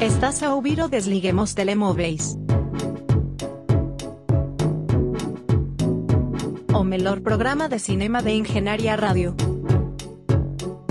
Estás 0.00 0.42
a 0.42 0.54
ouvir 0.54 0.80
o 0.80 0.88
Desliguemos 0.88 1.52
Telemóveis. 1.52 2.34
O 6.72 6.82
melhor 6.82 7.20
programa 7.20 7.68
de 7.68 7.78
cinema 7.78 8.22
de 8.22 8.30
Engenharia 8.30 8.96
Rádio. 8.96 9.36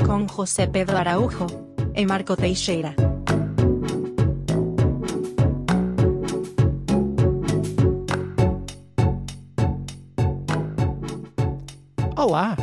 Com 0.06 0.28
José 0.28 0.68
Pedro 0.68 0.96
Araújo 0.96 1.48
e 1.96 2.06
Marco 2.06 2.38
Teixeira. 2.38 2.94
Olá! 12.16 12.56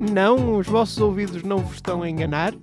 Não, 0.00 0.56
os 0.56 0.66
vossos 0.66 0.96
ouvidos 0.96 1.42
não 1.42 1.58
vos 1.58 1.74
estão 1.74 2.02
a 2.02 2.08
enganar. 2.08 2.54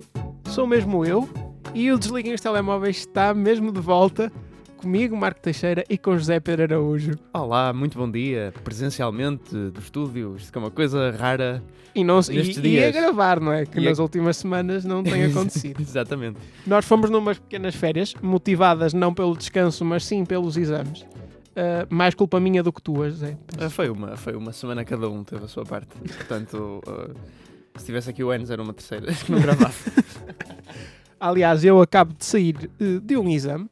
Sou 0.46 0.66
mesmo 0.66 1.04
eu. 1.04 1.45
E 1.74 1.92
o 1.92 1.98
Desliguem 1.98 2.32
os 2.34 2.40
Telemóveis 2.40 2.98
está 2.98 3.34
mesmo 3.34 3.70
de 3.70 3.80
volta 3.80 4.32
comigo, 4.76 5.16
Marco 5.16 5.40
Teixeira, 5.40 5.84
e 5.88 5.96
com 5.98 6.16
José 6.16 6.38
Pedro 6.38 6.64
Araújo. 6.64 7.12
Olá, 7.32 7.72
muito 7.72 7.98
bom 7.98 8.10
dia. 8.10 8.52
Presencialmente 8.62 9.54
do 9.70 9.80
estúdio, 9.80 10.36
isto 10.36 10.54
é 10.54 10.58
uma 10.58 10.70
coisa 10.70 11.10
rara. 11.12 11.62
E, 11.94 12.04
não, 12.04 12.20
e, 12.30 12.34
Nestes 12.36 12.56
e 12.56 12.60
a 12.60 12.62
dias. 12.62 12.92
gravar, 12.94 13.40
não 13.40 13.52
é? 13.52 13.64
Que 13.66 13.80
E 13.80 13.86
a- 13.86 13.90
nas 13.90 13.98
últimas 13.98 14.36
semanas 14.36 14.84
não 14.84 15.02
tem 15.02 15.24
acontecido. 15.32 15.80
Exatamente. 15.80 16.38
Nós 16.66 16.84
fomos 16.84 17.08
numas 17.10 17.38
pequenas 17.38 17.74
férias, 17.74 18.14
motivadas 18.22 18.92
não 18.92 19.12
pelo 19.14 19.36
descanso, 19.36 19.84
mas 19.84 20.04
sim 20.04 20.24
pelos 20.24 20.56
exames. 20.56 21.06
Ah, 21.56 21.86
mais 21.90 22.14
culpa 22.14 22.38
minha 22.38 22.62
do 22.62 22.72
que 22.72 22.82
tua, 22.82 23.08
José. 23.10 23.36
Ah, 23.58 23.70
Foi 23.70 23.88
uma, 23.88 24.16
foi 24.16 24.34
uma 24.36 24.52
semana 24.52 24.84
cada 24.84 25.08
um, 25.08 25.24
teve 25.24 25.44
a 25.44 25.48
sua 25.48 25.64
parte. 25.64 25.88
Portanto, 25.96 26.82
ah, 26.86 27.10
se 27.78 27.86
tivesse 27.86 28.10
aqui 28.10 28.22
o 28.22 28.32
Enes 28.32 28.50
era 28.50 28.62
uma 28.62 28.74
terceira 28.74 29.06
que 29.24 29.32
não 29.32 29.40
gravava. 29.40 29.74
Aliás, 31.28 31.64
eu 31.64 31.80
acabo 31.80 32.14
de 32.14 32.24
sair 32.24 32.70
eh, 32.80 33.00
de 33.02 33.16
um 33.16 33.28
exame 33.28 33.68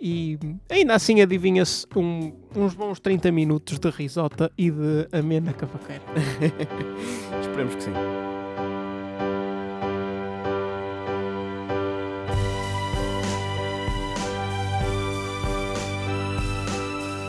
e 0.00 0.38
ainda 0.70 0.94
assim 0.94 1.20
adivinha-se 1.20 1.84
um- 1.96 2.32
uns 2.54 2.74
bons 2.74 3.00
30 3.00 3.32
minutos 3.32 3.78
de 3.78 3.90
risota 3.90 4.52
e 4.56 4.70
de 4.70 5.08
amena 5.12 5.52
cavaqueira. 5.52 6.02
Esperemos 7.40 7.74
que 7.74 7.82
sim. 7.82 7.92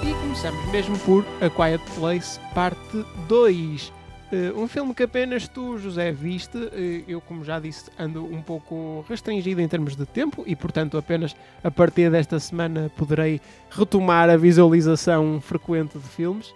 E 0.04 0.14
começamos 0.22 0.66
mesmo 0.72 0.98
por 1.00 1.26
A 1.42 1.50
Quiet 1.50 1.82
Place, 1.96 2.40
parte 2.54 3.06
2. 3.28 3.92
Eh, 4.34 4.52
um 4.56 4.68
filme 4.68 4.96
que 4.96 5.04
apenas 5.04 5.48
tu, 5.48 5.78
José, 5.78 6.12
viste. 6.12 6.58
Eh, 6.74 7.04
eu, 7.08 7.22
como 7.22 7.46
já 7.46 7.60
disse, 7.60 7.92
ando 8.00 8.26
um 8.26 8.42
pouco 8.42 9.06
restringido 9.08 9.62
em 9.62 9.68
termos 9.68 9.96
de 9.96 10.08
tempo 10.08 10.44
e, 10.48 10.56
portanto, 10.56 10.98
apenas 10.98 11.36
a 11.64 11.70
partir 11.70 12.10
desta 12.10 12.40
semana 12.40 12.92
poderei 12.98 13.40
retomar 13.70 14.32
a 14.32 14.36
visualização 14.36 15.40
frequente 15.40 16.00
de 16.00 16.08
filmes. 16.08 16.52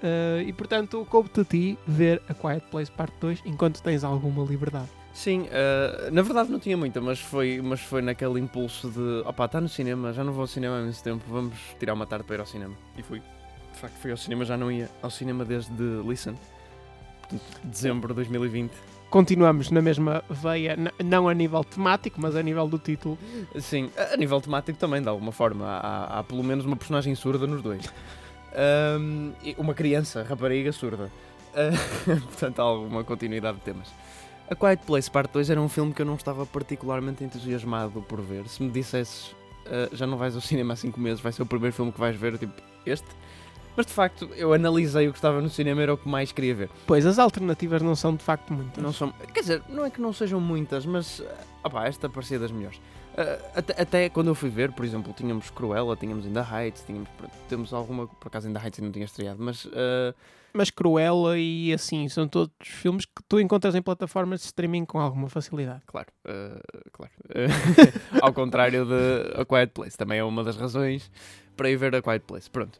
Eh, 0.00 0.44
e, 0.46 0.52
portanto, 0.52 1.04
coube-te 1.10 1.40
a 1.40 1.44
ti 1.44 1.78
ver 1.84 2.22
A 2.28 2.34
Quiet 2.34 2.64
Place, 2.70 2.92
parte 2.92 3.16
2, 3.20 3.42
enquanto 3.44 3.82
tens 3.82 4.04
alguma 4.04 4.44
liberdade. 4.44 4.88
Sim, 5.12 5.48
ah, 5.50 6.10
na 6.12 6.20
verdade 6.20 6.52
não 6.52 6.58
tinha 6.58 6.76
muita, 6.76 7.00
mas 7.00 7.18
foi, 7.18 7.58
mas 7.64 7.80
foi 7.80 8.02
naquele 8.02 8.38
impulso 8.38 8.90
de 8.90 9.26
opá, 9.26 9.46
está 9.46 9.62
no 9.62 9.68
cinema, 9.68 10.12
já 10.12 10.22
não 10.22 10.30
vou 10.30 10.42
ao 10.42 10.46
cinema 10.46 10.78
há 10.78 10.82
muito 10.82 11.02
tempo, 11.02 11.24
vamos 11.26 11.54
tirar 11.80 11.94
uma 11.94 12.06
tarde 12.06 12.26
para 12.26 12.36
ir 12.36 12.40
ao 12.40 12.46
cinema. 12.46 12.74
E 12.98 13.02
fui. 13.02 13.22
De 13.72 13.78
facto, 13.78 13.94
fui 13.94 14.10
ao 14.10 14.16
cinema, 14.18 14.44
já 14.44 14.58
não 14.58 14.70
ia 14.70 14.90
ao 15.02 15.10
cinema 15.10 15.42
desde 15.42 15.72
Listen. 16.06 16.36
Dezembro 17.64 18.08
de 18.08 18.14
2020. 18.14 18.72
Continuamos 19.10 19.70
na 19.70 19.80
mesma 19.80 20.22
veia, 20.28 20.76
não 21.04 21.28
a 21.28 21.34
nível 21.34 21.62
temático, 21.62 22.20
mas 22.20 22.34
a 22.34 22.42
nível 22.42 22.66
do 22.68 22.78
título. 22.78 23.16
Sim, 23.60 23.90
a 24.12 24.16
nível 24.16 24.40
temático 24.40 24.78
também, 24.78 25.00
de 25.00 25.08
alguma 25.08 25.30
forma. 25.32 25.64
Há, 25.66 26.18
há- 26.18 26.22
pelo 26.24 26.42
menos 26.42 26.64
uma 26.66 26.76
personagem 26.76 27.14
surda 27.14 27.46
nos 27.46 27.62
dois. 27.62 27.84
E 29.44 29.54
uma 29.58 29.74
criança, 29.74 30.22
rapariga 30.22 30.72
surda. 30.72 31.10
Ah, 31.54 31.70
portanto, 32.26 32.58
há 32.60 32.62
alguma 32.62 33.04
continuidade 33.04 33.58
de 33.58 33.64
temas. 33.64 33.88
A 34.50 34.54
Quiet 34.54 34.82
Place 34.84 35.10
Parte 35.10 35.32
2 35.32 35.50
era 35.50 35.60
um 35.60 35.68
filme 35.68 35.92
que 35.92 36.02
eu 36.02 36.06
não 36.06 36.14
estava 36.14 36.44
particularmente 36.46 37.24
entusiasmado 37.24 38.02
por 38.02 38.20
ver. 38.20 38.46
Se 38.48 38.62
me 38.62 38.70
dissesses, 38.70 39.34
ah, 39.66 39.88
já 39.92 40.06
não 40.06 40.18
vais 40.18 40.34
ao 40.34 40.40
cinema 40.40 40.74
há 40.74 40.76
5 40.76 40.98
meses, 41.00 41.20
vai 41.20 41.32
ser 41.32 41.42
o 41.42 41.46
primeiro 41.46 41.74
filme 41.74 41.92
que 41.92 41.98
vais 42.00 42.16
ver, 42.16 42.38
tipo, 42.38 42.52
este? 42.84 43.06
Mas 43.76 43.86
de 43.86 43.92
facto, 43.92 44.30
eu 44.36 44.52
analisei 44.52 45.06
o 45.08 45.12
que 45.12 45.18
estava 45.18 45.40
no 45.40 45.50
cinema, 45.50 45.82
era 45.82 45.92
o 45.94 45.98
que 45.98 46.08
mais 46.08 46.32
queria 46.32 46.54
ver. 46.54 46.70
Pois, 46.86 47.04
as 47.04 47.18
alternativas 47.18 47.82
não 47.82 47.94
são 47.94 48.14
de 48.14 48.24
facto 48.24 48.52
muitas. 48.52 48.82
Não 48.82 48.92
são, 48.92 49.12
quer 49.34 49.40
dizer, 49.40 49.62
não 49.68 49.84
é 49.84 49.90
que 49.90 50.00
não 50.00 50.12
sejam 50.12 50.40
muitas, 50.40 50.86
mas 50.86 51.22
ah, 51.62 51.68
opá, 51.68 51.86
esta 51.86 52.08
parecia 52.08 52.38
das 52.38 52.50
melhores. 52.50 52.80
Ah, 53.16 53.38
até, 53.56 53.82
até 53.82 54.08
quando 54.08 54.28
eu 54.28 54.34
fui 54.34 54.48
ver, 54.48 54.72
por 54.72 54.84
exemplo, 54.84 55.12
tínhamos 55.12 55.50
Cruella, 55.50 55.94
tínhamos 55.96 56.24
In 56.26 56.32
the 56.32 56.40
Heights, 56.40 56.84
tínhamos, 56.86 57.08
temos 57.48 57.72
alguma, 57.74 58.06
por 58.06 58.28
acaso 58.28 58.48
In 58.48 58.52
the 58.54 58.58
Heights 58.58 58.78
ainda 58.78 58.86
não 58.86 58.92
tinha 58.92 59.04
estreado, 59.04 59.42
mas 59.42 59.68
ah, 59.74 60.14
Mas 60.54 60.70
Cruella 60.70 61.38
e 61.38 61.72
assim, 61.72 62.08
são 62.08 62.26
todos 62.26 62.52
filmes 62.62 63.04
que 63.04 63.22
tu 63.28 63.38
encontras 63.38 63.74
em 63.74 63.82
plataformas 63.82 64.40
de 64.40 64.46
streaming 64.46 64.86
com 64.86 64.98
alguma 64.98 65.28
facilidade. 65.28 65.82
claro, 65.86 66.08
ah, 66.24 66.60
claro. 66.92 67.12
Ao 68.22 68.32
contrário 68.32 68.86
de 68.86 69.40
A 69.40 69.44
Quiet 69.44 69.72
Place, 69.72 69.98
também 69.98 70.18
é 70.18 70.24
uma 70.24 70.42
das 70.42 70.56
razões 70.56 71.10
para 71.56 71.70
ir 71.70 71.76
ver 71.76 71.94
A 71.94 72.00
Quiet 72.02 72.24
Place. 72.26 72.50
Pronto. 72.50 72.78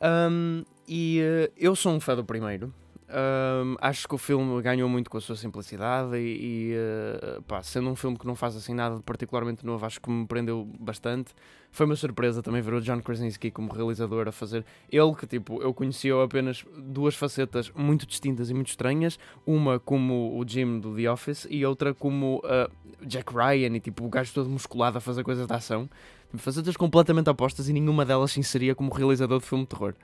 Ahm, 0.00 0.64
e 0.88 1.20
ah, 1.22 1.50
eu 1.56 1.74
sou 1.74 1.92
um 1.92 2.00
fã 2.00 2.14
do 2.14 2.24
primeiro. 2.24 2.72
Ahm, 3.08 3.76
acho 3.80 4.08
que 4.08 4.16
o 4.16 4.18
filme 4.18 4.60
ganhou 4.62 4.88
muito 4.88 5.08
com 5.08 5.16
a 5.16 5.20
sua 5.20 5.36
simplicidade 5.36 6.16
e, 6.16 6.72
e, 6.72 6.76
ah, 6.76 7.40
pá, 7.46 7.62
sendo 7.62 7.88
um 7.88 7.96
filme 7.96 8.18
que 8.18 8.26
não 8.26 8.34
faz 8.34 8.56
assim 8.56 8.74
nada 8.74 8.96
de 8.96 9.02
particularmente 9.02 9.64
novo, 9.64 9.84
acho 9.86 10.00
que 10.00 10.10
me 10.10 10.26
prendeu 10.26 10.68
bastante. 10.80 11.32
Foi 11.70 11.86
uma 11.86 11.94
surpresa 11.94 12.42
também 12.42 12.62
ver 12.62 12.74
o 12.74 12.80
John 12.80 13.00
Krasinski 13.00 13.50
como 13.50 13.72
realizador 13.72 14.26
a 14.26 14.32
fazer. 14.32 14.64
Ele 14.90 15.14
que, 15.14 15.26
tipo, 15.26 15.62
eu 15.62 15.72
conhecia 15.74 16.20
apenas 16.22 16.64
duas 16.76 17.14
facetas 17.14 17.70
muito 17.74 18.06
distintas 18.06 18.50
e 18.50 18.54
muito 18.54 18.68
estranhas. 18.68 19.18
Uma 19.46 19.78
como 19.78 20.36
o 20.36 20.48
Jim 20.48 20.80
do 20.80 20.94
The 20.94 21.10
Office 21.10 21.46
e 21.50 21.64
outra 21.64 21.94
como 21.94 22.42
ah, 22.44 22.68
Jack 23.02 23.32
Ryan 23.32 23.76
e, 23.76 23.80
tipo, 23.80 24.04
o 24.04 24.08
gajo 24.08 24.32
todo 24.32 24.48
musculado 24.48 24.98
a 24.98 25.00
fazer 25.00 25.22
coisas 25.22 25.46
de 25.46 25.52
ação. 25.52 25.88
Facetas 26.36 26.76
completamente 26.76 27.28
opostas 27.30 27.68
e 27.68 27.72
nenhuma 27.72 28.04
delas 28.04 28.32
se 28.32 28.40
inseria 28.40 28.74
como 28.74 28.92
realizador 28.92 29.38
de 29.40 29.46
filme 29.46 29.64
de 29.64 29.68
terror. 29.70 29.94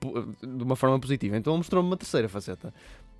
po- 0.00 0.20
de 0.42 0.62
uma 0.62 0.76
forma 0.76 0.98
positiva. 1.00 1.36
Então 1.36 1.52
ele 1.52 1.58
mostrou-me 1.58 1.88
uma 1.88 1.96
terceira 1.96 2.28
faceta. 2.28 2.72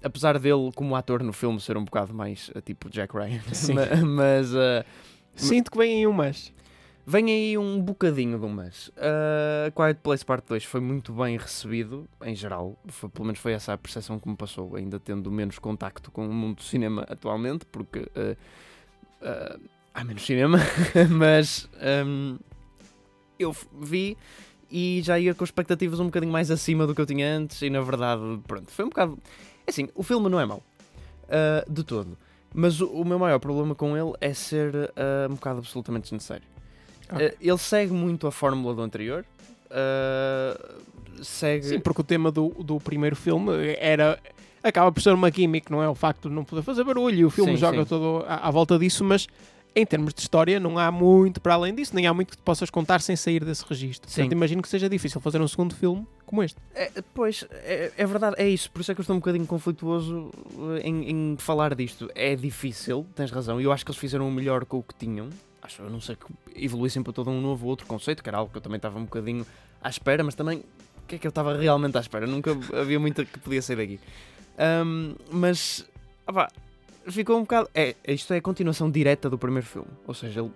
Apesar 0.02 0.38
dele, 0.38 0.70
como 0.74 0.94
ator 0.94 1.22
no 1.22 1.32
filme, 1.32 1.58
ser 1.60 1.76
um 1.78 1.84
bocado 1.84 2.12
mais 2.12 2.50
ah, 2.54 2.60
tipo 2.60 2.90
Jack 2.90 3.16
Ryan. 3.16 3.40
Sim. 3.52 3.74
Ma- 3.74 4.04
mas 4.06 4.54
ah, 4.54 4.84
Sinto 5.34 5.70
que 5.70 5.78
vem 5.78 6.02
em 6.02 6.06
umas. 6.06 6.52
Vem 7.06 7.26
aí 7.30 7.58
um 7.58 7.80
bocadinho 7.82 8.38
de 8.38 8.44
um 8.46 8.52
mês. 8.52 8.88
Uh, 8.96 9.70
Quiet 9.74 10.00
Place 10.02 10.24
Part 10.24 10.42
2 10.48 10.64
foi 10.64 10.80
muito 10.80 11.12
bem 11.12 11.36
recebido, 11.36 12.08
em 12.22 12.34
geral. 12.34 12.78
Foi- 12.88 13.10
pelo 13.10 13.26
menos 13.26 13.38
foi 13.41 13.52
essa 13.52 13.72
a 13.74 13.78
percepção 13.78 14.18
que 14.18 14.26
me 14.28 14.36
passou, 14.36 14.74
ainda 14.76 14.98
tendo 14.98 15.30
menos 15.30 15.58
contacto 15.58 16.10
com 16.10 16.26
o 16.26 16.32
mundo 16.32 16.56
do 16.56 16.62
cinema 16.62 17.04
atualmente, 17.08 17.66
porque 17.66 18.00
uh, 18.00 18.36
uh, 19.22 19.60
há 19.94 20.05
menos 20.05 20.27
cinema. 20.27 20.59
Mas 21.09 21.69
um, 22.05 22.37
eu 23.38 23.56
vi 23.81 24.19
e 24.71 25.00
já 25.03 25.19
ia 25.19 25.34
com 25.34 25.44
expectativas 25.44 26.00
um 26.00 26.06
bocadinho 26.06 26.32
mais 26.32 26.50
acima 26.50 26.87
do 26.87 26.94
que 26.94 27.00
eu 27.00 27.06
tinha 27.06 27.37
antes, 27.37 27.62
e 27.62 27.71
na 27.71 27.81
verdade, 27.81 28.22
pronto, 28.47 28.71
foi 28.72 28.84
um 28.84 28.88
bocado. 28.88 29.19
é 29.66 29.71
Assim, 29.71 29.88
o 29.94 30.03
filme 30.03 30.28
não 30.28 30.41
é 30.41 30.44
mau, 30.44 30.62
uh, 31.25 31.72
de 31.72 31.84
todo. 31.84 32.19
Mas 32.53 32.81
o, 32.81 32.88
o 32.88 33.04
meu 33.04 33.19
maior 33.19 33.38
problema 33.38 33.75
com 33.75 33.97
ele 33.97 34.12
é 34.21 34.34
ser 34.34 34.75
uh, 34.75 35.31
um 35.31 35.34
bocado 35.34 35.59
absolutamente 35.59 36.04
desnecessário. 36.04 36.44
Ok. 37.12 37.27
Uh, 37.27 37.37
ele 37.41 37.59
segue 37.59 37.93
muito 37.93 38.27
a 38.27 38.33
fórmula 38.33 38.75
do 38.75 38.83
anterior. 38.83 39.25
segue. 41.22 41.66
Sim, 41.66 41.81
porque 41.81 42.00
o 42.00 42.04
tema 42.04 42.33
do, 42.33 42.49
do 42.49 42.81
primeiro 42.81 43.15
filme 43.16 43.53
era. 43.78 44.18
Acaba 44.63 44.91
por 44.91 45.03
ser 45.03 45.13
uma 45.13 45.30
gimmick, 45.30 45.71
não 45.71 45.83
é? 45.83 45.89
O 45.89 45.95
facto 45.95 46.30
de 46.30 46.34
não 46.34 46.42
poder 46.42 46.63
fazer 46.63 46.83
barulho 46.84 47.18
e 47.18 47.24
o 47.24 47.28
filme 47.28 47.53
Sim, 47.53 47.59
joga 47.59 47.83
sim. 47.83 47.84
todo 47.84 48.24
à, 48.27 48.48
à 48.48 48.51
volta 48.51 48.78
disso, 48.78 49.04
mas 49.04 49.28
em 49.74 49.84
termos 49.84 50.15
de 50.15 50.21
história 50.21 50.60
não 50.60 50.78
há 50.78 50.91
muito 50.91 51.41
para 51.41 51.54
além 51.54 51.74
disso, 51.74 51.94
nem 51.94 52.06
há 52.06 52.15
muito 52.15 52.30
que 52.30 52.36
te 52.36 52.42
possas 52.42 52.71
contar 52.71 53.00
sem 53.00 53.16
sair 53.16 53.44
desse 53.44 53.65
registro. 53.68 54.09
Sim. 54.09 54.22
Portanto, 54.22 54.32
imagino 54.32 54.62
que 54.62 54.68
seja 54.68 54.88
difícil 54.88 55.21
fazer 55.21 55.41
um 55.41 55.48
segundo 55.48 55.74
filme 55.74 56.06
como 56.24 56.42
este. 56.42 56.59
É, 56.74 56.91
pois, 57.12 57.44
é, 57.50 57.92
é 57.97 58.06
verdade, 58.06 58.36
é 58.38 58.48
isso. 58.48 58.71
Por 58.71 58.80
isso 58.80 58.92
é 58.92 58.94
que 58.94 59.00
eu 59.00 59.03
estou 59.03 59.16
um 59.16 59.18
bocadinho 59.18 59.47
conflituoso 59.47 60.30
uh, 60.56 60.78
em, 60.82 61.10
em 61.10 61.36
falar 61.38 61.74
disto. 61.74 62.10
É 62.15 62.36
difícil, 62.36 63.06
tens 63.15 63.30
razão. 63.30 63.60
E 63.60 63.65
eu 63.65 63.72
acho 63.72 63.84
que 63.84 63.91
eles 63.91 64.00
fizeram 64.00 64.28
o 64.28 64.30
melhor 64.30 64.65
com 64.65 64.78
o 64.78 64.82
que 64.82 64.94
tinham. 64.94 65.28
Acho, 65.60 65.82
eu 65.82 65.91
não 65.91 66.00
sei 66.00 66.16
que 66.16 66.65
evoluíssem 66.65 67.03
para 67.03 67.12
todo 67.12 67.30
um 67.30 67.41
novo 67.41 67.66
outro 67.66 67.86
conceito, 67.86 68.22
que 68.22 68.28
era 68.28 68.38
algo 68.38 68.50
que 68.50 68.59
eu 68.59 68.62
também 68.62 68.77
estava 68.77 68.98
um 68.98 69.04
bocadinho 69.04 69.47
à 69.82 69.88
espera, 69.88 70.22
mas 70.22 70.34
também 70.34 70.59
o 70.59 71.06
que 71.06 71.16
é 71.16 71.18
que 71.18 71.27
eu 71.27 71.30
estava 71.30 71.56
realmente 71.56 71.97
à 71.97 72.00
espera? 72.00 72.27
Nunca 72.27 72.53
havia 72.74 73.00
muito 73.00 73.24
que 73.24 73.38
podia 73.38 73.60
sair 73.60 73.77
daqui. 73.77 74.00
Ahm, 74.59 75.15
mas, 75.30 75.84
opá, 76.27 76.48
ficou 77.09 77.36
um 77.36 77.42
bocado. 77.42 77.68
É, 77.74 77.95
isto 78.09 78.33
é 78.33 78.39
a 78.39 78.42
continuação 78.42 78.91
direta 78.91 79.28
do 79.28 79.39
primeiro 79.39 79.66
filme. 79.66 79.89
Ou 80.06 80.15
seja, 80.15 80.41
ele 80.41 80.53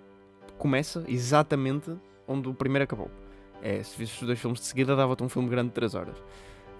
começa 0.57 1.03
exatamente 1.07 1.91
onde 2.27 2.47
o 2.49 2.53
primeiro 2.53 2.83
acabou. 2.83 3.09
É, 3.61 3.83
se 3.83 3.97
visses 3.97 4.21
os 4.21 4.27
dois 4.27 4.39
filmes 4.39 4.59
de 4.59 4.65
seguida, 4.65 4.95
dava-te 4.95 5.23
um 5.23 5.29
filme 5.29 5.49
grande 5.49 5.69
de 5.69 5.75
3 5.75 5.95
horas. 5.95 6.17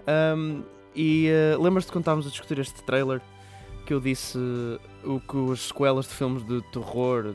Ahm, 0.06 0.62
e 0.94 1.28
eh, 1.28 1.56
lembras-te 1.58 1.92
quando 1.92 2.02
estávamos 2.02 2.26
a 2.26 2.30
discutir 2.30 2.58
este 2.58 2.82
trailer 2.82 3.20
que 3.86 3.94
eu 3.94 4.00
disse 4.00 4.38
o 5.04 5.20
que 5.20 5.52
as 5.52 5.68
sequelas 5.68 6.06
de 6.06 6.14
filmes 6.14 6.44
de 6.44 6.60
terror 6.70 7.34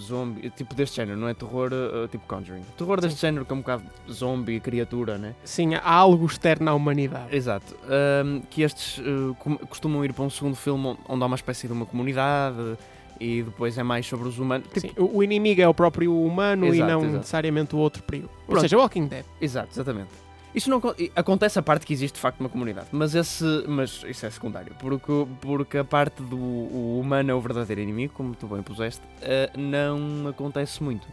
zombie, 0.00 0.50
tipo 0.50 0.74
deste 0.74 0.96
género, 0.96 1.18
não 1.18 1.28
é 1.28 1.34
terror 1.34 1.70
uh, 1.72 2.08
tipo 2.08 2.26
Conjuring. 2.26 2.62
Terror 2.76 3.00
deste 3.00 3.20
género 3.20 3.44
que 3.44 3.52
é 3.52 3.54
um 3.54 3.60
bocado 3.60 3.84
zombie, 4.10 4.60
criatura, 4.60 5.18
né? 5.18 5.34
Sim, 5.44 5.74
há 5.74 5.92
algo 5.92 6.26
externo 6.26 6.70
à 6.70 6.74
humanidade. 6.74 7.34
Exato. 7.34 7.76
Um, 8.24 8.40
que 8.50 8.62
estes 8.62 8.98
uh, 8.98 9.34
costumam 9.68 10.04
ir 10.04 10.12
para 10.12 10.24
um 10.24 10.30
segundo 10.30 10.56
filme 10.56 10.96
onde 11.08 11.22
há 11.22 11.26
uma 11.26 11.36
espécie 11.36 11.66
de 11.66 11.72
uma 11.72 11.86
comunidade 11.86 12.76
e 13.20 13.42
depois 13.42 13.78
é 13.78 13.82
mais 13.82 14.06
sobre 14.06 14.28
os 14.28 14.38
humanos. 14.38 14.66
Tipo, 14.72 14.80
Sim, 14.80 14.92
o 14.96 15.22
inimigo 15.22 15.60
é 15.60 15.68
o 15.68 15.74
próprio 15.74 16.16
humano 16.24 16.66
e 16.66 16.76
Exato, 16.76 16.92
não 16.92 17.00
exato. 17.00 17.16
necessariamente 17.18 17.76
o 17.76 17.78
outro 17.78 18.02
perigo. 18.02 18.28
Ou 18.42 18.46
Pronto. 18.46 18.60
seja, 18.60 18.76
Walking 18.76 19.06
Dead. 19.06 19.24
Exato, 19.40 19.68
exatamente. 19.72 20.23
Isso 20.54 20.70
não 20.70 20.78
acon- 20.78 20.94
acontece 21.16 21.58
a 21.58 21.62
parte 21.62 21.84
que 21.84 21.92
existe 21.92 22.14
de 22.14 22.20
facto 22.20 22.38
uma 22.40 22.48
comunidade, 22.48 22.86
mas 22.92 23.14
esse, 23.14 23.44
mas 23.66 24.04
isso 24.06 24.24
é 24.24 24.30
secundário, 24.30 24.72
porque, 24.78 25.26
porque 25.40 25.78
a 25.78 25.84
parte 25.84 26.22
do 26.22 26.38
humano 26.38 27.30
é 27.30 27.34
o 27.34 27.40
verdadeiro 27.40 27.80
inimigo, 27.80 28.12
como 28.14 28.34
tu 28.36 28.46
bem 28.46 28.62
puseste, 28.62 29.02
eh, 29.20 29.50
não 29.56 30.28
acontece 30.28 30.82
muito. 30.82 31.08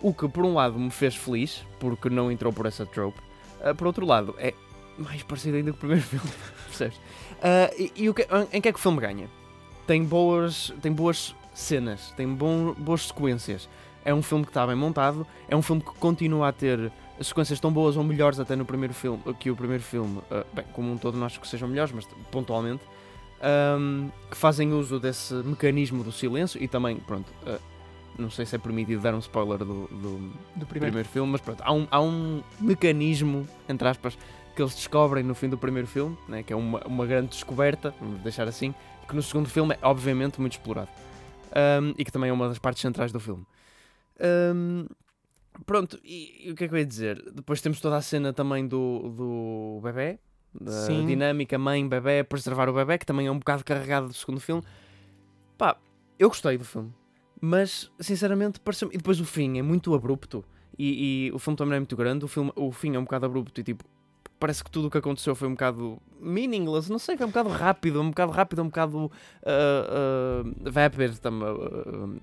O 0.00 0.14
que 0.14 0.26
por 0.28 0.44
um 0.44 0.54
lado 0.54 0.78
me 0.78 0.90
fez 0.90 1.14
feliz, 1.14 1.62
porque 1.78 2.08
não 2.08 2.32
entrou 2.32 2.50
por 2.52 2.64
essa 2.64 2.86
trope, 2.86 3.20
eh, 3.60 3.74
por 3.74 3.86
outro 3.88 4.06
lado 4.06 4.34
é 4.38 4.54
mais 4.96 5.22
parecido 5.22 5.58
ainda 5.58 5.70
com 5.72 5.76
o 5.76 5.80
primeiro 5.80 6.02
filme, 6.08 6.30
percebes? 6.66 6.98
Eh, 7.42 7.74
e 7.78 7.92
e 8.04 8.08
o 8.08 8.14
que, 8.14 8.26
em 8.52 8.60
que 8.60 8.68
é 8.68 8.72
que 8.72 8.78
o 8.78 8.82
filme 8.82 9.00
ganha? 9.00 9.28
Tem 9.86 10.02
boas, 10.02 10.72
tem 10.80 10.90
boas 10.92 11.34
cenas, 11.52 12.12
tem 12.16 12.26
bom, 12.26 12.72
boas 12.72 13.08
sequências. 13.08 13.68
É 14.04 14.14
um 14.14 14.22
filme 14.22 14.44
que 14.44 14.50
está 14.50 14.66
bem 14.66 14.76
montado, 14.76 15.26
é 15.48 15.54
um 15.54 15.60
filme 15.60 15.82
que 15.82 15.90
continua 15.98 16.48
a 16.48 16.52
ter 16.52 16.90
as 17.18 17.28
sequências 17.28 17.58
tão 17.58 17.72
boas 17.72 17.96
ou 17.96 18.04
melhores 18.04 18.38
até 18.38 18.54
no 18.54 18.64
primeiro 18.64 18.94
filme 18.94 19.22
que 19.38 19.50
o 19.50 19.56
primeiro 19.56 19.82
filme, 19.82 20.18
uh, 20.18 20.44
bem, 20.52 20.64
como 20.72 20.92
um 20.92 20.96
todo 20.96 21.16
não 21.16 21.26
acho 21.26 21.40
que 21.40 21.48
sejam 21.48 21.68
melhores, 21.68 21.92
mas 21.92 22.06
pontualmente, 22.30 22.82
um, 23.78 24.10
que 24.30 24.36
fazem 24.36 24.72
uso 24.72 24.98
desse 24.98 25.34
mecanismo 25.34 26.02
do 26.04 26.12
silêncio 26.12 26.62
e 26.62 26.68
também, 26.68 26.96
pronto, 26.96 27.28
uh, 27.46 27.58
não 28.18 28.30
sei 28.30 28.44
se 28.46 28.56
é 28.56 28.58
permitido 28.58 29.00
dar 29.00 29.14
um 29.14 29.18
spoiler 29.18 29.58
do, 29.58 29.64
do 29.64 30.32
Do 30.56 30.66
primeiro. 30.66 30.92
primeiro. 30.92 31.08
filme, 31.08 31.32
mas 31.32 31.40
pronto, 31.40 31.62
há 31.64 31.72
um, 31.72 31.86
há 31.90 32.00
um 32.00 32.42
mecanismo, 32.60 33.46
entre 33.68 33.86
aspas, 33.88 34.18
que 34.56 34.62
eles 34.62 34.74
descobrem 34.74 35.22
no 35.22 35.34
fim 35.34 35.48
do 35.48 35.56
primeiro 35.56 35.86
filme, 35.86 36.16
né, 36.28 36.42
que 36.42 36.52
é 36.52 36.56
uma, 36.56 36.80
uma 36.84 37.06
grande 37.06 37.28
descoberta, 37.28 37.94
vamos 38.00 38.20
deixar 38.22 38.48
assim, 38.48 38.74
que 39.08 39.14
no 39.14 39.22
segundo 39.22 39.48
filme 39.48 39.74
é 39.74 39.78
obviamente 39.86 40.40
muito 40.40 40.52
explorado. 40.52 40.88
Um, 41.80 41.94
e 41.96 42.04
que 42.04 42.12
também 42.12 42.28
é 42.28 42.32
uma 42.32 42.48
das 42.48 42.58
partes 42.58 42.82
centrais 42.82 43.10
do 43.10 43.18
filme. 43.18 43.46
Um, 44.20 44.86
pronto, 45.64 45.98
e, 46.04 46.48
e 46.48 46.52
o 46.52 46.54
que 46.54 46.64
é 46.64 46.68
que 46.68 46.74
eu 46.74 46.78
ia 46.78 46.86
dizer? 46.86 47.22
Depois 47.32 47.60
temos 47.60 47.80
toda 47.80 47.96
a 47.96 48.02
cena 48.02 48.32
também 48.32 48.66
do, 48.66 49.10
do 49.10 49.80
bebê, 49.82 50.18
da 50.58 50.72
Sim. 50.72 51.06
dinâmica 51.06 51.58
mãe-bebê, 51.58 52.24
preservar 52.24 52.68
o 52.68 52.72
bebê, 52.72 52.98
que 52.98 53.06
também 53.06 53.26
é 53.26 53.30
um 53.30 53.38
bocado 53.38 53.64
carregado 53.64 54.08
do 54.08 54.14
segundo 54.14 54.40
filme. 54.40 54.62
Pá, 55.56 55.76
eu 56.18 56.28
gostei 56.28 56.56
do 56.56 56.64
filme, 56.64 56.92
mas 57.40 57.90
sinceramente 58.00 58.60
pareceu 58.60 58.90
E 58.92 58.96
depois 58.96 59.20
o 59.20 59.24
fim 59.24 59.58
é 59.58 59.62
muito 59.62 59.94
abrupto. 59.94 60.44
E, 60.78 61.26
e 61.26 61.32
o 61.32 61.38
filme 61.38 61.56
também 61.56 61.70
não 61.70 61.76
é 61.76 61.80
muito 61.80 61.96
grande, 61.96 62.24
o, 62.24 62.28
filme, 62.28 62.52
o 62.54 62.70
fim 62.70 62.94
é 62.94 62.98
um 62.98 63.04
bocado 63.04 63.26
abrupto 63.26 63.60
e 63.60 63.64
tipo. 63.64 63.84
Parece 64.38 64.62
que 64.62 64.70
tudo 64.70 64.86
o 64.86 64.90
que 64.90 64.98
aconteceu 64.98 65.34
foi 65.34 65.48
um 65.48 65.52
bocado 65.52 66.00
meaningless, 66.20 66.90
não 66.90 66.98
sei, 66.98 67.16
foi 67.16 67.26
um 67.26 67.30
bocado 67.30 67.48
rápido, 67.48 68.00
um 68.00 68.10
bocado 68.10 68.30
rápido, 68.30 68.62
um 68.62 68.66
bocado 68.66 69.06
uh, 69.06 69.10
uh, 70.44 71.20
tam- 71.20 71.40
uh, 71.42 72.20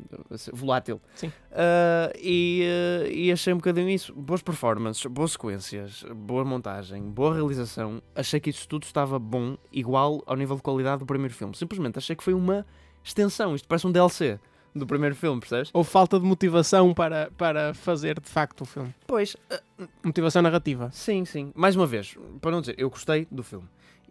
volátil. 0.54 1.02
Sim. 1.16 1.28
Uh, 1.28 2.18
e, 2.22 2.64
uh, 3.04 3.08
e 3.12 3.32
achei 3.32 3.54
um 3.54 3.58
bocadinho 3.58 3.90
isso. 3.90 4.14
Boas 4.14 4.42
performances, 4.42 5.06
boas 5.08 5.32
sequências, 5.34 6.06
boa 6.16 6.46
montagem, 6.46 7.04
boa 7.04 7.34
realização. 7.34 8.02
Achei 8.16 8.40
que 8.40 8.50
isso 8.50 8.68
tudo 8.68 8.84
estava 8.84 9.20
bom, 9.20 9.58
igual 9.72 10.24
ao 10.26 10.36
nível 10.36 10.56
de 10.56 10.62
qualidade 10.62 11.00
do 11.00 11.06
primeiro 11.06 11.34
filme. 11.34 11.56
Simplesmente 11.56 11.98
achei 11.98 12.16
que 12.16 12.24
foi 12.24 12.34
uma 12.34 12.66
extensão. 13.04 13.56
Isto 13.56 13.68
parece 13.68 13.88
um 13.88 13.92
DLC 13.92 14.40
do 14.76 14.86
primeiro 14.86 15.16
filme, 15.16 15.40
percebes? 15.40 15.70
Houve 15.74 15.90
falta 15.90 16.20
de 16.20 16.26
motivação 16.26 16.94
para, 16.94 17.32
para 17.38 17.74
fazer 17.74 18.20
de 18.20 18.30
facto 18.30 18.62
o 18.62 18.66
filme. 18.66 18.94
Pois, 19.08 19.36
uh, 19.80 19.88
Motivação 20.04 20.42
narrativa. 20.42 20.90
sim, 20.92 21.24
sim. 21.26 21.52
Mais 21.56 21.76
uma 21.76 21.88
vez, 21.88 22.16
para 22.42 22.52
não 22.52 22.60
dizer, 22.62 22.76
eu 22.78 22.90
gostei 22.90 23.28
do 23.32 23.42
filme. 23.44 23.68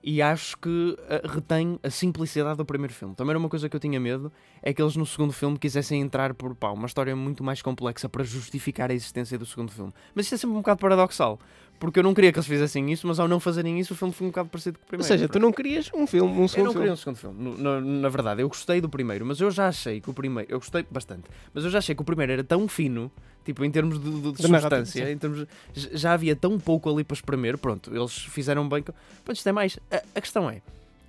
E 0.06 0.20
acho 0.20 0.58
que 0.58 0.68
uh, 0.68 1.28
retém 1.28 1.78
a 1.82 1.88
simplicidade 1.88 2.58
do 2.58 2.64
primeiro 2.64 2.92
filme. 2.92 3.14
Também 3.14 3.30
era 3.30 3.38
uma 3.38 3.48
coisa 3.48 3.68
que 3.70 3.76
eu 3.76 3.80
tinha 3.80 3.98
medo, 3.98 4.30
é 4.62 4.72
que 4.72 4.82
eles 4.82 4.96
no 4.96 5.06
segundo 5.06 5.32
filme 5.32 5.58
quisessem 5.58 6.00
entrar 6.00 6.34
por 6.34 6.54
pá, 6.54 6.70
uma 6.70 6.86
história 6.86 7.16
muito 7.16 7.42
mais 7.42 7.62
complexa 7.62 8.06
para 8.08 8.22
justificar 8.22 8.90
a 8.90 8.94
existência 8.94 9.38
do 9.38 9.46
segundo 9.46 9.72
filme. 9.72 9.92
Mas 10.14 10.26
isso 10.26 10.34
é 10.34 10.38
sempre 10.38 10.56
um 10.56 10.60
bocado 10.60 10.80
paradoxal, 10.80 11.38
porque 11.84 11.98
eu 11.98 12.02
não 12.02 12.14
queria 12.14 12.32
que 12.32 12.38
eles 12.38 12.46
fizessem 12.46 12.90
isso, 12.90 13.06
mas 13.06 13.20
ao 13.20 13.28
não 13.28 13.38
fazerem 13.38 13.78
isso 13.78 13.92
o 13.94 13.96
filme 13.96 14.12
foi 14.12 14.26
um 14.26 14.30
bocado 14.30 14.48
parecido 14.48 14.78
com 14.78 14.82
o 14.82 14.84
Ou 14.84 14.88
primeiro. 14.88 15.08
seja, 15.08 15.28
tu 15.28 15.38
não 15.38 15.52
querias 15.52 15.90
um 15.94 16.06
filme, 16.06 16.32
um 16.38 16.42
Eu 16.42 16.48
segundo 16.48 16.64
não 16.66 16.72
filme. 16.72 16.74
queria 16.86 16.92
um 16.92 16.96
segundo 16.96 17.16
filme. 17.16 17.62
Na, 17.62 17.80
na 17.80 18.08
verdade, 18.08 18.42
eu 18.42 18.48
gostei 18.48 18.80
do 18.80 18.88
primeiro, 18.88 19.24
mas 19.26 19.40
eu 19.40 19.50
já 19.50 19.68
achei 19.68 20.00
que 20.00 20.08
o 20.10 20.14
primeiro. 20.14 20.50
Eu 20.50 20.58
gostei 20.58 20.84
bastante, 20.90 21.24
mas 21.52 21.64
eu 21.64 21.70
já 21.70 21.78
achei 21.78 21.94
que 21.94 22.02
o 22.02 22.04
primeiro 22.04 22.32
era 22.32 22.42
tão 22.44 22.66
fino, 22.66 23.10
tipo, 23.44 23.64
em 23.64 23.70
termos 23.70 24.00
de, 24.00 24.10
de- 24.10 24.32
de 24.32 24.42
substância, 24.42 25.10
em 25.10 25.18
termos. 25.18 25.46
Já 25.74 26.12
havia 26.14 26.34
tão 26.34 26.58
pouco 26.58 26.90
ali 26.90 27.04
para 27.04 27.14
espremer. 27.14 27.58
Pronto, 27.58 27.94
eles 27.94 28.12
fizeram 28.16 28.68
bem. 28.68 28.82
Pronto, 28.82 29.36
isto 29.36 29.48
é 29.48 29.52
mais. 29.52 29.78
A, 29.90 30.02
a 30.14 30.20
questão 30.20 30.48
é. 30.50 30.62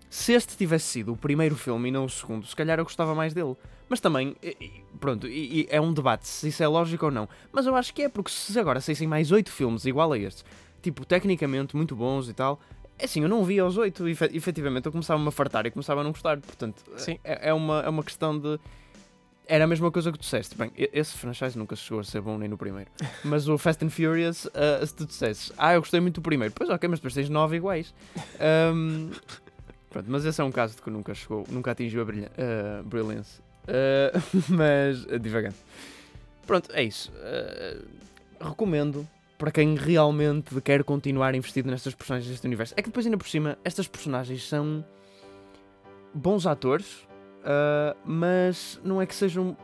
Se 0.09 0.31
este 0.33 0.55
tivesse 0.55 0.85
sido 0.87 1.11
o 1.13 1.17
primeiro 1.17 1.55
filme 1.55 1.89
e 1.89 1.91
não 1.91 2.05
o 2.05 2.09
segundo, 2.09 2.45
se 2.45 2.55
calhar 2.55 2.77
eu 2.79 2.83
gostava 2.85 3.13
mais 3.15 3.33
dele. 3.33 3.55
Mas 3.87 3.99
também, 3.99 4.35
pronto, 4.99 5.27
é 5.69 5.79
um 5.79 5.93
debate 5.93 6.27
se 6.27 6.47
isso 6.47 6.63
é 6.63 6.67
lógico 6.67 7.05
ou 7.05 7.11
não. 7.11 7.29
Mas 7.51 7.65
eu 7.67 7.75
acho 7.75 7.93
que 7.93 8.01
é, 8.03 8.09
porque 8.09 8.31
se 8.31 8.57
agora 8.57 8.81
saíssem 8.81 9.07
mais 9.07 9.31
oito 9.31 9.51
filmes 9.51 9.85
igual 9.85 10.11
a 10.11 10.17
este, 10.17 10.43
tipo, 10.85 11.03
tecnicamente 11.05 11.75
muito 11.75 11.95
bons 11.95 12.29
e 12.29 12.33
tal, 12.33 12.59
é 12.99 13.05
assim, 13.05 13.21
eu 13.23 13.27
não 13.27 13.43
via 13.43 13.65
os 13.65 13.75
oito, 13.77 14.07
e 14.07 14.11
efe- 14.11 14.29
efetivamente 14.33 14.85
eu 14.85 14.91
começava-me 14.91 15.27
a 15.27 15.31
fartar 15.31 15.65
e 15.65 15.71
começava 15.71 16.01
a 16.01 16.03
não 16.03 16.11
gostar. 16.11 16.37
Portanto, 16.39 16.83
Sim. 16.97 17.17
é, 17.23 17.49
é 17.49 17.53
uma, 17.53 17.81
é 17.81 17.89
uma 17.89 18.03
questão 18.03 18.37
de. 18.39 18.59
Era 19.47 19.63
a 19.65 19.67
mesma 19.67 19.91
coisa 19.91 20.11
que 20.11 20.17
tu 20.17 20.21
disseste. 20.21 20.55
Bem, 20.55 20.71
esse 20.75 21.17
franchise 21.17 21.57
nunca 21.57 21.75
chegou 21.75 21.99
a 21.99 22.03
ser 22.03 22.21
bom 22.21 22.37
nem 22.37 22.47
no 22.47 22.57
primeiro. 22.57 22.89
Mas 23.25 23.47
o 23.47 23.57
Fast 23.57 23.83
and 23.83 23.89
Furious, 23.89 24.47
ah, 24.53 24.85
se 24.85 24.93
tu 24.95 25.05
dissesses, 25.05 25.51
ah, 25.57 25.73
eu 25.73 25.81
gostei 25.81 25.99
muito 25.99 26.15
do 26.15 26.21
primeiro, 26.21 26.53
pois 26.55 26.69
ok, 26.69 26.87
mas 26.87 26.99
depois 26.99 27.13
tens 27.15 27.29
nove 27.29 27.55
iguais. 27.57 27.93
Ahm, 28.39 29.09
pronto, 29.89 30.05
mas 30.09 30.23
esse 30.25 30.39
é 30.39 30.43
um 30.43 30.51
caso 30.51 30.75
de 30.75 30.81
que 30.81 30.89
nunca 30.89 31.13
chegou, 31.13 31.45
nunca 31.49 31.71
atingiu 31.71 32.01
a 32.01 32.05
brilha, 32.05 32.31
ah, 32.37 32.81
brilhance. 32.83 33.41
Ah, 33.67 34.19
mas, 34.49 35.05
divagando. 35.21 35.55
Pronto, 36.47 36.69
é 36.73 36.83
isso. 36.83 37.11
Recomendo 38.39 39.07
para 39.37 39.51
quem 39.51 39.75
realmente 39.75 40.59
quer 40.61 40.83
continuar 40.83 41.35
investido 41.35 41.69
nestas 41.69 41.93
personagens 41.93 42.29
deste 42.31 42.45
universo. 42.47 42.73
É 42.77 42.81
que 42.81 42.89
depois, 42.89 43.05
ainda 43.05 43.17
por 43.17 43.27
cima, 43.27 43.57
estas 43.63 43.87
personagens 43.87 44.47
são 44.47 44.83
bons 46.13 46.45
atores, 46.47 47.07
ah, 47.43 47.95
mas 48.05 48.79
não 48.83 49.01
é 49.01 49.05
que 49.05 49.15
sejam. 49.15 49.55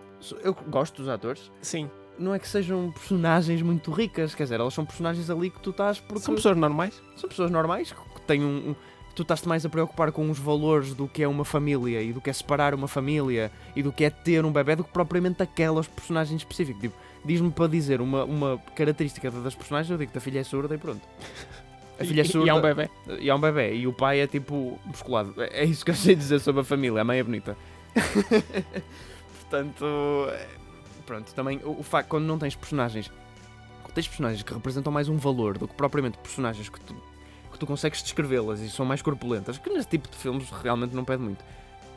Eu 0.44 0.54
gosto 0.54 1.02
dos 1.02 1.10
atores, 1.10 1.52
Sim. 1.62 1.90
não 2.20 2.34
é 2.34 2.38
que 2.38 2.48
sejam 2.48 2.92
personagens 2.92 3.62
muito 3.64 3.90
ricas, 3.92 4.36
quer 4.36 4.44
dizer, 4.44 4.60
elas 4.60 4.74
são 4.74 4.86
personagens 4.86 5.30
ali 5.32 5.50
que 5.50 5.60
tu 5.62 5.72
estás 5.72 6.00
porque 6.00 6.20
São 6.22 6.36
pessoas 6.36 6.56
normais. 6.58 7.02
são 7.16 7.28
pessoas 7.30 7.50
normais 7.50 7.92
que 7.92 8.22
têm 8.28 8.44
um. 8.44 8.70
um- 8.72 8.76
tu 9.16 9.24
estás-te 9.24 9.46
mais 9.48 9.66
a 9.66 9.70
preocupar 9.70 10.10
com 10.12 10.30
os 10.30 10.40
valores 10.40 10.94
do 10.94 11.06
que 11.08 11.22
é 11.22 11.28
uma 11.28 11.44
família 11.44 12.02
e 12.02 12.14
do 12.14 12.22
que 12.22 12.30
é 12.30 12.34
separar 12.34 12.74
uma 12.74 12.88
família 12.88 13.52
e 13.76 13.84
do 13.84 13.92
que 13.92 14.06
é 14.06 14.10
ter 14.10 14.46
um 14.46 14.52
bebê 14.54 14.74
do 14.76 14.86
que 14.86 14.92
propriamente 14.92 15.44
aquelas 15.44 15.86
personagens 15.86 16.40
específicas. 16.42 16.82
Tipo, 16.82 16.96
diz-me 17.26 17.52
para 17.52 17.68
dizer 17.68 18.02
uma, 18.02 18.24
uma 18.24 18.58
característica 18.76 19.30
das 19.32 19.56
personagens, 19.56 19.92
eu 19.92 19.98
digo 19.98 20.12
que 20.12 20.18
a 20.18 20.22
filha 20.22 20.40
é 20.40 20.44
surda 20.44 20.76
e 20.76 20.78
pronto. 20.78 21.02
A 22.00 22.04
filha 22.04 22.22
é 22.22 22.24
surda 22.24 22.48
E 22.48 22.50
há 22.50 22.56
um 22.56 22.62
bebê. 22.62 22.90
e 23.20 23.30
há 23.30 23.36
um 23.36 23.40
bebê 23.40 23.76
e 23.76 23.86
o 23.88 23.94
pai 23.94 24.20
é 24.22 24.28
tipo 24.28 24.80
musculado. 24.86 25.36
É 25.42 25.62
é 25.62 25.66
isso 25.66 25.86
que 25.86 25.92
eu 25.92 25.96
sei 25.96 26.16
dizer 26.16 26.40
sobre 26.40 26.62
a 26.62 26.64
família. 26.64 27.02
A 27.02 27.04
mãe 27.04 27.20
é 27.20 27.24
bonita. 27.24 27.56
Portanto, 29.42 29.86
é, 30.30 30.48
pronto, 31.06 31.34
também 31.34 31.60
o, 31.64 31.80
o 31.80 31.84
facto 31.84 32.08
quando 32.10 32.26
não 32.26 32.40
tens 32.40 32.56
personagens, 32.56 33.12
quando 33.84 33.94
tens 33.94 34.08
personagens 34.08 34.44
que 34.44 34.54
representam 34.54 34.92
mais 34.92 35.10
um 35.10 35.18
valor 35.18 35.58
do 35.58 35.68
que 35.68 35.76
propriamente 35.76 36.18
personagens 36.18 36.70
que 36.70 36.80
tu, 36.80 36.96
que 37.52 37.60
tu 37.60 37.66
consegues 37.68 38.02
descrevê-las 38.02 38.60
e 38.62 38.70
são 38.70 38.86
mais 38.86 39.02
corpulentas, 39.02 39.58
que 39.58 39.70
nesse 39.70 39.88
tipo 39.88 40.10
de 40.10 40.16
filmes 40.18 40.50
realmente 40.50 40.96
não 40.96 41.04
pede 41.04 41.22
muito. 41.22 41.44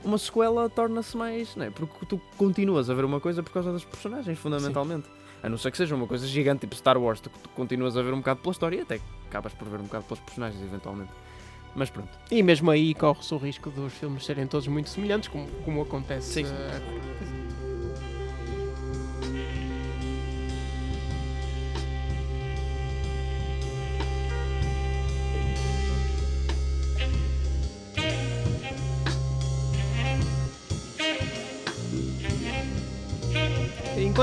Uma 0.05 0.19
sequela 0.19 0.69
torna-se 0.69 1.17
mais, 1.17 1.57
não 1.57 1.65
é? 1.65 1.71
Porque 1.71 2.05
tu 2.07 2.21
continuas 2.37 2.91
a 2.91 2.95
ver 2.95 3.05
uma 3.05 3.21
coisa 3.21 3.43
por 3.43 3.53
causa 3.53 3.73
das 3.73 3.85
personagens, 3.85 4.39
fundamentalmente. 4.39 5.09
A 5.43 5.49
não 5.49 5.59
ser 5.59 5.71
que 5.71 5.77
seja 5.77 5.95
uma 5.95 6.07
coisa 6.07 6.27
gigante, 6.27 6.61
tipo 6.61 6.75
Star 6.75 6.97
Wars, 6.97 7.21
tu, 7.21 7.31
tu 7.31 7.49
continuas 7.51 7.97
a 7.97 8.03
ver 8.03 8.13
um 8.13 8.19
bocado 8.19 8.41
pela 8.41 8.53
história 8.53 8.77
e 8.77 8.81
até 8.81 9.01
acabas 9.27 9.53
por 9.53 9.69
ver 9.69 9.81
um 9.81 9.85
bocado 9.85 10.05
pelos 10.05 10.21
personagens, 10.21 10.63
eventualmente. 10.63 11.13
Mas 11.75 11.91
pronto. 11.91 12.09
E 12.31 12.43
mesmo 12.43 12.71
aí 12.71 12.95
corre-se 12.95 13.35
o 13.35 13.37
risco 13.37 13.69
dos 13.71 13.93
filmes 13.95 14.25
serem 14.25 14.47
todos 14.47 14.67
muito 14.69 14.89
semelhantes, 14.89 15.29
como, 15.29 15.47
como 15.65 15.83
acontece. 15.83 16.45
Sim. 16.45 16.45
eh, 16.47 17.44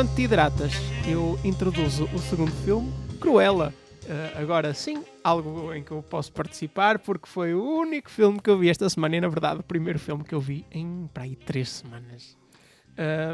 Enquanto 0.02 0.16
te 0.16 0.24
hidratas, 0.24 0.74
eu 1.08 1.40
introduzo 1.44 2.06
o 2.06 2.18
segundo 2.18 2.52
filme, 2.66 2.92
Cruella. 3.20 3.72
Eh, 4.10 4.34
agora 4.36 4.74
sim, 4.74 5.04
algo 5.24 5.72
em 5.76 5.84
que 5.84 5.92
eu 5.92 6.02
posso 6.02 6.32
participar, 6.32 6.98
porque 6.98 7.28
foi 7.28 7.54
o 7.54 7.64
único 7.64 8.10
filme 8.10 8.42
que 8.42 8.50
eu 8.50 8.58
vi 8.58 8.68
esta 8.68 8.90
semana 8.90 9.18
e, 9.18 9.22
na 9.22 9.28
verdade, 9.28 9.60
o 9.60 9.64
primeiro 9.64 10.00
filme 10.00 10.24
que 10.24 10.34
eu 10.34 10.40
vi 10.40 10.66
em 10.72 11.08
para 11.14 11.22
aí 11.22 11.36
três 11.36 11.70
semanas. 11.70 12.36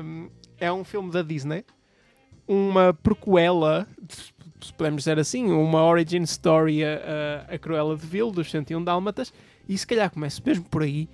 Um, 0.04 0.30
é 0.60 0.70
um 0.70 0.84
filme 0.84 1.10
da 1.10 1.22
Disney, 1.22 1.64
uma 2.46 2.94
prequela, 2.94 3.88
se 4.60 4.74
podemos 4.74 5.04
dizer 5.04 5.18
assim, 5.20 5.50
uma 5.50 5.86
origin 5.86 6.24
story 6.24 6.84
a, 6.84 7.46
a 7.48 7.58
Cruella 7.58 7.96
de 7.96 8.06
Vil, 8.06 8.30
dos 8.30 8.52
101 8.52 8.84
Dálmatas, 8.84 9.32
e 9.70 9.78
se 9.78 9.88
calhar 9.88 10.12
começo 10.12 10.44
mesmo 10.46 10.66
por 10.66 10.84
aí. 10.84 11.08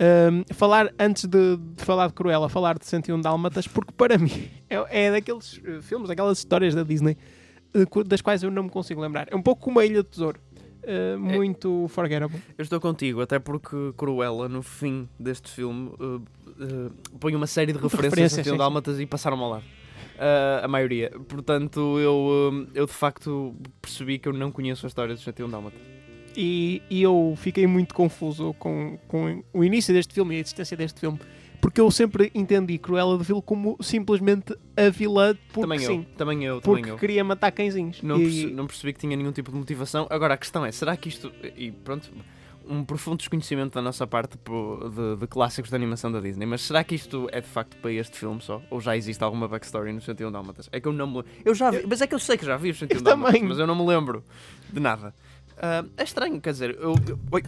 Um, 0.00 0.54
falar 0.54 0.92
antes 0.98 1.26
de, 1.26 1.56
de, 1.56 1.84
falar 1.84 2.08
de 2.08 2.14
Cruella, 2.14 2.48
falar 2.48 2.78
de 2.78 2.86
101 2.86 3.20
Dálmatas, 3.20 3.68
porque 3.68 3.92
para 3.92 4.16
mim 4.18 4.48
é, 4.68 5.06
é 5.06 5.10
daqueles 5.10 5.58
uh, 5.58 5.82
filmes, 5.82 6.08
daquelas 6.08 6.38
histórias 6.38 6.74
da 6.74 6.82
Disney 6.82 7.16
uh, 7.74 8.04
das 8.04 8.20
quais 8.22 8.42
eu 8.42 8.50
não 8.50 8.64
me 8.64 8.70
consigo 8.70 9.00
lembrar. 9.00 9.28
É 9.30 9.36
um 9.36 9.42
pouco 9.42 9.62
como 9.62 9.78
a 9.78 9.86
Ilha 9.86 10.02
do 10.02 10.08
Tesouro. 10.08 10.40
Uh, 10.82 11.18
muito 11.18 11.84
é, 11.84 11.88
forgettable. 11.88 12.40
Eu 12.58 12.62
estou 12.62 12.80
contigo, 12.80 13.20
até 13.20 13.38
porque 13.38 13.92
Cruella, 13.96 14.48
no 14.48 14.62
fim 14.62 15.08
deste 15.18 15.48
filme, 15.48 15.90
uh, 15.90 16.16
uh, 16.16 17.18
põe 17.20 17.36
uma 17.36 17.46
série 17.46 17.72
de 17.72 17.78
referências 17.78 18.32
a 18.32 18.42
101 18.42 18.56
Dálmatas 18.56 18.98
e 18.98 19.06
passaram 19.06 19.38
ao 19.38 19.50
lado. 19.50 19.64
Uh, 20.16 20.64
a 20.64 20.68
maioria. 20.68 21.12
Portanto, 21.28 21.98
eu, 22.00 22.66
eu 22.74 22.86
de 22.86 22.92
facto 22.92 23.54
percebi 23.80 24.18
que 24.18 24.28
eu 24.28 24.32
não 24.32 24.50
conheço 24.50 24.84
a 24.86 24.88
história 24.88 25.14
dos 25.14 25.22
101 25.22 25.48
Dálmatas. 25.48 25.80
E, 26.36 26.82
e 26.88 27.02
eu 27.02 27.34
fiquei 27.36 27.66
muito 27.66 27.94
confuso 27.94 28.54
com, 28.58 28.98
com 29.08 29.42
o 29.52 29.64
início 29.64 29.92
deste 29.92 30.14
filme 30.14 30.34
e 30.34 30.38
a 30.38 30.40
existência 30.40 30.76
deste 30.76 31.00
filme. 31.00 31.18
Porque 31.60 31.80
eu 31.80 31.88
sempre 31.92 32.30
entendi 32.34 32.76
Cruella 32.76 33.16
de 33.16 33.22
Vil 33.22 33.40
como 33.40 33.76
simplesmente 33.80 34.52
a 34.76 34.90
vilã 34.90 35.36
porque 35.52 35.60
também 35.60 35.78
sim. 35.78 35.98
Eu, 35.98 36.16
também 36.16 36.44
eu, 36.44 36.60
porque 36.60 36.80
também 36.80 36.90
eu. 36.90 36.98
queria 36.98 37.22
matar 37.22 37.52
cãezinhos. 37.52 38.02
Não, 38.02 38.16
e... 38.16 38.24
percebi, 38.24 38.52
não 38.52 38.66
percebi 38.66 38.92
que 38.92 38.98
tinha 38.98 39.16
nenhum 39.16 39.30
tipo 39.30 39.52
de 39.52 39.56
motivação. 39.56 40.08
Agora, 40.10 40.34
a 40.34 40.36
questão 40.36 40.66
é, 40.66 40.72
será 40.72 40.96
que 40.96 41.08
isto... 41.08 41.32
E 41.56 41.70
pronto, 41.70 42.10
um 42.66 42.84
profundo 42.84 43.18
desconhecimento 43.18 43.74
da 43.74 43.82
nossa 43.82 44.06
parte 44.06 44.36
de, 44.36 45.16
de, 45.16 45.26
clássicos 45.26 45.70
de 45.70 45.76
animação 45.76 46.10
da 46.10 46.20
Disney, 46.20 46.46
mas 46.46 46.62
será 46.62 46.82
que 46.84 46.94
isto 46.94 47.28
é 47.32 47.40
de 47.40 47.46
facto 47.46 47.76
para 47.76 47.92
este 47.92 48.16
filme 48.18 48.40
só? 48.40 48.62
Ou 48.70 48.80
já 48.80 48.96
existe 48.96 49.22
alguma 49.22 49.48
backstory 49.48 49.92
no 49.92 50.00
101 50.00 50.30
Dálmatas? 50.30 50.68
É 50.72 50.80
que 50.80 50.88
eu 50.88 50.92
não 50.92 51.06
me 51.06 51.24
Eu 51.44 51.54
já 51.54 51.70
vi, 51.70 51.84
mas 51.86 52.00
é 52.00 52.06
que 52.06 52.14
eu 52.14 52.18
sei 52.18 52.36
que 52.36 52.44
já 52.44 52.56
vi 52.56 52.70
o 52.70 52.74
101 52.74 53.02
Dálmatas, 53.02 53.42
mas 53.42 53.58
eu 53.58 53.66
não 53.66 53.74
me 53.74 53.86
lembro 53.86 54.24
de 54.72 54.80
nada. 54.80 55.14
Uh, 55.62 55.88
é 55.96 56.02
estranho, 56.02 56.40
quer 56.40 56.50
dizer, 56.50 56.76
eu, 56.80 56.96
eu 57.08 57.18
oi, 57.30 57.42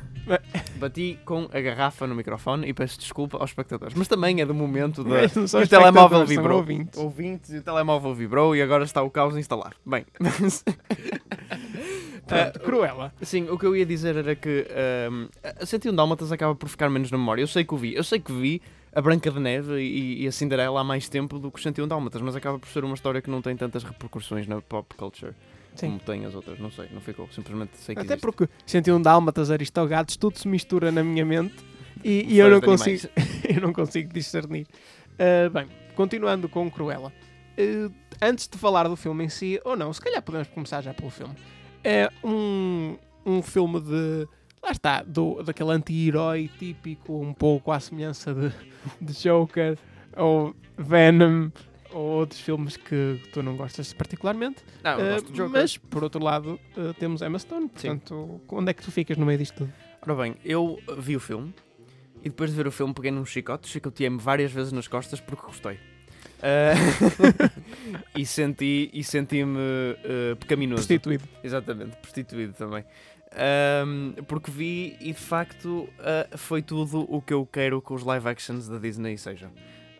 bati 0.76 1.18
com 1.24 1.48
a 1.52 1.60
garrafa 1.60 2.06
no 2.06 2.14
microfone 2.14 2.68
e 2.68 2.72
peço 2.72 2.96
desculpa 2.96 3.38
aos 3.38 3.50
espectadores, 3.50 3.92
mas 3.94 4.06
também 4.06 4.40
é 4.40 4.46
do 4.46 4.54
momento 4.54 5.02
de 5.02 5.10
o 5.56 5.66
telemóvel 5.66 6.24
vibrou. 6.24 6.58
Ouvintes. 6.58 6.96
ouvintes 6.96 7.50
e 7.50 7.58
o 7.58 7.62
telemóvel 7.62 8.14
vibrou 8.14 8.54
e 8.54 8.62
agora 8.62 8.84
está 8.84 9.02
o 9.02 9.10
caos 9.10 9.36
instalar. 9.36 9.74
Bem, 9.84 10.06
mas 10.20 10.62
Pronto, 12.24 12.56
uh, 12.56 12.60
Cruella. 12.60 13.12
Sim, 13.20 13.48
o 13.50 13.58
que 13.58 13.66
eu 13.66 13.74
ia 13.76 13.84
dizer 13.84 14.16
era 14.16 14.36
que 14.36 14.64
um, 15.10 15.28
a 15.42 15.66
101 15.66 15.92
Dálmatas 15.92 16.30
acaba 16.30 16.54
por 16.54 16.68
ficar 16.68 16.88
menos 16.88 17.10
na 17.10 17.18
memória. 17.18 17.42
Eu 17.42 17.48
sei 17.48 17.64
que 17.64 17.74
o 17.74 17.76
vi, 17.76 17.94
eu 17.94 18.04
sei 18.04 18.20
que 18.20 18.32
vi 18.32 18.62
a 18.94 19.00
Branca 19.00 19.28
de 19.28 19.40
Neve 19.40 19.80
e, 19.80 20.22
e 20.22 20.28
a 20.28 20.32
Cinderela 20.32 20.80
há 20.80 20.84
mais 20.84 21.08
tempo 21.08 21.38
do 21.38 21.50
que 21.50 21.58
os 21.58 21.62
101 21.62 21.88
Dálmatas, 21.88 22.22
mas 22.22 22.36
acaba 22.36 22.58
por 22.60 22.68
ser 22.68 22.84
uma 22.84 22.94
história 22.94 23.20
que 23.20 23.28
não 23.28 23.42
tem 23.42 23.56
tantas 23.56 23.82
repercussões 23.82 24.46
na 24.46 24.60
pop 24.60 24.94
culture. 24.94 25.34
Sim. 25.74 25.88
Como 25.88 26.00
tem 26.00 26.24
as 26.24 26.34
outras, 26.34 26.58
não 26.58 26.70
sei, 26.70 26.88
não 26.92 27.00
ficou, 27.00 27.28
simplesmente 27.32 27.76
sei 27.76 27.94
que 27.94 28.00
Até 28.00 28.14
existe. 28.14 28.22
porque 28.22 28.48
101 28.64 29.02
Dálmatas, 29.02 29.50
Aristogatos, 29.50 30.16
tudo 30.16 30.38
se 30.38 30.46
mistura 30.46 30.92
na 30.92 31.02
minha 31.02 31.24
mente 31.24 31.56
e, 32.02 32.34
e 32.34 32.38
eu, 32.38 32.48
não 32.48 32.60
consigo, 32.60 33.08
eu 33.48 33.60
não 33.60 33.72
consigo 33.72 34.12
discernir. 34.12 34.66
Uh, 35.14 35.50
bem, 35.50 35.66
continuando 35.94 36.48
com 36.48 36.70
Cruella. 36.70 37.12
Uh, 37.58 37.92
antes 38.22 38.48
de 38.48 38.56
falar 38.58 38.88
do 38.88 38.96
filme 38.96 39.24
em 39.24 39.28
si, 39.28 39.60
ou 39.64 39.76
não, 39.76 39.92
se 39.92 40.00
calhar 40.00 40.22
podemos 40.22 40.48
começar 40.48 40.80
já 40.80 40.94
pelo 40.94 41.10
filme 41.10 41.34
é 41.84 42.10
um, 42.24 42.96
um 43.24 43.42
filme 43.42 43.80
de. 43.80 44.26
Lá 44.62 44.70
está, 44.70 45.02
do, 45.02 45.42
daquele 45.42 45.72
anti-herói 45.72 46.50
típico, 46.58 47.20
um 47.20 47.34
pouco 47.34 47.70
à 47.70 47.78
semelhança 47.78 48.32
de, 48.32 48.50
de 48.98 49.12
Joker 49.12 49.76
ou 50.16 50.56
Venom 50.78 51.50
ou 51.94 52.18
outros 52.18 52.40
filmes 52.40 52.76
que 52.76 53.20
tu 53.32 53.42
não 53.42 53.56
gostas 53.56 53.92
particularmente. 53.92 54.62
Não, 54.82 54.98
eu 54.98 55.06
uh, 55.06 55.12
gosto 55.12 55.26
de 55.32 55.38
Joker. 55.38 55.60
Mas, 55.60 55.76
por 55.76 56.02
outro 56.02 56.22
lado, 56.22 56.60
uh, 56.76 56.92
temos 56.94 57.22
Emma 57.22 57.38
Stone. 57.38 57.68
Portanto, 57.68 58.40
Sim. 58.40 58.56
onde 58.56 58.70
é 58.70 58.74
que 58.74 58.82
tu 58.82 58.90
ficas 58.90 59.16
no 59.16 59.24
meio 59.24 59.38
disto 59.38 59.54
tudo? 59.58 59.72
Ora 60.02 60.14
bem, 60.14 60.34
eu 60.44 60.78
vi 60.98 61.16
o 61.16 61.20
filme 61.20 61.54
e 62.22 62.28
depois 62.28 62.50
de 62.50 62.56
ver 62.56 62.66
o 62.66 62.72
filme 62.72 62.92
peguei 62.92 63.10
num 63.10 63.24
chicote, 63.24 63.68
chicoteei-me 63.68 64.18
várias 64.18 64.52
vezes 64.52 64.72
nas 64.72 64.88
costas 64.88 65.20
porque 65.20 65.46
gostei. 65.46 65.78
Uh, 66.44 67.50
e 68.14 68.26
senti 68.26 68.90
e 68.92 69.02
senti-me 69.02 69.56
uh, 69.56 70.36
pecaminoso. 70.36 70.82
Prostituído. 70.82 71.24
Exatamente, 71.42 71.96
prostituído 71.96 72.52
também. 72.52 72.84
Um, 73.34 74.12
porque 74.24 74.50
vi 74.50 74.96
e 75.00 75.12
de 75.12 75.18
facto 75.20 75.88
uh, 75.98 76.38
foi 76.38 76.62
tudo 76.62 77.04
o 77.08 77.20
que 77.20 77.32
eu 77.32 77.44
quero 77.46 77.82
que 77.82 77.92
os 77.92 78.04
live 78.04 78.28
actions 78.28 78.68
da 78.68 78.78
Disney 78.78 79.16
sejam. 79.16 79.50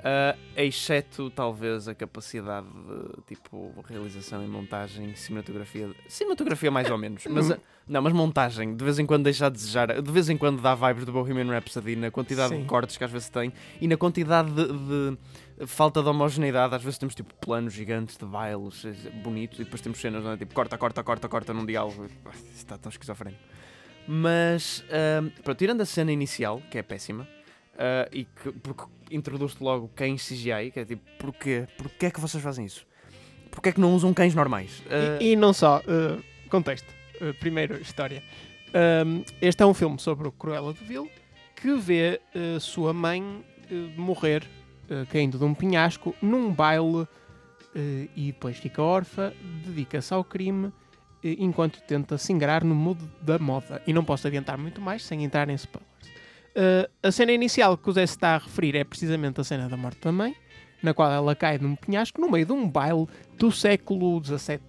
Uh, 0.05 0.39
exceto 0.55 1.31
talvez 1.31 1.89
a 1.89 1.95
capacidade 1.95 2.67
de 2.67 3.23
tipo 3.27 3.73
realização 3.89 4.45
e 4.45 4.47
montagem, 4.47 5.17
cinematografia, 5.17 5.91
cinematografia 6.07 6.71
mais 6.71 6.91
ou 6.91 6.99
menos, 6.99 7.25
mas 7.25 7.51
a, 7.51 7.59
não, 7.89 8.03
mas 8.03 8.13
montagem 8.13 8.77
de 8.77 8.85
vez 8.85 8.99
em 8.99 9.07
quando 9.07 9.25
deixa 9.25 9.47
a 9.47 9.49
desejar, 9.49 10.03
de 10.03 10.13
vez 10.13 10.29
em 10.29 10.37
quando 10.37 10.61
dá 10.61 10.75
vibes 10.75 11.07
do 11.07 11.13
Bohemian 11.13 11.51
Rhapsody 11.51 11.97
na 11.97 12.11
quantidade 12.11 12.51
Sim. 12.51 12.61
de 12.61 12.67
cortes 12.67 12.99
que 12.99 13.05
às 13.05 13.11
vezes 13.11 13.31
tem 13.31 13.51
e 13.81 13.89
na 13.89 13.97
quantidade 13.97 14.51
de, 14.51 14.67
de, 14.67 15.67
falta 15.67 16.03
de 16.03 16.09
homogeneidade. 16.11 16.75
Às 16.75 16.83
vezes 16.83 16.99
temos 16.99 17.15
tipo 17.15 17.33
planos 17.37 17.73
gigantes 17.73 18.19
de 18.19 18.27
bailes 18.27 18.85
bonitos 19.23 19.59
e 19.59 19.65
depois 19.65 19.81
temos 19.81 19.99
cenas 19.99 20.23
onde 20.23 20.35
é 20.35 20.37
tipo 20.37 20.53
corta, 20.53 20.77
corta, 20.77 21.03
corta, 21.03 21.29
corta 21.31 21.55
num 21.55 21.65
diálogo. 21.65 22.09
Está 22.55 22.77
tão 22.77 22.91
esquizofrénico. 22.91 23.43
Mas, 24.07 24.85
uh, 24.91 25.31
pronto, 25.43 25.57
tirando 25.57 25.81
a 25.81 25.87
cena 25.87 26.13
inicial, 26.13 26.61
que 26.71 26.77
é 26.77 26.83
péssima, 26.83 27.27
Uh, 27.75 28.09
e 28.13 28.25
que 28.25 28.53
porque 28.53 28.85
introduz 29.11 29.57
logo 29.59 29.89
cães 29.97 30.27
CGI, 30.27 30.71
que 30.73 30.81
é 30.81 30.85
tipo, 30.85 31.03
porquê? 31.19 31.67
Porquê 31.77 32.07
é 32.07 32.11
que 32.11 32.21
vocês 32.21 32.43
fazem 32.43 32.65
isso? 32.65 32.87
Porquê 33.51 33.71
é 33.71 33.73
que 33.73 33.81
não 33.81 33.95
usam 33.95 34.15
cães 34.15 34.33
normais? 34.33 34.81
Uh... 34.81 35.21
E, 35.21 35.33
e, 35.33 35.37
não 35.37 35.53
só, 35.53 35.81
uh, 35.81 36.23
contexto. 36.49 36.87
primeiro, 37.41 37.81
história. 37.81 38.23
este 39.41 39.63
é 39.63 39.67
um 39.67 39.75
filme 39.75 39.99
sobre 39.99 40.29
o 40.29 40.33
Cruella 40.33 40.73
de 40.73 40.85
Vil 40.85 41.11
que 41.57 41.75
vê 41.77 42.21
sua 42.61 42.93
mãe 42.93 43.45
morrer 43.97 44.47
caindo 45.09 45.39
de 45.39 45.45
um 45.45 45.55
penhasco 45.55 46.15
num 46.21 46.53
baile 46.53 47.07
e 48.15 48.27
depois 48.27 48.59
fica 48.59 48.83
órfã, 48.83 49.33
dedica-se 49.65 50.13
ao 50.13 50.23
crime 50.23 50.73
enquanto 51.23 51.81
tenta 51.83 52.19
se 52.19 52.33
ingrar 52.33 52.65
no 52.65 52.75
mundo 52.75 53.11
da 53.23 53.39
moda. 53.39 53.81
E 53.87 53.93
não 53.93 54.05
posso 54.05 54.27
adiantar 54.27 54.59
muito 54.59 54.81
mais 54.81 55.05
sem 55.05 55.25
entrar 55.25 55.49
em 55.49 55.55
spoilers. 55.55 56.14
Uh, 56.57 56.89
a 57.03 57.11
cena 57.11 57.33
inicial 57.33 57.77
que 57.77 57.91
o 57.91 57.93
Zé 57.93 58.05
está 58.05 58.37
a 58.37 58.39
referir 58.39 58.77
é 58.77 58.85
precisamente 58.85 59.41
a 59.41 59.45
cena 59.45 59.69
da 59.69 59.77
morte 59.77 60.01
da 60.01 60.13
mãe, 60.13 60.37
na 60.83 60.95
qual 60.95 61.11
ela 61.11 61.35
cai 61.35 61.59
num 61.59 61.75
penhasco 61.75 62.21
no 62.21 62.31
meio 62.31 62.47
de 62.47 62.53
um 62.53 62.69
baile 62.69 63.07
do 63.37 63.51
século 63.51 64.23
XVII. 64.25 64.61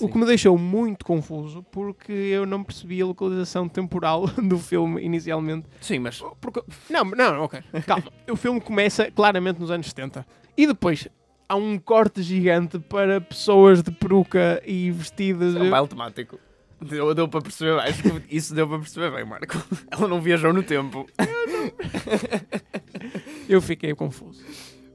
O 0.00 0.08
que 0.08 0.16
me 0.16 0.24
deixou 0.24 0.56
muito 0.56 1.04
confuso 1.04 1.62
porque 1.72 2.12
eu 2.12 2.46
não 2.46 2.62
percebi 2.62 3.02
a 3.02 3.06
localização 3.06 3.68
temporal 3.68 4.26
do 4.38 4.58
filme 4.58 5.02
inicialmente. 5.02 5.66
Sim, 5.80 6.00
mas. 6.00 6.22
Porque... 6.40 6.62
Não, 6.88 7.04
não, 7.04 7.42
ok. 7.42 7.60
Calma. 7.86 8.04
o 8.30 8.36
filme 8.36 8.60
começa 8.60 9.10
claramente 9.10 9.60
nos 9.60 9.70
anos 9.70 9.88
70 9.88 10.24
e 10.56 10.66
depois 10.66 11.08
há 11.48 11.56
um 11.56 11.78
corte 11.78 12.22
gigante 12.22 12.78
para 12.78 13.20
pessoas 13.20 13.82
de 13.82 13.90
peruca 13.90 14.62
e 14.64 14.90
vestidas. 14.90 15.56
É 15.56 15.62
um 15.62 15.70
baile 15.70 15.88
temático. 15.88 16.38
Deu, 16.80 17.12
deu 17.12 17.28
para 17.28 17.40
perceber, 17.40 17.78
acho 17.80 18.02
que 18.02 18.36
isso 18.36 18.54
deu 18.54 18.68
para 18.68 18.78
perceber 18.78 19.10
bem, 19.10 19.24
Marco. 19.24 19.56
Ela 19.90 20.06
não 20.06 20.20
viajou 20.20 20.52
no 20.52 20.62
tempo. 20.62 21.06
Eu 23.48 23.60
fiquei 23.60 23.94
confuso. 23.94 24.44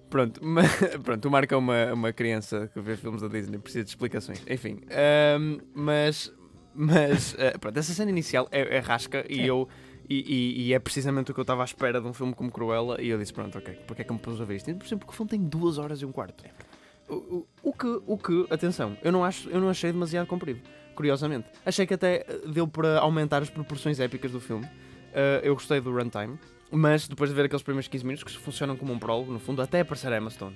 Pronto, 0.10 0.40
mas, 0.44 0.70
pronto, 1.04 1.28
o 1.28 1.32
Marco 1.32 1.54
é 1.54 1.58
uma, 1.58 1.94
uma 1.94 2.14
criança 2.14 2.70
que 2.74 2.80
vê 2.80 2.96
filmes 2.96 3.22
da 3.22 3.28
Disney, 3.28 3.58
precisa 3.58 3.84
de 3.84 3.90
explicações. 3.90 4.42
Enfim, 4.48 4.80
um, 5.40 5.58
mas, 5.74 6.32
mas 6.74 7.34
uh, 7.34 7.60
pronto, 7.60 7.78
essa 7.78 7.94
cena 7.94 8.12
inicial 8.12 8.48
é, 8.52 8.78
é 8.78 8.80
rasca 8.80 9.26
e 9.28 9.42
é. 9.42 9.46
eu. 9.46 9.68
E, 10.10 10.16
e, 10.16 10.68
e, 10.68 10.74
é 10.74 10.80
precisamente 10.80 11.32
o 11.32 11.34
que 11.34 11.40
eu 11.40 11.44
estava 11.44 11.64
à 11.64 11.66
espera 11.66 12.02
de 12.02 12.06
um 12.06 12.14
filme 12.14 12.34
como 12.34 12.52
Cruella 12.52 13.02
e 13.02 13.08
eu 13.08 13.18
disse, 13.18 13.34
pronto, 13.34 13.58
ok, 13.58 13.74
porque 13.88 14.02
é 14.02 14.06
que 14.06 14.12
eu 14.12 14.16
me 14.16 14.22
pus 14.22 14.40
a 14.40 14.44
ver 14.44 14.58
isto? 14.58 14.66
Por 14.76 14.86
exemplo, 14.86 15.06
porque 15.06 15.14
o 15.14 15.16
filme 15.16 15.30
tem 15.30 15.42
duas 15.42 15.78
horas 15.78 16.02
e 16.02 16.06
um 16.06 16.12
quarto. 16.12 16.44
O, 17.08 17.16
o, 17.16 17.48
o, 17.64 17.74
que, 17.74 18.02
o 18.06 18.18
que, 18.18 18.54
atenção, 18.54 18.98
eu 19.02 19.14
não, 19.14 19.24
acho, 19.24 19.50
eu 19.50 19.62
não 19.62 19.70
achei 19.70 19.94
demasiado 19.94 20.28
comprido 20.28 20.60
curiosamente. 20.94 21.48
Achei 21.66 21.86
que 21.86 21.94
até 21.94 22.26
eh, 22.28 22.42
deu 22.48 22.68
para 22.68 23.00
aumentar 23.00 23.42
as 23.42 23.50
proporções 23.50 24.00
épicas 24.00 24.32
do 24.32 24.40
filme. 24.40 24.66
Uh, 24.66 25.44
eu 25.44 25.54
gostei 25.54 25.80
do 25.80 25.92
runtime, 25.92 26.40
mas 26.72 27.08
depois 27.08 27.30
de 27.30 27.36
ver 27.36 27.46
aqueles 27.46 27.62
primeiros 27.62 27.88
15 27.88 28.06
minutos 28.06 28.24
que 28.24 28.40
funcionam 28.40 28.76
como 28.76 28.92
um 28.92 28.98
prólogo, 28.98 29.32
no 29.32 29.40
fundo, 29.40 29.62
até 29.62 29.82
aparecer 29.82 30.12
a 30.12 30.18
Emma 30.18 30.30
Stone. 30.30 30.56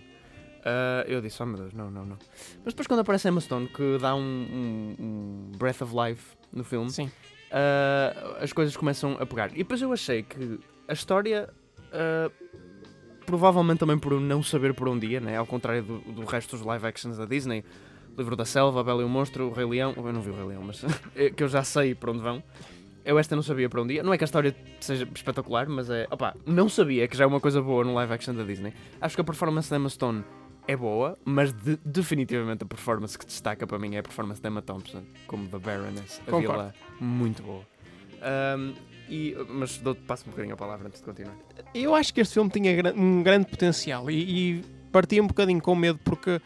Uh, 0.60 1.08
eu 1.08 1.22
disse, 1.22 1.41
oh 1.41 1.46
meu 1.46 1.58
Deus, 1.58 1.74
não, 1.74 1.91
não, 1.91 2.06
não. 2.06 2.17
Mas 2.65 2.74
depois 2.74 2.88
quando 2.88 3.01
aparece 3.01 3.27
a 3.27 3.32
Emma 3.32 3.39
Stone, 3.39 3.67
que 3.67 3.98
dá 4.00 4.15
um, 4.15 4.20
um, 4.20 4.96
um 5.00 5.51
Breath 5.58 5.82
of 5.82 5.94
Life 5.96 6.36
no 6.51 6.63
filme. 6.63 6.89
Uh, 6.89 8.44
as 8.44 8.51
coisas 8.51 8.75
começam 8.75 9.15
a 9.20 9.25
pegar. 9.25 9.51
E 9.53 9.58
depois 9.58 9.82
eu 9.82 9.94
achei 9.94 10.24
que 10.24 10.60
a 10.88 10.94
história, 10.94 11.50
uh, 11.94 12.32
provavelmente 13.25 13.79
também 13.79 13.98
por 13.98 14.20
não 14.20 14.44
saber 14.44 14.74
por 14.74 14.89
um 14.89 14.98
dia, 14.98 15.22
né? 15.22 15.38
ao 15.38 15.46
contrário 15.46 15.84
do, 15.84 16.00
do 16.00 16.25
resto 16.25 16.58
dos 16.58 16.65
live 16.65 16.86
actions 16.86 17.17
da 17.17 17.25
Disney, 17.25 17.63
Livro 18.17 18.36
da 18.36 18.45
Selva, 18.45 18.81
A 18.81 18.83
Bela 18.83 19.01
e 19.01 19.05
o 19.05 19.09
Monstro, 19.09 19.47
O 19.47 19.53
Rei 19.53 19.65
Leão. 19.65 19.93
Eu 19.95 20.12
não 20.13 20.21
vi 20.21 20.29
o 20.31 20.36
Rei 20.36 20.45
Leão, 20.45 20.63
mas 20.63 20.83
que 21.36 21.43
eu 21.43 21.47
já 21.47 21.63
sei 21.63 21.93
para 21.95 22.12
onde 22.12 22.21
vão. 22.21 22.41
eu 23.05 23.17
esta 23.19 23.36
não 23.36 23.43
sabia 23.43 23.69
para 23.69 23.81
um 23.81 23.88
dia. 23.88 24.01
Não 24.03 24.13
é 24.13 24.17
que 24.17 24.24
a 24.24 24.25
história 24.25 24.55
seja 24.79 25.07
espetacular, 25.15 25.67
mas 25.69 25.89
é. 25.89 26.07
Opá, 26.12 26.36
não 26.45 26.67
sabia 26.67 27.07
que 27.07 27.15
já 27.15 27.24
é 27.24 27.27
uma 27.27 27.39
coisa 27.39 27.62
boa 27.62 27.83
no 27.83 27.93
live 27.93 28.13
action 28.13 28.33
da 28.33 28.43
Disney. 28.43 28.74
Acho 29.00 29.15
que 29.15 29.21
a 29.21 29.24
performance 29.24 29.69
da 29.69 29.75
Emma 29.77 29.89
Stone 29.89 30.24
é 30.67 30.75
boa, 30.75 31.17
mas 31.24 31.53
de- 31.53 31.79
definitivamente 31.86 32.63
a 32.63 32.65
performance 32.67 33.17
que 33.17 33.25
destaca 33.25 33.65
para 33.65 33.79
mim 33.79 33.95
é 33.95 34.00
a 34.00 34.03
performance 34.03 34.41
da 34.41 34.50
Emma 34.50 34.62
Thompson, 34.62 35.03
como 35.25 35.47
da 35.47 35.57
Baroness. 35.59 36.19
A 36.27 36.31
Concordo. 36.31 36.47
vilã, 36.51 36.74
muito 37.00 37.41
boa. 37.43 37.62
Ahm, 38.21 38.74
e, 39.09 39.33
mas 39.47 39.77
dou-te 39.77 40.01
passo 40.01 40.25
um 40.27 40.31
bocadinho 40.31 40.53
a 40.55 40.57
palavra 40.57 40.88
antes 40.88 41.00
de 41.00 41.05
continuar. 41.05 41.36
Eu 41.74 41.95
acho 41.95 42.13
que 42.13 42.19
este 42.19 42.33
filme 42.33 42.50
tinha 42.50 42.74
um 42.95 43.24
grande 43.24 43.45
potencial 43.47 44.12
e, 44.12 44.57
e 44.57 44.62
partia 44.91 45.24
um 45.24 45.27
bocadinho 45.27 45.62
com 45.62 45.74
medo 45.75 46.00
porque 46.03 46.41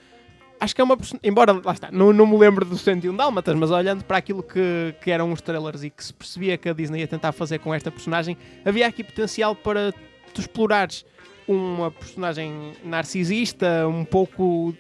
acho 0.62 0.76
que 0.76 0.80
é 0.80 0.84
uma 0.84 0.98
embora 1.24 1.54
lá 1.54 1.74
está, 1.74 1.90
não, 1.92 2.14
não 2.14 2.28
me 2.28 2.38
lembro 2.38 2.64
do 2.64 2.78
101 2.78 3.16
Dálmatas, 3.16 3.56
mas 3.56 3.72
olhando 3.72 4.04
para 4.04 4.18
aquilo 4.18 4.44
que, 4.44 4.94
que 5.02 5.10
eram 5.10 5.32
os 5.32 5.42
trailers 5.42 5.84
e 5.84 5.90
que 5.90 6.04
se 6.04 6.14
percebia 6.14 6.58
que 6.58 6.70
a 6.70 6.74
Disney 6.74 7.00
ia 7.00 7.08
tentar 7.08 7.32
fazer 7.32 7.60
com 7.60 7.74
esta 7.74 7.90
personagem, 7.90 8.38
havia 8.64 8.86
aqui 8.88 9.04
potencial 9.04 9.56
para 9.56 9.92
tu 10.34 10.40
explorares 10.40 11.04
uma 11.48 11.90
personagem 11.90 12.74
narcisista, 12.86 13.88
um 13.88 14.06
pouco 14.06 14.74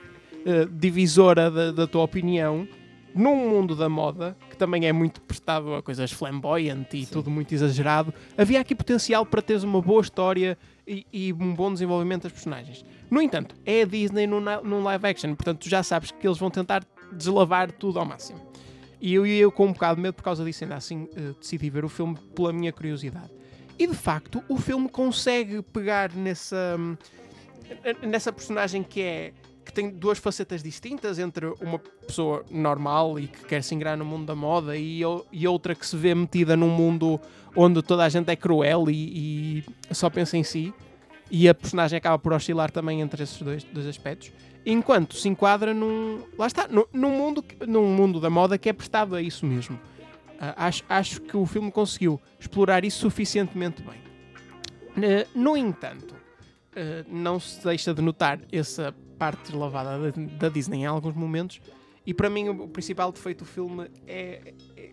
eh, 0.45 0.67
divisora 0.71 1.49
da, 1.49 1.71
da 1.71 1.87
tua 1.87 2.03
opinião, 2.03 2.67
num 3.13 3.49
mundo 3.49 3.75
da 3.75 3.89
moda, 3.89 4.35
que 4.49 4.57
também 4.57 4.87
é 4.87 4.93
muito 4.93 5.21
prestado 5.21 5.75
a 5.75 5.81
coisas 5.81 6.11
flamboyant 6.11 6.87
e 6.93 7.05
Sim. 7.05 7.13
tudo 7.13 7.29
muito 7.29 7.53
exagerado, 7.53 8.13
havia 8.37 8.59
aqui 8.59 8.73
potencial 8.73 9.25
para 9.25 9.41
teres 9.41 9.63
uma 9.63 9.81
boa 9.81 10.01
história 10.01 10.57
e, 10.87 11.05
e 11.11 11.33
um 11.33 11.53
bom 11.53 11.71
desenvolvimento 11.71 12.23
das 12.23 12.31
personagens. 12.31 12.83
No 13.09 13.21
entanto, 13.21 13.55
é 13.65 13.81
a 13.81 13.85
Disney 13.85 14.27
num, 14.27 14.41
num 14.63 14.83
live 14.83 15.07
action, 15.07 15.35
portanto 15.35 15.59
tu 15.59 15.69
já 15.69 15.83
sabes 15.83 16.11
que 16.11 16.25
eles 16.25 16.37
vão 16.37 16.49
tentar 16.49 16.85
deslavar 17.11 17.71
tudo 17.71 17.99
ao 17.99 18.05
máximo. 18.05 18.39
E 18.99 19.13
eu, 19.13 19.25
eu 19.25 19.51
com 19.51 19.65
um 19.65 19.73
bocado 19.73 19.95
de 19.95 20.01
medo 20.03 20.13
por 20.13 20.23
causa 20.23 20.45
disso, 20.45 20.63
ainda 20.63 20.75
assim 20.75 21.09
eh, 21.15 21.33
decidi 21.39 21.69
ver 21.69 21.83
o 21.83 21.89
filme 21.89 22.15
pela 22.35 22.53
minha 22.53 22.71
curiosidade. 22.71 23.31
E 23.77 23.87
de 23.87 23.95
facto, 23.95 24.43
o 24.47 24.57
filme 24.57 24.87
consegue 24.87 25.63
pegar 25.63 26.13
nessa, 26.13 26.75
hum, 26.77 26.95
nessa 28.03 28.31
personagem 28.31 28.83
que 28.83 29.01
é 29.01 29.33
que 29.71 29.75
tem 29.75 29.89
duas 29.89 30.19
facetas 30.19 30.61
distintas 30.61 31.17
entre 31.17 31.47
uma 31.61 31.79
pessoa 31.79 32.45
normal 32.51 33.17
e 33.17 33.27
que 33.27 33.45
quer 33.45 33.63
se 33.63 33.73
ingrar 33.73 33.97
no 33.97 34.03
mundo 34.03 34.25
da 34.25 34.35
moda 34.35 34.75
e, 34.75 35.01
e 35.31 35.47
outra 35.47 35.73
que 35.73 35.87
se 35.87 35.95
vê 35.95 36.13
metida 36.13 36.57
num 36.57 36.69
mundo 36.69 37.19
onde 37.55 37.81
toda 37.81 38.03
a 38.03 38.09
gente 38.09 38.29
é 38.29 38.35
cruel 38.35 38.89
e, 38.89 39.63
e 39.89 39.95
só 39.95 40.09
pensa 40.09 40.37
em 40.37 40.43
si. 40.43 40.73
E 41.29 41.47
a 41.47 41.55
personagem 41.55 41.97
acaba 41.97 42.19
por 42.19 42.33
oscilar 42.33 42.69
também 42.69 42.99
entre 42.99 43.23
esses 43.23 43.41
dois, 43.41 43.63
dois 43.63 43.87
aspectos. 43.87 44.33
Enquanto 44.65 45.15
se 45.15 45.29
enquadra 45.29 45.73
num 45.73 46.21
lá 46.37 46.47
está, 46.47 46.67
num, 46.67 47.09
mundo, 47.09 47.43
num 47.65 47.87
mundo 47.95 48.19
da 48.19 48.29
moda 48.29 48.57
que 48.57 48.67
é 48.67 48.73
prestado 48.73 49.15
a 49.15 49.21
isso 49.21 49.45
mesmo. 49.45 49.79
Ah, 50.37 50.67
acho, 50.67 50.83
acho 50.89 51.21
que 51.21 51.37
o 51.37 51.45
filme 51.45 51.71
conseguiu 51.71 52.19
explorar 52.37 52.83
isso 52.83 52.99
suficientemente 52.99 53.81
bem. 53.81 54.01
Eh, 55.01 55.25
no 55.33 55.55
entanto 55.55 56.21
Uh, 56.71 57.03
não 57.05 57.37
se 57.37 57.61
deixa 57.65 57.93
de 57.93 58.01
notar 58.01 58.39
essa 58.49 58.95
parte 59.21 59.55
lavada 59.55 59.99
da, 60.11 60.21
da 60.39 60.49
Disney 60.49 60.79
em 60.79 60.85
alguns 60.87 61.13
momentos. 61.13 61.61
E 62.03 62.11
para 62.11 62.27
mim, 62.27 62.49
o, 62.49 62.67
principal 62.67 63.11
defeito 63.11 63.43
do 63.43 63.45
filme 63.45 63.87
é. 64.07 64.53
é- 64.75 64.89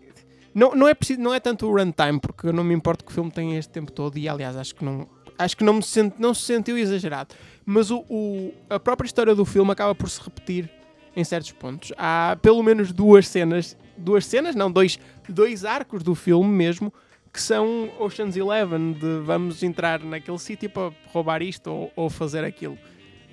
não, 0.53 0.75
não, 0.75 0.87
é 0.87 0.93
preciso, 0.93 1.19
não 1.19 1.33
é 1.33 1.39
tanto 1.39 1.65
o 1.67 1.75
runtime, 1.75 2.19
porque 2.19 2.47
eu 2.47 2.53
não 2.53 2.63
me 2.63 2.75
importo 2.75 3.03
que 3.03 3.09
o 3.11 3.13
filme 3.13 3.31
tenha 3.31 3.57
este 3.57 3.71
tempo 3.71 3.91
todo. 3.91 4.17
E 4.19 4.29
aliás, 4.29 4.55
acho 4.55 4.75
que 4.75 4.85
não, 4.85 5.07
acho 5.37 5.57
que 5.57 5.63
não, 5.63 5.73
me 5.73 5.81
sente, 5.83 6.15
não 6.19 6.31
se 6.35 6.43
sentiu 6.43 6.77
exagerado. 6.77 7.33
Mas 7.65 7.89
o, 7.89 8.05
o- 8.07 8.53
a 8.69 8.79
própria 8.79 9.07
história 9.07 9.33
do 9.33 9.45
filme 9.45 9.71
acaba 9.71 9.95
por 9.95 10.07
se 10.07 10.21
repetir 10.21 10.69
em 11.15 11.23
certos 11.23 11.51
pontos. 11.51 11.91
Há 11.97 12.37
pelo 12.39 12.61
menos 12.61 12.91
duas 12.91 13.27
cenas, 13.27 13.75
duas 13.97 14.27
cenas, 14.27 14.53
não, 14.53 14.71
dois, 14.71 14.99
dois 15.27 15.65
arcos 15.65 16.03
do 16.03 16.13
filme 16.13 16.47
mesmo, 16.49 16.93
que 17.33 17.41
são 17.41 17.89
Ocean's 17.99 18.37
Eleven, 18.37 18.93
de 18.93 19.19
vamos 19.23 19.63
entrar 19.63 20.03
naquele 20.03 20.37
sítio 20.37 20.69
para 20.69 20.91
roubar 21.11 21.41
isto 21.41 21.71
ou, 21.71 21.91
ou 21.95 22.09
fazer 22.11 22.43
aquilo. 22.43 22.77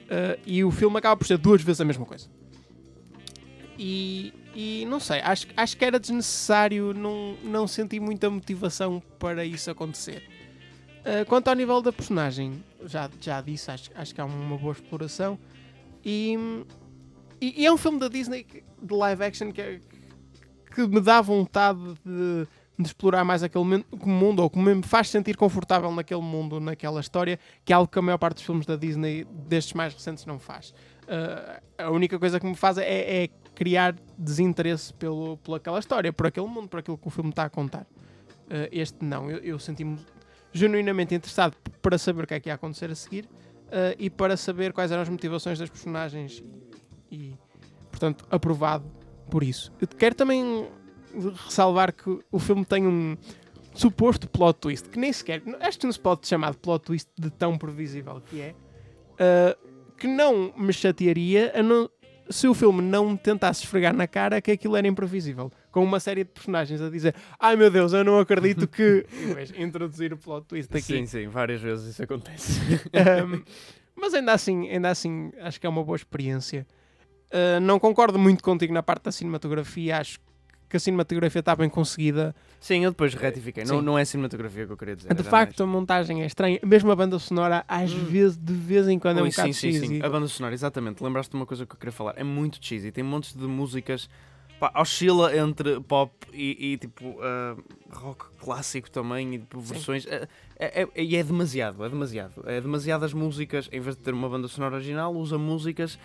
Uh, 0.06 0.40
e 0.46 0.62
o 0.62 0.70
filme 0.70 0.96
acaba 0.98 1.16
por 1.16 1.26
ser 1.26 1.36
duas 1.36 1.60
vezes 1.62 1.80
a 1.80 1.84
mesma 1.84 2.06
coisa. 2.06 2.28
E, 3.78 4.32
e 4.54 4.86
não 4.88 5.00
sei, 5.00 5.20
acho, 5.20 5.48
acho 5.56 5.76
que 5.76 5.84
era 5.84 5.98
desnecessário, 5.98 6.94
não, 6.94 7.36
não 7.42 7.66
senti 7.66 8.00
muita 8.00 8.30
motivação 8.30 9.02
para 9.18 9.44
isso 9.44 9.70
acontecer. 9.70 10.22
Uh, 11.00 11.26
quanto 11.26 11.48
ao 11.48 11.54
nível 11.54 11.82
da 11.82 11.92
personagem, 11.92 12.64
já, 12.84 13.10
já 13.20 13.40
disse, 13.40 13.70
acho, 13.70 13.90
acho 13.94 14.14
que 14.14 14.20
há 14.20 14.24
uma 14.24 14.56
boa 14.56 14.72
exploração. 14.72 15.38
E, 16.04 16.36
e, 17.40 17.62
e 17.62 17.66
é 17.66 17.72
um 17.72 17.76
filme 17.76 17.98
da 17.98 18.08
Disney 18.08 18.44
que- 18.44 18.62
de 18.80 18.94
live 18.94 19.24
action 19.24 19.52
que, 19.52 19.60
é- 19.60 19.80
que 20.74 20.86
me 20.86 21.00
dá 21.00 21.20
vontade 21.20 21.80
de, 22.04 22.46
de 22.78 22.86
explorar 22.88 23.24
mais 23.24 23.42
aquele 23.42 23.84
mundo, 24.04 24.42
ou 24.42 24.50
que 24.50 24.58
me 24.58 24.82
faz 24.82 25.08
sentir 25.08 25.36
confortável 25.36 25.90
naquele 25.90 26.20
mundo, 26.20 26.60
naquela 26.60 27.00
história, 27.00 27.38
que 27.64 27.72
é 27.72 27.76
algo 27.76 27.90
que 27.90 27.98
a 27.98 28.02
maior 28.02 28.18
parte 28.18 28.36
dos 28.36 28.44
filmes 28.44 28.66
da 28.66 28.76
Disney, 28.76 29.26
destes 29.48 29.72
mais 29.72 29.94
recentes, 29.94 30.26
não 30.26 30.38
faz. 30.38 30.70
Uh, 31.04 31.62
a 31.78 31.90
única 31.90 32.18
coisa 32.18 32.38
que 32.38 32.46
me 32.46 32.54
faz 32.54 32.76
é, 32.78 33.24
é 33.24 33.28
criar 33.54 33.96
desinteresse 34.18 34.92
pelo, 34.92 35.38
por 35.38 35.54
aquela 35.54 35.78
história, 35.78 36.12
por 36.12 36.26
aquele 36.26 36.46
mundo, 36.46 36.68
por 36.68 36.80
aquilo 36.80 36.98
que 36.98 37.08
o 37.08 37.10
filme 37.10 37.30
está 37.30 37.44
a 37.44 37.50
contar. 37.50 37.82
Uh, 37.82 38.68
este 38.70 39.04
não, 39.04 39.30
eu, 39.30 39.38
eu 39.38 39.58
senti-me 39.58 39.98
genuinamente 40.52 41.14
interessado 41.14 41.56
para 41.80 41.96
saber 41.96 42.24
o 42.24 42.26
que 42.26 42.34
é 42.34 42.40
que 42.40 42.48
ia 42.48 42.54
acontecer 42.54 42.90
a 42.90 42.94
seguir 42.94 43.24
uh, 43.24 43.96
e 43.98 44.10
para 44.10 44.36
saber 44.36 44.72
quais 44.72 44.90
eram 44.90 45.02
as 45.02 45.08
motivações 45.08 45.58
das 45.58 45.70
personagens 45.70 46.42
e, 47.10 47.16
e, 47.16 47.38
portanto, 47.90 48.26
aprovado 48.30 48.84
por 49.30 49.42
isso. 49.42 49.72
Eu 49.80 49.88
quero 49.88 50.14
também 50.14 50.68
ressalvar 51.44 51.92
que 51.92 52.18
o 52.30 52.38
filme 52.38 52.64
tem 52.64 52.86
um 52.86 53.16
suposto 53.74 54.28
plot 54.28 54.58
twist, 54.58 54.88
que 54.88 54.98
nem 54.98 55.12
sequer, 55.12 55.42
acho 55.60 55.78
que 55.78 55.84
não 55.84 55.92
se 55.92 56.00
pode 56.00 56.26
chamar 56.26 56.52
de 56.52 56.58
plot 56.58 56.84
twist 56.84 57.08
de 57.18 57.30
tão 57.30 57.58
previsível 57.58 58.20
que 58.24 58.40
é, 58.40 58.54
uh, 59.20 59.94
que 59.96 60.06
não 60.06 60.52
me 60.56 60.72
chatearia 60.72 61.52
não- 61.62 61.90
se 62.28 62.48
o 62.48 62.54
filme 62.54 62.82
não 62.82 63.16
tentasse 63.16 63.62
esfregar 63.62 63.94
na 63.94 64.06
cara 64.08 64.40
que 64.40 64.50
aquilo 64.50 64.76
era 64.76 64.88
imprevisível. 64.88 65.52
Com 65.70 65.84
uma 65.84 66.00
série 66.00 66.24
de 66.24 66.30
personagens 66.30 66.80
a 66.80 66.90
dizer 66.90 67.14
ai 67.38 67.54
meu 67.54 67.70
Deus, 67.70 67.92
eu 67.92 68.02
não 68.02 68.18
acredito 68.18 68.66
que... 68.66 69.06
E 69.12 69.26
depois 69.26 69.52
introduzir 69.56 70.12
o 70.12 70.16
plot 70.16 70.44
twist 70.46 70.72
aqui. 70.72 70.82
Sim, 70.82 71.06
sim, 71.06 71.28
várias 71.28 71.60
vezes 71.60 71.90
isso 71.90 72.02
acontece. 72.02 72.60
Um, 73.24 73.42
mas 73.94 74.12
ainda 74.12 74.32
assim, 74.32 74.68
ainda 74.68 74.90
assim, 74.90 75.30
acho 75.40 75.60
que 75.60 75.66
é 75.66 75.70
uma 75.70 75.82
boa 75.84 75.96
experiência. 75.96 76.66
Uh, 77.28 77.60
não 77.60 77.78
concordo 77.78 78.18
muito 78.18 78.42
contigo 78.42 78.72
na 78.72 78.82
parte 78.82 79.04
da 79.04 79.12
cinematografia. 79.12 79.98
Acho 79.98 80.20
que 80.68 80.76
a 80.76 80.80
cinematografia 80.80 81.40
está 81.40 81.54
bem 81.54 81.68
conseguida. 81.68 82.34
sim, 82.60 82.84
eu 82.84 82.90
depois 82.90 83.14
retifiquei. 83.14 83.64
Não, 83.64 83.78
Sim. 83.78 83.84
não 83.84 83.98
é 83.98 84.04
cinematografia 84.04 84.66
que 84.66 84.72
eu 84.72 84.76
queria 84.76 84.96
dizer. 84.96 85.14
de 85.14 85.22
facto, 85.22 85.62
a 85.62 85.66
montagem 85.66 86.22
é 86.22 86.26
estranha. 86.26 86.58
Mesmo 86.64 86.90
a 86.90 86.96
banda 86.96 87.18
sonora, 87.18 87.64
às 87.68 87.92
Hum. 87.92 88.04
vezes, 88.06 88.36
de 88.36 88.52
vez 88.52 88.88
em 88.88 88.98
quando, 88.98 89.18
é 89.18 89.22
um 89.22 89.24
Ui, 89.24 89.30
bocado 89.30 89.52
sim, 89.52 89.72
sim, 89.72 89.72
sim. 89.80 89.86
cheesy. 89.88 90.02
A 90.04 90.08
banda 90.08 90.26
sonora, 90.28 90.54
exatamente. 90.54 91.02
Lembraste 91.02 91.30
de 91.30 91.36
uma 91.36 91.46
coisa 91.46 91.64
que 91.64 91.72
eu 91.72 91.78
queria 91.78 91.92
falar. 91.92 92.14
É 92.16 92.24
muito 92.24 92.58
cheesy. 92.60 92.90
Tem 92.90 93.04
montes 93.04 93.34
de 93.34 93.44
músicas. 93.46 94.08
Pá, 94.58 94.72
oscila 94.74 95.36
entre 95.36 95.78
pop 95.80 96.10
e, 96.32 96.72
e, 96.72 96.78
tipo 96.78 97.18
ah, 97.20 97.54
rock 97.92 98.24
clássico 98.40 98.90
também 98.90 99.34
e 99.34 99.38
tipo, 99.38 99.60
Sim. 99.60 99.66
versões. 99.74 100.06
É, 100.06 100.26
é, 100.58 100.82
é- 100.94 101.02
e 101.04 101.14
é 101.14 101.22
demasiado, 101.22 101.84
é 101.84 101.88
demasiado. 101.90 102.42
É 102.46 102.58
demasiadas 102.60 103.12
músicas. 103.12 103.68
Em 103.70 103.80
vez 103.80 103.94
de 103.96 104.02
ter 104.02 104.14
uma 104.14 104.28
banda 104.30 104.48
sonora 104.48 104.76
original, 104.76 105.14
usa 105.14 105.36
músicas 105.36 105.98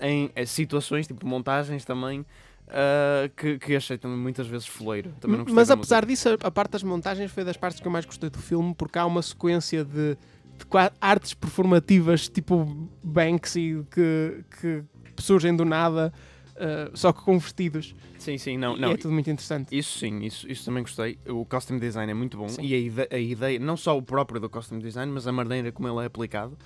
em 0.00 0.30
eh, 0.34 0.46
situações, 0.46 1.06
tipo 1.06 1.26
montagens 1.26 1.84
também. 1.84 2.24
Ah, 2.70 3.28
que, 3.36 3.58
que 3.58 3.74
achei 3.76 3.96
também 3.98 4.18
muitas 4.18 4.46
vezes 4.46 4.66
foleiro. 4.66 5.12
Também 5.20 5.44
Mas 5.50 5.70
apesar 5.70 6.04
disso, 6.04 6.28
a- 6.30 6.46
a 6.46 6.50
parte 6.50 6.72
das 6.72 6.82
montagens 6.82 7.30
foi 7.30 7.44
das 7.44 7.56
partes 7.56 7.80
que 7.80 7.86
eu 7.86 7.92
mais 7.92 8.04
gostei 8.04 8.30
do 8.30 8.38
filme, 8.38 8.74
porque 8.74 8.98
há 8.98 9.06
uma 9.06 9.22
sequência 9.22 9.84
de, 9.84 10.14
de 10.14 10.66
artes 11.00 11.34
performativas 11.34 12.28
tipo 12.28 12.88
Banksy 13.02 13.84
que, 13.90 14.44
que 14.60 14.84
surgem 15.18 15.54
do 15.56 15.64
nada, 15.64 16.12
uh, 16.56 16.96
só 16.96 17.12
que 17.12 17.22
com 17.22 17.38
vestidos. 17.38 17.94
Sim, 18.18 18.36
sim, 18.38 18.56
não. 18.58 18.76
Não 18.76 18.90
é 18.92 18.96
tudo 18.96 19.12
muito 19.12 19.30
interessante. 19.30 19.76
Isso 19.76 19.98
sim, 19.98 20.20
isso, 20.24 20.50
isso 20.50 20.64
também 20.64 20.82
gostei. 20.82 21.18
O 21.28 21.44
costume 21.44 21.78
design 21.80 22.10
é 22.10 22.14
muito 22.14 22.36
bom 22.36 22.48
Sim. 22.48 22.62
e 22.62 22.74
a, 22.74 22.78
ide- 22.78 23.08
a 23.10 23.18
ideia, 23.18 23.58
não 23.58 23.76
só 23.76 23.96
o 23.96 24.02
próprio 24.02 24.40
do 24.40 24.48
costume 24.50 24.82
design, 24.82 25.10
mas 25.12 25.26
a 25.26 25.32
maneira 25.32 25.70
como 25.72 25.88
ele 25.88 26.02
é 26.02 26.06
aplicado, 26.06 26.56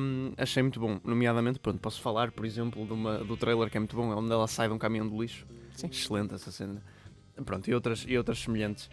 hum, 0.00 0.32
achei 0.36 0.62
muito 0.62 0.80
bom. 0.80 0.98
Nomeadamente, 1.04 1.58
pronto, 1.58 1.78
posso 1.78 2.00
falar, 2.00 2.30
por 2.32 2.44
exemplo, 2.44 2.84
de 2.86 2.92
uma- 2.92 3.18
do 3.18 3.36
trailer 3.36 3.70
que 3.70 3.76
é 3.76 3.80
muito 3.80 3.96
bom, 3.96 4.08
onde 4.16 4.32
ela 4.32 4.46
sai 4.46 4.68
de 4.68 4.74
um 4.74 4.78
caminhão 4.78 5.08
de 5.08 5.16
lixo. 5.16 5.46
Sim. 5.74 5.88
Excelente 5.88 6.34
essa 6.34 6.50
cena. 6.50 6.82
Pronto, 7.44 7.68
e 7.68 7.74
outras, 7.74 8.04
e 8.06 8.16
outras 8.16 8.38
semelhantes. 8.38 8.88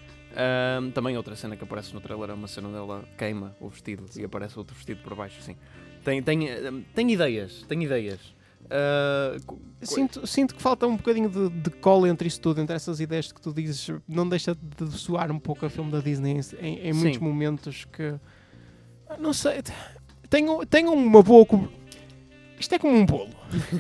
Hum, 0.82 0.92
também 0.92 1.16
outra 1.18 1.36
cena 1.36 1.56
que 1.56 1.64
aparece 1.64 1.94
no 1.94 2.02
trailer 2.02 2.30
é 2.32 2.34
uma 2.34 2.48
cena 2.48 2.70
dela 2.72 3.04
queima 3.18 3.56
o 3.60 3.70
vestido 3.70 4.06
e 4.18 4.24
aparece 4.24 4.58
outro 4.58 4.76
vestido 4.76 5.02
por 5.04 5.14
baixo, 5.16 5.42
sim. 5.42 5.56
Tem, 6.04 6.24
tem, 6.24 6.48
tem 6.96 7.12
ideias, 7.12 7.64
tem 7.68 7.84
ideias. 7.84 8.20
Co- 9.46 9.60
Sinto, 9.84 10.26
sinto 10.26 10.56
que 10.56 10.62
falta 10.62 10.88
um 10.88 10.96
bocadinho 10.96 11.30
de, 11.30 11.50
de 11.50 11.70
cola 11.70 12.08
entre 12.08 12.28
isso 12.28 12.40
tudo, 12.40 12.62
entre 12.62 12.76
essas 12.76 13.00
ideias 13.00 13.32
que 13.32 13.42
tu 13.42 13.52
dizes. 13.54 13.90
Não 14.08 14.28
deixa 14.28 14.56
de 14.56 14.92
soar 14.92 15.32
um 15.32 15.38
pouco 15.40 15.66
a 15.66 15.70
filme 15.70 15.92
da 15.92 16.00
Disney 16.00 16.40
em, 16.60 16.80
em- 16.90 16.94
muitos 16.94 17.18
Sim. 17.20 17.24
momentos 17.24 17.86
que. 17.86 18.16
ah, 19.10 19.18
Não 19.20 19.34
sei. 19.34 19.62
Tenham, 20.32 20.66
tenham 20.66 20.94
uma 20.96 21.22
boa. 21.22 21.46
co- 21.46 21.68
Isto 22.60 22.76
é 22.76 22.80
como 22.80 22.96
um 22.96 23.06
bolo, 23.06 23.30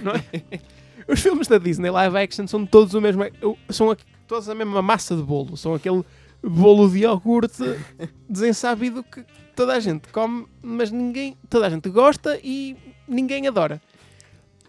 não 0.03 0.11
é? 0.11 0.59
Os 1.07 1.19
filmes 1.21 1.47
da 1.47 1.57
Disney 1.57 1.89
live 1.89 2.17
action 2.17 2.45
são 2.45 2.65
todos 2.65 2.93
o 2.93 3.01
mesmo. 3.01 3.23
São 3.69 3.89
a- 3.89 3.97
todos 4.27 4.47
a 4.49 4.53
mesma 4.53 4.81
massa 4.81 5.15
de 5.15 5.23
bolo. 5.23 5.55
São 5.57 5.73
aquele 5.73 6.03
bolo 6.43 6.89
de 6.89 6.99
iogurte 6.99 7.63
desensabido 8.29 9.01
que 9.03 9.23
toda 9.55 9.73
a 9.73 9.79
gente 9.79 10.09
come, 10.09 10.45
mas 10.61 10.91
ninguém, 10.91 11.37
toda 11.49 11.67
a 11.67 11.69
gente 11.69 11.89
gosta 11.89 12.37
e 12.43 12.75
ninguém 13.07 13.47
adora. 13.47 13.81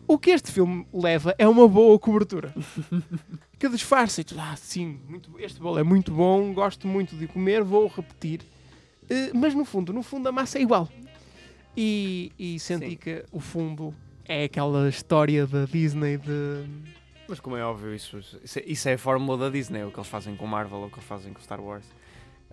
O 0.07 0.19
que 0.19 0.31
este 0.31 0.53
filme 0.53 0.87
leva 0.93 1.35
é 1.39 1.49
uma 1.49 1.67
boa 1.69 1.99
cobertura. 1.99 2.55
que 3.59 3.69
disfarça 3.69 4.21
e 4.21 4.25
tu, 4.25 4.37
ah, 4.39 4.55
sim, 4.57 5.01
muito, 5.09 5.31
este 5.39 5.61
bolo 5.61 5.79
é 5.79 5.83
muito 5.83 6.13
bom, 6.13 6.53
gosto 6.53 6.87
muito 6.87 7.17
de 7.17 7.27
comer, 7.27 7.63
vou 7.63 7.87
repetir. 7.89 8.41
Eh, 9.09 9.31
mas 9.35 9.55
no 9.55 9.65
fundo, 9.65 9.93
no 9.93 10.03
fundo 10.03 10.29
a 10.29 10.33
massa 10.33 10.59
é 10.59 10.63
igual. 10.63 10.89
E, 11.77 12.33
e 12.39 12.59
senti 12.59 12.91
Sim. 12.91 12.97
que 12.97 13.25
o 13.33 13.41
fundo 13.41 13.95
é 14.25 14.45
aquela 14.45 14.89
história 14.89 15.47
da 15.47 15.65
Disney 15.65 16.19
de 16.19 16.65
Mas 17.29 17.41
como 17.41 17.57
é 17.57 17.65
óbvio, 17.65 17.95
isso, 17.95 18.19
isso, 18.43 18.89
é, 18.89 18.93
é 18.93 18.95
a 18.95 18.99
fórmula 18.99 19.39
da 19.39 19.49
Disney, 19.49 19.81
é 19.81 19.87
o 19.87 19.91
que 19.91 19.99
eles 19.99 20.09
fazem 20.09 20.37
com 20.37 20.47
Marvel, 20.47 20.83
é 20.83 20.87
o 20.87 20.89
que 20.89 20.97
eles 20.97 21.09
fazem 21.09 21.33
com 21.33 21.41
Star 21.41 21.61
Wars. 21.61 21.87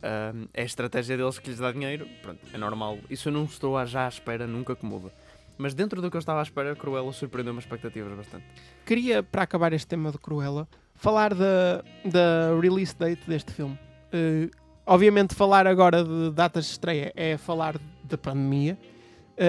Ahm, 0.02 0.48
é 0.54 0.62
a 0.62 0.66
estratégia 0.66 1.18
deles 1.18 1.38
que 1.40 1.50
lhes 1.50 1.60
dá 1.60 1.72
dinheiro, 1.72 2.08
pronto, 2.22 2.40
é 2.54 2.58
normal. 2.58 2.98
Isso 3.10 3.28
eu 3.30 3.34
não 3.34 3.44
estou 3.44 3.86
já 3.86 4.06
à 4.06 4.08
espera, 4.08 4.48
nunca 4.48 4.76
que 4.76 4.86
muda. 4.86 5.12
Mas 5.58 5.74
dentro 5.74 6.02
do 6.02 6.10
que 6.10 6.16
eu 6.16 6.20
estava 6.20 6.40
à 6.40 6.44
espera, 6.44 6.74
Cruella 6.74 7.12
surpreendeu-me 7.12 7.60
as 7.60 7.66
expectativas 7.66 8.14
bastante. 8.14 8.46
Queria, 8.86 9.22
para 9.22 9.44
acabar 9.44 9.74
este 9.74 9.88
tema 9.88 10.10
de 10.10 10.18
Cruella, 10.18 10.66
falar 10.96 11.34
da, 11.34 11.84
da 12.06 12.58
release 12.60 12.96
date 12.96 13.28
deste 13.28 13.52
filme. 13.52 13.78
Eh, 14.14 14.50
obviamente, 14.86 15.36
falar 15.36 15.68
agora 15.68 16.02
de 16.02 16.32
datas 16.32 16.66
de 16.66 16.72
estreia 16.72 17.12
é 17.14 17.38
falar 17.38 17.78
da 18.06 18.18
pandemia, 18.18 18.78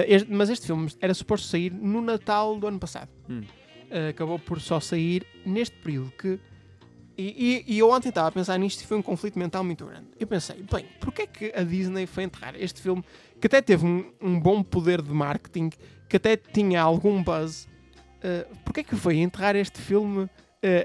este- 0.07 0.31
mas 0.31 0.49
este 0.49 0.65
filme 0.67 0.89
era 1.01 1.13
suposto 1.13 1.47
sair 1.47 1.71
no 1.71 2.01
Natal 2.01 2.57
do 2.59 2.67
ano 2.67 2.79
passado. 2.79 3.09
Hum. 3.29 3.41
Eh, 3.89 4.09
acabou 4.09 4.39
por 4.39 4.61
só 4.61 4.79
sair 4.79 5.25
neste 5.45 5.75
período 5.77 6.11
que. 6.11 6.39
E, 7.17 7.63
e- 7.67 7.75
e 7.75 7.79
eu 7.79 7.89
ontem 7.91 8.07
estava 8.09 8.29
a 8.29 8.31
pensar 8.31 8.57
nisto 8.57 8.81
e 8.81 8.87
foi 8.87 8.97
um 8.97 9.01
conflito 9.01 9.37
mental 9.37 9.63
muito 9.63 9.85
grande. 9.85 10.07
Eu 10.19 10.25
pensei, 10.25 10.63
bem, 10.71 10.85
porquê 10.99 11.23
é 11.23 11.27
que 11.27 11.53
a 11.53 11.61
Disney 11.63 12.05
foi 12.07 12.23
enterrar 12.23 12.55
este 12.57 12.81
filme 12.81 13.03
que 13.39 13.47
até 13.47 13.61
teve 13.61 13.85
um, 13.85 14.11
um 14.21 14.39
bom 14.39 14.63
poder 14.63 15.01
de 15.01 15.11
marketing, 15.11 15.69
que 16.07 16.15
até 16.15 16.37
tinha 16.37 16.81
algum 16.81 17.21
buzz, 17.21 17.67
uh, 18.23 18.55
porquê 18.63 18.79
é 18.79 18.83
que 18.83 18.95
foi 18.95 19.17
enterrar 19.17 19.55
este 19.57 19.79
filme 19.81 20.23
uh, 20.23 20.29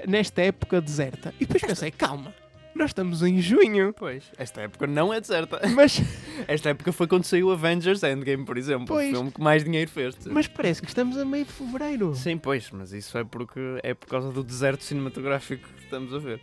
nesta 0.05 0.41
época 0.41 0.81
deserta? 0.81 1.33
E 1.39 1.45
depois 1.45 1.61
pensei, 1.63 1.91
calma, 1.91 2.35
nós 2.77 2.91
estamos 2.91 3.21
em 3.23 3.41
junho, 3.41 3.93
Pois, 3.93 4.23
esta 4.37 4.61
época 4.61 4.87
não 4.87 5.13
é 5.13 5.19
deserta. 5.19 5.59
mas, 5.75 5.99
Esta 6.47 6.69
época 6.69 6.91
foi 6.91 7.07
quando 7.07 7.23
saiu 7.25 7.51
Avengers 7.51 8.03
Endgame, 8.03 8.45
por 8.45 8.57
exemplo, 8.57 8.87
Pois. 8.87 9.09
o 9.09 9.11
filme 9.11 9.31
que 9.31 9.41
mais 9.41 9.63
dinheiro 9.63 9.89
fez. 9.89 10.15
mas 10.27 10.47
parece 10.47 10.81
que 10.81 10.87
estamos 10.87 11.17
a 11.17 11.25
meio 11.25 11.45
de 11.45 11.51
fevereiro. 11.51 12.13
Sim, 12.15 12.37
pois, 12.37 12.69
mas 12.71 12.93
isso 12.93 13.17
é 13.17 13.23
porque 13.23 13.59
é 13.83 13.93
por 13.93 14.07
causa 14.07 14.31
do 14.31 14.43
deserto 14.43 14.83
cinematográfico 14.83 15.67
que 15.77 15.83
estamos 15.83 16.13
a 16.13 16.19
ver. 16.19 16.39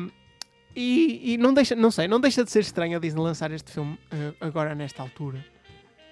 Um, 0.00 0.10
e, 0.76 1.32
e 1.34 1.36
não 1.38 1.52
deixa, 1.52 1.74
não 1.74 1.90
sei, 1.90 2.06
não 2.06 2.20
deixa 2.20 2.44
de 2.44 2.50
ser 2.50 2.60
estranho 2.60 2.96
a 2.96 3.00
Disney 3.00 3.20
lançar 3.20 3.50
este 3.50 3.72
filme 3.72 3.94
uh, 4.12 4.34
agora 4.40 4.74
nesta 4.74 5.02
altura. 5.02 5.44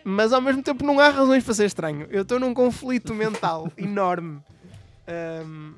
Mas 0.02 0.32
ao 0.32 0.40
mesmo 0.40 0.62
tempo 0.62 0.84
não 0.84 0.98
há 1.00 1.08
razões 1.08 1.42
para 1.44 1.54
ser 1.54 1.66
estranho. 1.66 2.06
Eu 2.10 2.22
estou 2.22 2.38
num 2.40 2.54
conflito 2.54 3.12
mental 3.14 3.70
enorme. 3.76 4.40
Um, 5.44 5.74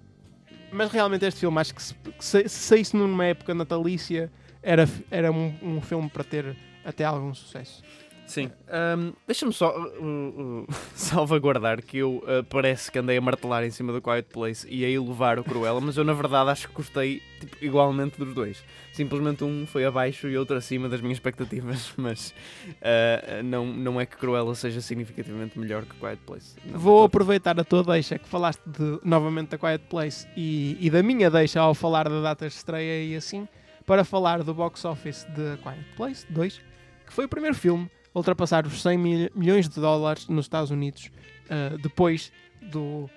mas 0.70 0.90
realmente 0.90 1.24
este 1.26 1.40
filme 1.40 1.60
acho 1.60 1.74
que 1.74 1.82
se, 1.82 1.94
se, 2.18 2.48
se 2.48 2.58
saísse 2.60 2.96
numa 2.96 3.26
época 3.26 3.54
natalícia 3.54 4.30
era, 4.62 4.88
era 5.10 5.32
um, 5.32 5.54
um 5.62 5.80
filme 5.80 6.08
para 6.08 6.24
ter 6.24 6.56
até 6.84 7.04
algum 7.04 7.34
sucesso. 7.34 7.82
Sim. 8.28 8.50
Ahm, 8.68 9.12
Deixa-me 9.26 9.52
só 9.54 9.74
uh, 9.74 10.04
uh, 10.04 10.66
salvaguardar 10.94 11.82
que 11.82 11.96
eu 11.96 12.18
uh, 12.18 12.44
parece 12.44 12.92
que 12.92 12.98
andei 12.98 13.16
a 13.16 13.20
martelar 13.22 13.64
em 13.64 13.70
cima 13.70 13.90
do 13.90 14.02
Quiet 14.02 14.28
Place 14.30 14.68
e 14.68 14.84
a 14.84 14.90
elevar 14.90 15.38
o 15.38 15.44
Cruella, 15.44 15.80
mas 15.80 15.96
eu 15.96 16.04
na 16.04 16.12
verdade 16.12 16.50
acho 16.50 16.68
que 16.68 16.74
gostei 16.74 17.22
tipo, 17.40 17.56
igualmente 17.64 18.18
dos 18.18 18.34
dois. 18.34 18.62
Simplesmente 18.92 19.42
um 19.44 19.66
foi 19.66 19.86
abaixo 19.86 20.28
e 20.28 20.36
outro 20.36 20.56
acima 20.58 20.90
das 20.90 21.00
minhas 21.00 21.16
expectativas, 21.16 21.90
mas 21.96 22.34
uh, 22.68 23.42
não, 23.42 23.66
não 23.66 23.98
é 23.98 24.04
que 24.04 24.16
Cruella 24.18 24.54
seja 24.54 24.82
significativamente 24.82 25.58
melhor 25.58 25.86
que 25.86 25.96
Quiet 25.96 26.20
Place. 26.26 26.54
Não, 26.66 26.78
Vou 26.78 27.04
aproveitar 27.04 27.58
a 27.58 27.64
tua 27.64 27.82
deixa 27.82 28.18
que 28.18 28.28
falaste 28.28 28.60
de, 28.66 29.00
novamente 29.02 29.48
da 29.48 29.58
Quiet 29.58 29.84
Place 29.88 30.28
e, 30.36 30.76
e 30.78 30.90
da 30.90 31.02
minha 31.02 31.30
deixa 31.30 31.60
ao 31.60 31.74
falar 31.74 32.10
de 32.10 32.22
datas 32.22 32.52
de 32.52 32.58
estreia 32.58 33.04
e 33.04 33.16
assim, 33.16 33.48
para 33.86 34.04
falar 34.04 34.42
do 34.42 34.52
box 34.52 34.84
office 34.84 35.24
de 35.30 35.56
Quiet 35.62 35.96
Place 35.96 36.26
2, 36.28 36.60
que 37.06 37.12
foi 37.14 37.24
o 37.24 37.28
primeiro 37.28 37.56
filme 37.56 37.90
ultrapassar 38.18 38.66
os 38.66 38.82
100 38.82 38.98
mil- 38.98 39.30
milhões 39.34 39.68
de 39.68 39.80
dólares 39.80 40.28
nos 40.28 40.44
Estados 40.44 40.70
Unidos 40.70 41.10
ah, 41.48 41.76
depois 41.82 42.30
do 42.62 43.08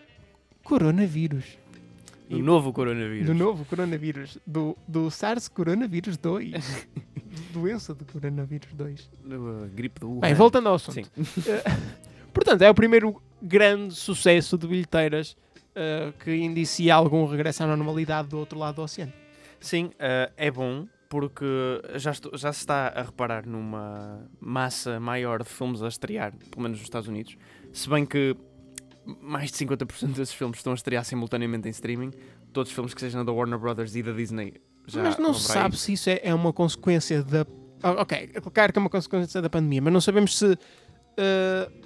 coronavírus. 0.63 1.57
Do 2.29 2.39
novo 2.39 2.71
coronavírus. 2.71 3.25
Do 3.27 3.33
novo 3.33 3.65
coronavírus. 3.65 4.37
Do, 4.47 4.77
do 4.87 5.11
SARS 5.11 5.49
coronavírus 5.49 6.15
2. 6.15 6.87
Doença 7.51 7.93
do 7.93 8.05
coronavírus 8.05 8.69
2. 8.73 9.09
Do, 9.25 9.35
uh, 9.35 9.69
gripe 9.75 9.99
do 9.99 10.09
Wuhan. 10.09 10.21
Bem, 10.21 10.33
voltando 10.33 10.69
ao 10.69 10.75
assunto. 10.75 10.93
Sim. 10.93 11.03
Portanto, 12.33 12.61
é 12.61 12.69
o 12.69 12.73
primeiro 12.73 13.21
grande 13.41 13.93
sucesso 13.95 14.57
de 14.57 14.65
bilheteiras 14.65 15.35
uh, 15.75 16.13
que 16.23 16.33
indicia 16.33 16.95
algum 16.95 17.25
regresso 17.25 17.63
à 17.63 17.67
normalidade 17.67 18.29
do 18.29 18.37
outro 18.37 18.57
lado 18.57 18.75
do 18.75 18.81
oceano. 18.83 19.11
Sim, 19.59 19.91
é 20.37 20.49
bom 20.49 20.87
porque 21.11 21.45
já, 21.95 22.11
estou- 22.11 22.37
já 22.37 22.53
se 22.53 22.59
está 22.61 22.87
a 22.87 23.01
reparar 23.03 23.45
numa 23.45 24.25
massa 24.39 24.97
maior 24.97 25.43
de 25.43 25.49
filmes 25.49 25.83
a 25.83 25.89
estrear, 25.89 26.31
pelo 26.49 26.61
menos 26.63 26.77
nos 26.77 26.85
Estados 26.87 27.09
Unidos. 27.09 27.35
Se 27.73 27.89
bem 27.89 28.05
que 28.05 28.33
mais 29.19 29.51
de 29.51 29.57
50% 29.57 30.13
desses 30.15 30.33
filmes 30.33 30.59
estão 30.59 30.71
a 30.71 30.75
estrear 30.75 31.03
simultaneamente 31.03 31.67
em 31.67 31.71
streaming. 31.71 32.11
Todos 32.53 32.69
os 32.69 32.75
filmes 32.75 32.93
que 32.93 33.01
sejam 33.01 33.25
da 33.25 33.31
Warner 33.33 33.59
Brothers 33.59 33.93
e 33.95 34.01
da 34.03 34.11
Disney 34.13 34.53
já 34.87 35.03
mas 35.03 35.17
não 35.17 35.33
se 35.33 35.47
sabe 35.49 35.77
se 35.77 35.93
isso 35.93 36.09
é, 36.09 36.21
é 36.23 36.33
uma 36.33 36.53
consequência 36.53 37.21
da. 37.23 37.45
Ok, 37.83 38.31
é 38.33 38.39
claro 38.39 38.71
que 38.71 38.79
é 38.79 38.81
uma 38.81 38.89
consequência 38.89 39.41
da 39.41 39.49
pandemia, 39.49 39.81
mas 39.81 39.91
não 39.91 39.99
sabemos 40.01 40.37
se, 40.37 40.45
uh, 40.53 40.57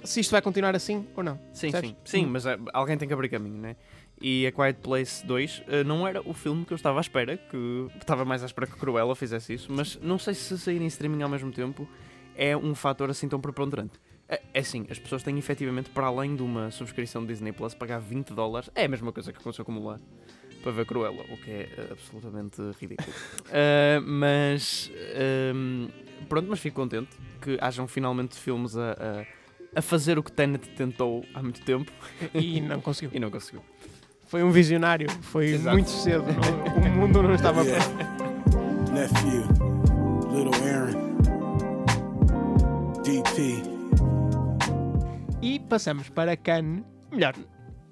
se 0.06 0.20
isto 0.20 0.30
vai 0.30 0.40
continuar 0.42 0.76
assim 0.76 1.06
ou 1.16 1.22
não. 1.24 1.36
Sim, 1.52 1.70
percebes? 1.72 1.90
sim, 1.90 1.96
sim, 2.04 2.26
Hum. 2.26 2.30
mas 2.30 2.46
eh, 2.46 2.58
alguém 2.72 2.96
tem 2.96 3.08
que 3.08 3.14
abrir 3.14 3.28
caminho, 3.28 3.58
né? 3.60 3.76
E 4.20 4.46
A 4.46 4.52
Quiet 4.52 4.80
Place 4.80 5.24
2 5.26 5.62
eh, 5.68 5.84
não 5.84 6.06
era 6.06 6.20
o 6.26 6.32
filme 6.32 6.64
que 6.64 6.72
eu 6.72 6.76
estava 6.76 6.98
à 6.98 7.02
espera, 7.02 7.36
que 7.36 7.86
estava 8.00 8.24
mais 8.24 8.42
à 8.42 8.46
espera 8.46 8.66
que 8.66 8.76
Cruella 8.76 9.14
fizesse 9.14 9.52
isso, 9.52 9.70
mas 9.70 9.98
não 10.00 10.18
sei 10.18 10.34
se 10.34 10.58
sair 10.58 10.80
em 10.80 10.86
streaming 10.86 11.22
ao 11.22 11.28
mesmo 11.28 11.52
tempo 11.52 11.86
é 12.34 12.56
um 12.56 12.74
fator 12.74 13.10
assim 13.10 13.28
tão 13.28 13.40
preponderante. 13.40 13.98
É, 14.28 14.40
é 14.54 14.58
assim, 14.60 14.86
as 14.90 14.98
pessoas 14.98 15.22
têm 15.22 15.38
efetivamente, 15.38 15.90
para 15.90 16.06
além 16.06 16.34
de 16.34 16.42
uma 16.42 16.70
subscrição 16.70 17.22
de 17.22 17.28
Disney 17.28 17.52
Plus, 17.52 17.74
pagar 17.74 17.98
20 18.00 18.32
dólares, 18.34 18.70
é 18.74 18.84
a 18.84 18.88
mesma 18.88 19.12
coisa 19.12 19.32
que 19.32 19.38
aconteceu 19.38 19.64
com 19.64 19.72
Mulan, 19.72 20.00
para 20.62 20.72
ver 20.72 20.84
Cruella, 20.84 21.22
o 21.30 21.36
que 21.36 21.50
é 21.50 21.68
eh, 21.76 21.88
absolutamente 21.92 22.60
ridículo. 22.80 23.12
Eh, 23.52 24.00
mas, 24.04 24.90
ehm, 25.14 25.88
pronto, 26.28 26.48
mas 26.50 26.58
fico 26.58 26.74
contente 26.74 27.16
que 27.40 27.56
hajam 27.60 27.86
finalmente 27.86 28.34
filmes 28.36 28.76
a, 28.76 28.92
a, 28.92 29.78
a 29.78 29.82
fazer 29.82 30.18
o 30.18 30.22
que 30.22 30.32
Tenet 30.32 30.68
tentou 30.70 31.24
há 31.32 31.40
muito 31.40 31.60
tempo 31.62 31.92
E 32.34 32.60
não 32.60 32.80
conseguiu. 32.80 33.10
e 33.14 33.20
não 33.20 33.30
conseguiu. 33.30 33.62
Foi 34.26 34.42
um 34.42 34.50
visionário, 34.50 35.08
foi 35.22 35.46
Exato. 35.50 35.76
muito 35.76 35.90
cedo. 35.90 36.24
não- 36.26 36.92
o 36.92 36.96
mundo 36.96 37.22
não 37.22 37.34
estava 37.34 37.64
pronto. 37.64 38.92
Nephew, 38.92 39.42
little 40.32 40.68
Aaron, 40.68 41.16
DP. 43.02 43.62
E 45.42 45.60
passamos 45.60 46.08
para 46.08 46.36
Cannes. 46.36 46.82
Melhor, 47.12 47.34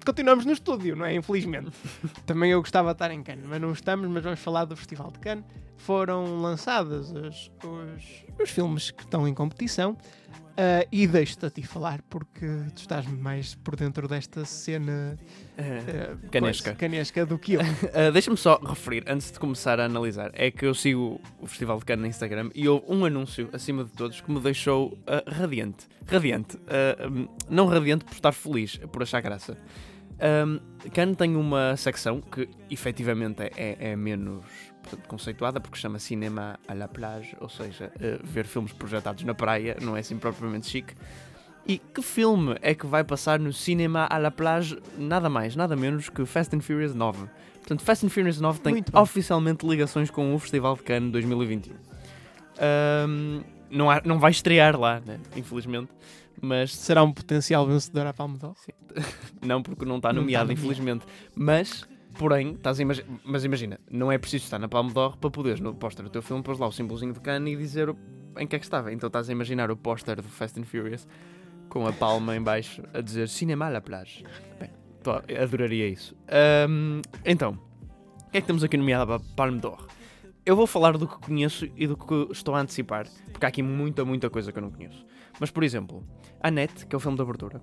continuamos 0.05 0.45
no 0.45 0.51
estúdio, 0.51 0.95
não 0.95 1.05
é? 1.05 1.15
Infelizmente. 1.15 1.71
Também 2.25 2.51
eu 2.51 2.59
gostava 2.59 2.89
de 2.89 2.95
estar 2.95 3.11
em 3.11 3.23
Cannes, 3.23 3.45
mas 3.47 3.61
não 3.61 3.71
estamos, 3.71 4.09
mas 4.09 4.23
vamos 4.23 4.39
falar 4.39 4.65
do 4.65 4.75
Festival 4.75 5.11
de 5.11 5.19
Cannes. 5.19 5.45
Foram 5.77 6.37
lançados 6.41 7.11
os, 7.11 7.51
os, 7.63 8.25
os 8.41 8.49
filmes 8.49 8.91
que 8.91 9.03
estão 9.03 9.27
em 9.27 9.33
competição. 9.33 9.95
Ah, 10.57 10.85
e 10.91 11.05
deixo-te 11.05 11.45
a 11.45 11.49
ti 11.49 11.63
falar, 11.63 12.01
porque 12.09 12.45
tu 12.73 12.77
estás 12.77 13.05
mais 13.05 13.55
por 13.55 13.75
dentro 13.75 14.07
desta 14.07 14.45
cena 14.45 15.17
ah, 15.57 16.17
Canesca. 16.31 16.63
coisa, 16.71 16.75
canesca 16.75 17.25
do 17.25 17.37
que 17.37 17.53
eu. 17.53 17.61
Uh, 17.61 18.11
Deixa-me 18.13 18.37
só 18.37 18.57
referir, 18.57 19.03
antes 19.07 19.31
de 19.31 19.39
começar 19.39 19.79
a 19.79 19.85
analisar, 19.85 20.31
é 20.33 20.49
que 20.49 20.65
eu 20.65 20.73
sigo 20.73 21.19
o 21.41 21.47
Festival 21.47 21.79
de 21.79 21.85
Cannes 21.85 22.01
no 22.01 22.07
Instagram 22.07 22.49
e 22.55 22.67
houve 22.67 22.85
um 22.87 23.05
anúncio, 23.05 23.49
acima 23.51 23.83
de 23.83 23.91
todos, 23.91 24.21
que 24.21 24.31
me 24.31 24.39
deixou 24.39 24.93
uh, 24.93 25.29
radiante. 25.29 25.87
Radiante. 26.07 26.55
Uh, 26.57 27.09
um, 27.09 27.27
não 27.49 27.67
radiante 27.67 28.05
por 28.05 28.13
estar 28.13 28.31
feliz, 28.31 28.77
por 28.77 29.03
achar 29.03 29.21
graça. 29.21 29.57
Um, 30.15 30.59
Cannes 30.91 31.17
tem 31.17 31.35
uma 31.35 31.75
secção 31.75 32.21
que 32.21 32.47
efetivamente 32.69 33.41
é, 33.41 33.91
é 33.91 33.95
menos 33.97 34.45
portanto, 34.85 35.07
conceituada 35.07 35.59
porque 35.59 35.77
chama 35.77 35.99
Cinema 35.99 36.59
à 36.67 36.73
la 36.73 36.87
plage, 36.87 37.35
ou 37.39 37.49
seja, 37.49 37.91
uh, 37.95 38.19
ver 38.25 38.45
filmes 38.45 38.71
projetados 38.71 39.23
na 39.23 39.33
praia, 39.33 39.77
não 39.81 39.95
é 39.97 39.99
assim 39.99 40.17
propriamente 40.17 40.67
chique. 40.69 40.93
E 41.67 41.79
que 41.79 42.01
filme 42.01 42.55
é 42.61 42.75
que 42.75 42.85
vai 42.85 43.03
passar 43.03 43.39
no 43.39 43.51
Cinema 43.51 44.05
à 44.09 44.17
la 44.19 44.29
plage? 44.31 44.77
Nada 44.97 45.29
mais, 45.29 45.55
nada 45.55 45.75
menos 45.75 46.09
que 46.09 46.23
Fast 46.25 46.55
and 46.55 46.61
Furious 46.61 46.93
9. 46.93 47.25
Portanto, 47.55 47.81
Fast 47.83 48.05
and 48.05 48.09
Furious 48.09 48.39
9 48.39 48.59
tem 48.59 48.83
oficialmente 48.93 49.65
ligações 49.67 50.11
com 50.11 50.35
o 50.35 50.39
Festival 50.39 50.75
de 50.75 50.83
Cannes 50.83 51.11
2021. 51.11 51.73
Ahm, 52.59 53.41
não, 53.69 53.89
há- 53.89 54.01
não 54.05 54.19
vai 54.19 54.31
estrear 54.31 54.79
lá, 54.79 55.01
né? 55.05 55.19
infelizmente, 55.35 55.89
mas 56.41 56.75
Será 56.75 57.03
um 57.03 57.11
potencial 57.11 57.65
vencedor 57.65 58.05
à 58.05 58.13
Palme 58.13 58.37
d'Or? 58.37 58.55
não 59.41 59.63
porque 59.63 59.85
não 59.85 59.97
está 59.97 60.13
Não 60.13 60.21
nomeado, 60.21 60.51
está 60.51 60.61
nomeado. 60.61 61.01
infelizmente. 61.01 61.05
Mas 61.35 61.85
Porém, 62.17 62.53
estás 62.53 62.79
imagi- 62.79 63.05
mas 63.25 63.43
imagina, 63.43 63.79
não 63.91 64.11
é 64.11 64.17
preciso 64.17 64.45
estar 64.45 64.57
na 64.59 64.67
Palme 64.69 64.93
d'Or 64.93 65.17
para 65.17 65.29
poderes 65.29 65.59
no 65.59 65.73
póster 65.75 66.03
do 66.03 66.09
teu 66.09 66.21
filme 66.21 66.41
pôs 66.41 66.57
lá 66.57 66.67
o 66.67 66.71
símbolozinho 66.71 67.13
de 67.13 67.19
Cannes 67.19 67.53
e 67.53 67.57
dizer 67.57 67.93
em 68.37 68.47
que 68.47 68.55
é 68.55 68.59
que 68.59 68.65
estava. 68.65 68.91
Então 68.93 69.07
estás 69.07 69.29
a 69.29 69.31
imaginar 69.31 69.69
o 69.69 69.75
póster 69.75 70.15
do 70.17 70.23
Fast 70.23 70.59
and 70.59 70.63
Furious 70.63 71.07
com 71.69 71.85
a 71.87 71.91
palma 71.91 72.35
em 72.35 72.41
baixo 72.41 72.83
a 72.93 73.01
dizer 73.01 73.27
Cinema 73.27 73.65
à 73.65 73.69
la 73.69 73.81
plage. 73.81 74.23
Bem, 74.59 74.69
adoraria 75.37 75.87
isso. 75.89 76.15
Ahm, 76.29 77.01
então, 77.25 77.59
o 78.27 78.31
que 78.31 78.37
é 78.37 78.41
que 78.41 78.47
temos 78.47 78.63
aqui 78.63 78.77
nomeado 78.77 79.07
para 79.07 79.19
Palme 79.35 79.59
d'Or? 79.59 79.85
Eu 80.45 80.55
vou 80.55 80.67
falar 80.67 80.95
do 80.97 81.07
que 81.07 81.17
conheço 81.17 81.67
e 81.75 81.87
do 81.87 81.97
que 81.97 82.27
estou 82.31 82.53
a 82.53 82.59
antecipar, 82.61 83.07
porque 83.31 83.43
há 83.45 83.49
aqui 83.49 83.63
muita, 83.63 84.05
muita 84.05 84.29
coisa 84.29 84.51
que 84.51 84.59
eu 84.59 84.61
não 84.61 84.69
conheço. 84.69 85.03
Mas, 85.39 85.49
por 85.49 85.63
exemplo, 85.63 86.03
Annette, 86.41 86.85
que 86.85 86.95
é 86.95 86.97
o 86.97 86.99
filme 86.99 87.17
de 87.17 87.23
abertura, 87.23 87.59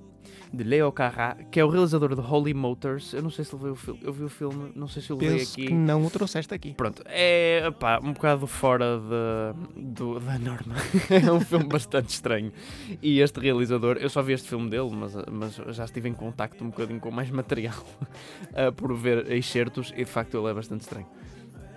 de 0.53 0.65
Leo 0.65 0.91
Carrá, 0.91 1.37
que 1.51 1.61
é 1.61 1.65
o 1.65 1.69
realizador 1.69 2.15
de 2.15 2.21
Holy 2.21 2.53
Motors. 2.53 3.13
Eu 3.15 3.23
não 3.23 3.31
sei 3.31 3.45
se 3.45 3.55
ele 3.55 3.63
viu 3.63 3.73
o 3.73 3.77
filme, 3.77 4.01
eu 4.03 4.13
vi 4.13 4.25
o 4.25 4.29
filme, 4.29 4.73
não 4.75 4.89
sei 4.89 5.01
se 5.01 5.11
eu 5.11 5.17
Penso 5.17 5.53
aqui. 5.53 5.67
que 5.69 5.73
não 5.73 6.05
o 6.05 6.11
trouxeste 6.11 6.53
aqui. 6.53 6.75
Pronto, 6.75 7.03
é 7.07 7.71
pá, 7.79 8.01
um 8.03 8.13
bocado 8.13 8.47
fora 8.49 8.99
de, 8.99 9.81
do- 9.95 10.19
da 10.19 10.37
norma. 10.41 10.75
é 11.09 11.31
um 11.33 11.41
filme 11.41 11.67
bastante 11.67 12.09
estranho. 12.11 12.53
E 13.01 13.21
este 13.21 13.39
realizador, 13.39 13.97
eu 13.99 14.11
só 14.11 14.21
vi 14.23 14.33
este 14.33 14.49
filme 14.49 14.69
dele, 14.69 14.91
mas, 14.93 15.15
mas 15.31 15.55
já 15.77 15.85
estive 15.85 16.09
em 16.09 16.15
contacto 16.15 16.63
um 16.65 16.69
bocadinho 16.71 16.99
com 16.99 17.13
mais 17.13 17.31
material 17.31 17.77
ah, 18.55 18.73
por 18.77 18.93
ver 18.97 19.31
excertos 19.31 19.93
e 19.97 20.05
de 20.05 20.11
facto 20.11 20.37
ele 20.37 20.49
é 20.49 20.55
bastante 20.55 20.81
estranho. 20.83 21.07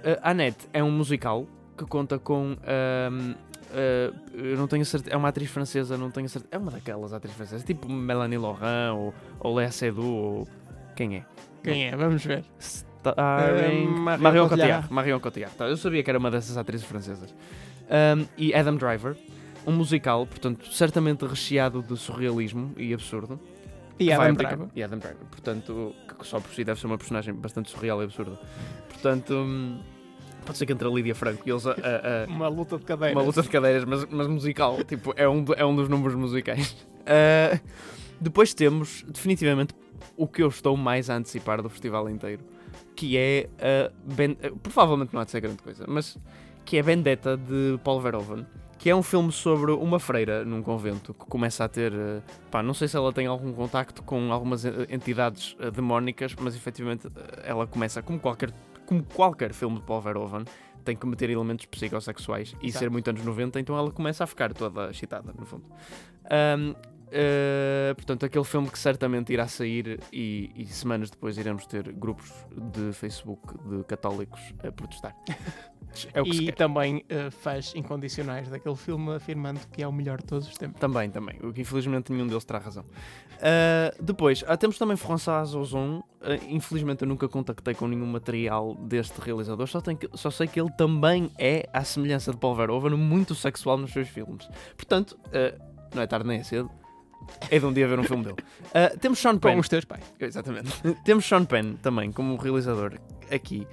Ah, 0.06 0.32
Annette 0.32 0.68
é 0.72 0.84
um 0.84 0.92
musical 0.92 1.48
que 1.78 1.86
conta 1.86 2.20
com. 2.20 2.56
ahm, 2.66 3.34
ah, 3.74 4.14
eu 4.34 4.58
não 4.58 4.68
tenho 4.68 4.86
certeza. 4.86 5.14
É 5.14 5.18
uma 5.18 5.30
atriz 5.30 5.50
francesa, 5.50 5.98
não 5.98 6.12
tenho 6.12 6.30
certeza. 6.30 6.50
É 6.54 6.58
uma 6.58 6.72
daquelas 6.72 7.12
atrizes 7.14 7.36
francesas, 7.38 7.64
tipo 7.66 7.90
Melanie 7.90 8.38
Laurent 8.38 8.94
ou, 8.96 9.14
ou 9.40 9.56
Léa 9.56 9.72
Seydoux 9.72 10.06
ou. 10.08 10.48
Quem 10.96 11.18
é? 11.18 11.26
Quem 11.64 11.88
é? 11.88 11.96
Vamos 11.96 12.24
ver. 12.24 12.44
Starring 12.60 13.86
Eh, 13.86 14.18
Marion 14.18 14.48
Cotillard. 14.50 14.92
Marion 14.94 15.20
Cotillard. 15.20 15.56
Tá, 15.56 15.66
eu 15.68 15.78
sabia 15.78 16.04
que 16.04 16.10
era 16.10 16.18
uma 16.18 16.32
dessas 16.32 16.58
atrizes 16.58 16.86
francesas. 16.86 17.34
Um, 17.88 18.26
e 18.38 18.54
Adam 18.54 18.76
Driver, 18.78 19.16
um 19.68 19.72
musical, 19.72 20.26
portanto, 20.26 20.72
certamente 20.72 21.26
recheado 21.26 21.84
de 21.84 21.96
surrealismo 21.98 22.74
e 22.78 22.94
absurdo. 22.94 23.40
E 24.00 24.12
Adam 24.12 24.34
Driver. 24.34 24.68
E 24.76 24.84
Adam 24.84 25.00
Driver. 25.00 25.26
Portanto, 25.30 25.94
que 26.20 26.26
só 26.28 26.40
por 26.40 26.52
si 26.52 26.64
deve 26.64 26.80
ser 26.80 26.88
uma 26.88 26.98
personagem 26.98 27.34
bastante 27.34 27.70
surreal 27.70 28.02
e 28.02 28.06
absurda. 28.06 28.40
Portanto, 28.90 29.34
hum, 29.34 29.80
pode 30.46 30.58
ser 30.58 30.66
que 30.66 30.74
entre 30.74 30.88
a 30.88 30.92
Lídia 30.92 31.16
Franco 31.16 31.42
e 31.46 31.52
eles 31.52 31.66
a, 31.66 31.72
a- 31.72 31.74
a- 31.74 32.28
Uma 32.28 32.48
luta 32.48 32.78
de 32.78 32.86
cadeiras. 32.86 33.18
uma 33.18 33.26
luta 33.26 33.42
de 33.42 33.50
cadeiras, 33.50 33.84
mas, 33.86 34.06
mas 34.06 34.28
musical. 34.28 34.84
tipo, 34.84 35.14
é 35.18 35.28
um, 35.28 35.44
é 35.58 35.66
um 35.66 35.76
dos 35.76 35.90
números 35.90 36.16
musicais. 36.16 36.76
Ah, 37.06 37.60
depois 38.22 38.54
temos, 38.54 39.04
definitivamente, 39.08 39.74
o 40.16 40.28
que 40.28 40.42
eu 40.44 40.48
estou 40.48 40.78
mais 40.78 41.10
a 41.10 41.16
antecipar 41.16 41.62
do 41.62 41.70
festival 41.70 42.10
inteiro, 42.10 42.44
que 42.96 43.18
é 43.18 43.50
a 43.60 43.92
Ben- 44.16 44.38
provavelmente 44.64 45.14
não 45.14 45.22
há 45.22 45.26
de 45.26 45.32
ser 45.32 45.42
grande 45.42 45.62
coisa, 45.62 45.84
mas 45.88 46.18
que 46.64 46.78
é 46.78 46.82
Vendetta 46.82 47.36
de 47.38 47.78
Paul 47.84 48.00
Verhoeven, 48.02 48.46
que 48.78 48.90
é 48.90 48.96
um 48.96 49.04
filme 49.04 49.32
sobre 49.32 49.72
uma 49.72 50.00
freira 50.00 50.44
num 50.46 50.62
convento 50.62 51.14
que 51.14 51.26
começa 51.26 51.64
a 51.64 51.68
ter, 51.68 51.94
eh, 51.94 52.22
pá, 52.52 52.62
não 52.62 52.74
sei 52.74 52.88
se 52.88 52.96
ela 52.98 53.12
tem 53.14 53.26
algum 53.28 53.52
contacto 53.54 54.04
com 54.04 54.32
algumas 54.32 54.66
eh, 54.66 54.72
entidades 54.90 55.56
demónicas, 55.74 56.36
mas 56.40 56.56
efetivamente 56.56 57.08
ela 57.44 57.66
começa, 57.68 58.02
como 58.02 58.20
qualquer, 58.20 58.52
como 58.86 59.04
qualquer 59.04 59.54
filme 59.54 59.78
de 59.78 59.84
Paul 59.84 60.02
Verhoeven, 60.02 60.46
tem 60.84 60.96
que 60.96 61.06
meter 61.08 61.30
elementos 61.30 61.66
psicossexuais 61.66 62.56
e 62.62 62.68
Exato. 62.68 62.84
ser 62.84 62.90
muito 62.90 63.10
anos 63.10 63.24
90, 63.24 63.60
então 63.60 63.78
ela 63.78 63.92
começa 63.92 64.24
a 64.24 64.28
ficar 64.28 64.54
toda 64.54 64.90
excitada, 64.92 65.34
no 65.38 65.46
fundo. 65.46 65.66
Ahm, 66.30 66.76
eh, 67.18 67.94
portanto, 67.96 68.26
aquele 68.26 68.44
filme 68.44 68.70
que 68.70 68.78
certamente 68.78 69.32
irá 69.32 69.48
sair 69.48 70.02
e, 70.12 70.52
e 70.54 70.66
semanas 70.66 71.10
depois 71.10 71.38
iremos 71.38 71.66
ter 71.66 71.90
grupos 71.94 72.30
de 72.74 72.92
Facebook 72.92 73.42
de 73.70 73.84
católicos 73.86 74.42
a 74.68 74.70
protestar. 74.72 75.16
É 76.14 76.22
o 76.22 76.26
que 76.26 76.36
se 76.36 76.44
E 76.44 76.52
também 76.52 77.06
eh, 77.08 77.30
fãs 77.32 77.74
incondicionais 77.74 78.50
daquele 78.50 78.76
filme 78.76 79.14
afirmando 79.16 79.62
que 79.72 79.82
é 79.82 79.88
o 79.88 79.94
melhor 79.94 80.18
de 80.18 80.26
todos 80.26 80.46
os 80.46 80.54
tempos. 80.56 80.78
Também, 80.82 81.10
também. 81.10 81.40
O 81.42 81.54
que 81.54 81.62
infelizmente 81.62 82.12
nenhum 82.12 82.28
deles 82.28 82.44
terá 82.44 82.60
razão. 82.60 82.84
Ah, 83.42 83.96
depois, 84.02 84.44
ah, 84.46 84.58
temos 84.58 84.78
também 84.78 84.98
François 84.98 85.56
Ozon. 85.56 86.04
Ah, 86.22 86.36
infelizmente 86.50 87.04
eu 87.04 87.08
nunca 87.08 87.30
contactei 87.30 87.74
com 87.74 87.88
nenhum 87.88 88.08
material 88.08 88.76
deste 88.76 89.22
realizador, 89.22 89.68
só, 89.68 89.80
tenho 89.80 89.98
que- 89.98 90.10
só 90.16 90.30
sei 90.30 90.48
que 90.48 90.60
ele 90.60 90.72
também 90.72 91.32
é, 91.40 91.70
à 91.72 91.82
semelhança 91.86 92.32
de 92.32 92.38
Paul 92.38 92.56
Verhoeven, 92.56 92.98
muito 92.98 93.34
sexual 93.34 93.78
nos 93.78 93.94
seus 93.94 94.10
filmes. 94.10 94.50
Portanto, 94.76 95.18
não 95.94 96.02
é 96.02 96.08
tarde 96.08 96.28
nem 96.28 96.40
é 96.40 96.44
cedo. 96.44 96.70
É 97.50 97.60
de 97.60 97.66
um 97.66 97.74
dia 97.74 97.88
ver 97.88 98.00
um 98.00 98.04
filme 98.04 98.24
dele. 98.24 98.38
Ah, 98.74 98.96
temos 99.00 99.20
Sean 99.20 99.38
Penn. 99.38 99.54
Com 99.54 99.60
os 99.60 99.70
teus 99.70 99.86
pais. 99.86 100.04
Exatamente. 100.20 100.72
Temos 101.04 101.26
Sean 101.26 101.46
Penn 101.46 101.76
também 101.82 102.12
como 102.12 102.36
realizador 102.36 102.98
aqui, 103.32 103.68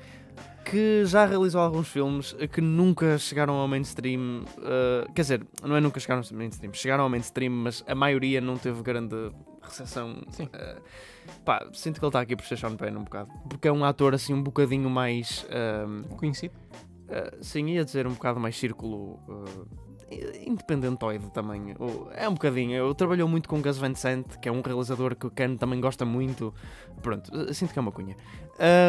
que 0.64 1.04
já 1.04 1.26
realizou 1.26 1.60
alguns 1.60 1.88
filmes 1.88 2.34
que 2.52 2.60
nunca 2.60 3.18
chegaram 3.18 3.54
ao 3.54 3.68
mainstream. 3.68 4.44
uh, 4.58 5.12
quer 5.12 5.22
dizer, 5.22 5.46
não 5.62 5.76
é 5.76 5.80
nunca 5.80 5.98
chegaram 6.00 6.22
ao 6.22 6.36
mainstream, 6.36 6.72
chegaram 6.72 7.04
ao 7.04 7.10
mainstream, 7.10 7.52
mas 7.52 7.84
a 7.86 7.94
maioria 7.94 8.40
não 8.40 8.56
teve 8.56 8.82
grande 8.82 9.30
recepção. 9.62 10.22
Sim. 10.30 10.44
Uh, 10.44 10.80
pá, 11.44 11.66
sinto 11.72 11.98
que 11.98 12.04
ele 12.04 12.08
está 12.08 12.20
aqui 12.20 12.36
por 12.36 12.44
ser 12.46 12.58
Sean 12.58 12.76
Penn 12.76 12.96
um 12.96 13.04
bocado, 13.04 13.30
porque 13.48 13.68
é 13.68 13.72
um 13.72 13.84
ator 13.84 14.14
assim 14.14 14.34
um 14.34 14.42
bocadinho 14.42 14.88
mais. 14.90 15.46
um, 15.86 16.02
Conhecido. 16.16 16.54
Uh, 17.08 17.44
sim, 17.44 17.66
ia 17.66 17.84
dizer 17.84 18.06
um 18.06 18.12
bocado 18.12 18.40
mais 18.40 18.56
círculo 18.56 19.20
uh, 19.28 19.68
independentoide 20.46 21.30
também. 21.30 21.74
É 22.12 22.28
um 22.28 22.34
bocadinho. 22.34 22.72
Eu 22.72 22.94
trabalhou 22.94 23.28
muito 23.28 23.48
com 23.48 23.60
Gus 23.60 23.78
Van 23.78 23.94
Sant, 23.94 24.38
que 24.40 24.48
é 24.48 24.52
um 24.52 24.60
realizador 24.60 25.16
que 25.16 25.26
o 25.26 25.30
Ken 25.30 25.56
também 25.56 25.80
gosta 25.80 26.04
muito. 26.04 26.54
Pronto, 27.02 27.30
uh, 27.34 27.52
sinto 27.52 27.72
que 27.72 27.78
é 27.78 27.82
uma 27.82 27.92
cunha. 27.92 28.16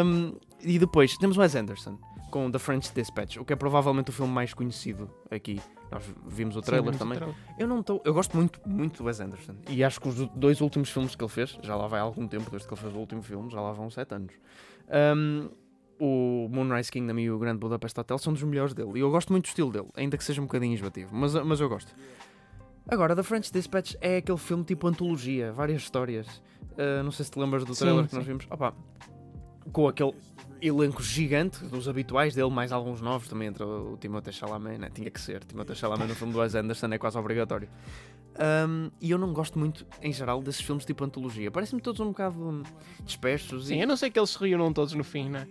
Um, 0.05 0.33
e 0.61 0.79
depois 0.79 1.17
temos 1.17 1.37
Wes 1.37 1.55
Anderson 1.55 1.97
com 2.31 2.49
The 2.49 2.57
French 2.57 2.91
Dispatch, 2.93 3.37
o 3.37 3.45
que 3.45 3.53
é 3.53 3.55
provavelmente 3.55 4.09
o 4.09 4.13
filme 4.13 4.33
mais 4.33 4.53
conhecido 4.53 5.07
aqui. 5.29 5.61
Nós 5.91 6.03
vimos 6.25 6.55
o 6.55 6.61
trailer 6.61 6.93
Sim, 6.93 6.99
também. 6.99 7.19
vimos 7.19 7.31
o 7.31 7.35
trailer. 7.35 7.59
Eu 7.59 7.67
não 7.67 7.81
estou. 7.81 8.01
Eu 8.03 8.13
gosto 8.13 8.35
muito, 8.35 8.59
muito 8.65 9.03
do 9.03 9.05
Wes 9.05 9.19
Anderson. 9.19 9.55
E 9.69 9.83
acho 9.83 10.01
que 10.01 10.07
os 10.07 10.15
dois 10.29 10.59
últimos 10.59 10.89
filmes 10.89 11.15
que 11.15 11.23
ele 11.23 11.31
fez, 11.31 11.59
já 11.61 11.75
lá 11.75 11.85
vai 11.87 11.99
algum 11.99 12.27
tempo 12.27 12.49
desde 12.49 12.67
que 12.67 12.73
ele 12.73 12.81
fez 12.81 12.93
o 12.93 12.97
último 12.97 13.21
filme, 13.21 13.51
já 13.51 13.61
lá 13.61 13.71
vão 13.71 13.89
sete 13.91 14.15
anos. 14.15 14.33
Um, 15.15 15.49
o 16.03 16.49
Moonrise 16.49 16.91
Kingdom 16.91 17.17
e 17.17 17.31
o 17.31 17.39
Grande 17.39 17.59
Budapest 17.59 17.97
Hotel 17.97 18.17
são 18.17 18.33
dos 18.33 18.43
melhores 18.43 18.73
dele. 18.73 18.91
E 18.95 18.99
eu 18.99 19.09
gosto 19.09 19.31
muito 19.31 19.45
do 19.45 19.47
estilo 19.47 19.71
dele, 19.71 19.87
ainda 19.95 20.17
que 20.17 20.23
seja 20.23 20.41
um 20.41 20.45
bocadinho 20.45 20.73
enjoativo, 20.73 21.15
mas, 21.15 21.33
mas 21.33 21.61
eu 21.61 21.69
gosto. 21.69 21.95
Agora, 22.89 23.15
The 23.15 23.23
French 23.23 23.53
Dispatch 23.53 23.95
é 24.01 24.17
aquele 24.17 24.37
filme 24.37 24.65
tipo 24.65 24.85
antologia, 24.85 25.53
várias 25.53 25.81
histórias. 25.81 26.27
Uh, 26.71 27.01
não 27.05 27.11
sei 27.11 27.23
se 27.23 27.31
te 27.31 27.39
lembras 27.39 27.63
do 27.63 27.73
Sim, 27.73 27.85
trailer 27.85 28.03
que 28.03 28.09
sim. 28.09 28.17
nós 28.17 28.25
vimos. 28.25 28.45
Opa, 28.49 28.73
com 29.71 29.87
aquele 29.87 30.13
elenco 30.61 31.01
gigante 31.01 31.63
dos 31.63 31.87
habituais 31.87 32.35
dele, 32.35 32.49
mais 32.49 32.73
alguns 32.73 32.99
novos, 32.99 33.29
também 33.29 33.47
entra 33.47 33.65
o 33.65 33.95
Timothée 33.95 34.33
Chalamet, 34.33 34.77
né? 34.77 34.89
tinha 34.93 35.09
que 35.09 35.21
ser. 35.21 35.41
Timothée 35.45 35.75
Chalamet 35.75 36.09
no 36.09 36.15
filme 36.15 36.33
do 36.33 36.39
Wes 36.39 36.53
Anderson 36.53 36.87
é 36.87 36.97
quase 36.97 37.17
obrigatório. 37.17 37.69
Um, 38.67 38.91
e 38.99 39.11
eu 39.11 39.17
não 39.17 39.31
gosto 39.31 39.57
muito, 39.57 39.85
em 40.01 40.11
geral, 40.11 40.41
desses 40.41 40.61
filmes 40.61 40.83
tipo 40.83 41.05
antologia. 41.05 41.49
Parecem-me 41.49 41.81
todos 41.81 42.01
um 42.01 42.07
bocado 42.07 42.63
dispersos. 43.05 43.67
Sim, 43.67 43.77
e... 43.77 43.81
eu 43.81 43.87
não 43.87 43.95
sei 43.95 44.09
que 44.09 44.19
eles 44.19 44.31
se 44.31 44.39
reúnam 44.39 44.73
todos 44.73 44.93
no 44.93 45.03
fim, 45.03 45.29
né? 45.29 45.47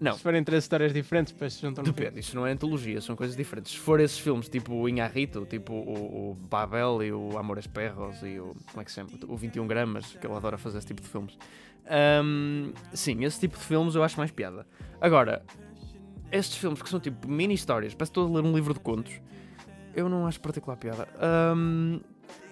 Não. 0.00 0.14
Se 0.14 0.22
forem 0.22 0.44
três 0.44 0.64
histórias 0.64 0.92
diferentes, 0.92 1.32
depois 1.32 1.52
se 1.54 1.60
juntam 1.62 1.82
no. 1.84 1.92
Depende, 1.92 2.20
isso 2.20 2.36
não 2.36 2.46
é 2.46 2.52
antologia, 2.52 3.00
são 3.00 3.16
coisas 3.16 3.36
diferentes. 3.36 3.72
Se 3.72 3.78
for 3.78 3.98
esses 4.00 4.18
filmes 4.18 4.48
tipo 4.48 4.72
o 4.74 4.88
Inharrito, 4.88 5.44
tipo 5.46 5.72
o, 5.72 6.30
o 6.30 6.34
Babel 6.48 7.02
e 7.02 7.12
o 7.12 7.36
Amores 7.36 7.66
Perros 7.66 8.22
e 8.22 8.38
o. 8.38 8.54
Como 8.70 8.80
é 8.80 8.84
que 8.84 8.90
se 8.92 8.96
chama? 8.96 9.10
O 9.26 9.36
21 9.36 9.66
Gramas, 9.66 10.06
que 10.06 10.26
ele 10.26 10.34
adora 10.34 10.56
fazer 10.56 10.78
esse 10.78 10.86
tipo 10.86 11.02
de 11.02 11.08
filmes. 11.08 11.36
Ahm, 11.90 12.72
sim, 12.92 13.24
esse 13.24 13.40
tipo 13.40 13.58
de 13.58 13.64
filmes 13.64 13.94
eu 13.94 14.02
acho 14.04 14.16
mais 14.18 14.30
piada. 14.30 14.66
Agora, 15.00 15.42
estes 16.30 16.58
filmes 16.58 16.80
que 16.82 16.88
são 16.88 17.00
tipo 17.00 17.28
mini 17.28 17.54
histórias, 17.54 17.94
parece 17.94 18.12
que 18.12 18.20
estou 18.20 18.36
a 18.36 18.40
ler 18.40 18.46
um 18.48 18.54
livro 18.54 18.74
de 18.74 18.80
contos, 18.80 19.20
eu 19.94 20.08
não 20.08 20.26
acho 20.26 20.40
particular 20.40 20.76
piada. 20.76 21.08
Ahm, 21.20 22.00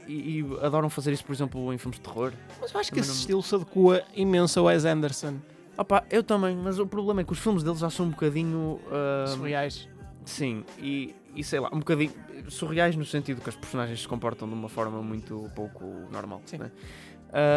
e, 0.09 0.41
e 0.41 0.45
adoram 0.63 0.89
fazer 0.89 1.13
isso, 1.13 1.25
por 1.25 1.33
exemplo, 1.35 1.73
em 1.73 1.79
filmes 1.79 1.99
de 1.99 2.05
terror. 2.05 2.33
Mas 2.61 2.73
eu 2.73 2.81
acho 2.81 2.91
que 2.91 2.97
Também 2.97 3.01
esse 3.03 3.11
não- 3.11 3.17
estilo 3.19 3.43
se 3.43 3.55
adequa 3.55 4.05
imenso 4.15 4.59
ao 4.59 4.67
Wes 4.67 4.85
Anderson. 4.85 5.37
Opa, 5.79 6.05
eu 6.11 6.23
também, 6.23 6.57
mas 6.57 6.79
o 6.79 6.87
problema 6.87 7.21
é 7.21 7.25
que 7.25 7.33
os 7.33 7.39
filmes 7.39 7.63
deles 7.63 7.79
já 7.79 7.91
são 7.91 8.07
um 8.07 8.11
bocadinho. 8.11 8.81
ahm, 8.91 9.27
Surreais. 9.27 9.89
Sim, 10.25 10.65
e, 10.79 11.15
e 11.35 11.45
sei 11.45 11.61
lá, 11.61 11.71
um 11.73 11.79
bocadinho 11.79 12.13
surreais 12.49 12.97
no 12.97 13.05
sentido 13.05 13.41
que 13.41 13.49
as 13.49 13.57
personagens 13.57 14.01
se 14.01 14.09
comportam 14.09 14.49
de 14.49 14.55
uma 14.55 14.69
forma 14.69 15.03
muito 15.03 15.51
pouco 15.55 15.85
normal. 16.11 16.41
Sim. 16.47 16.59
né? 16.59 16.71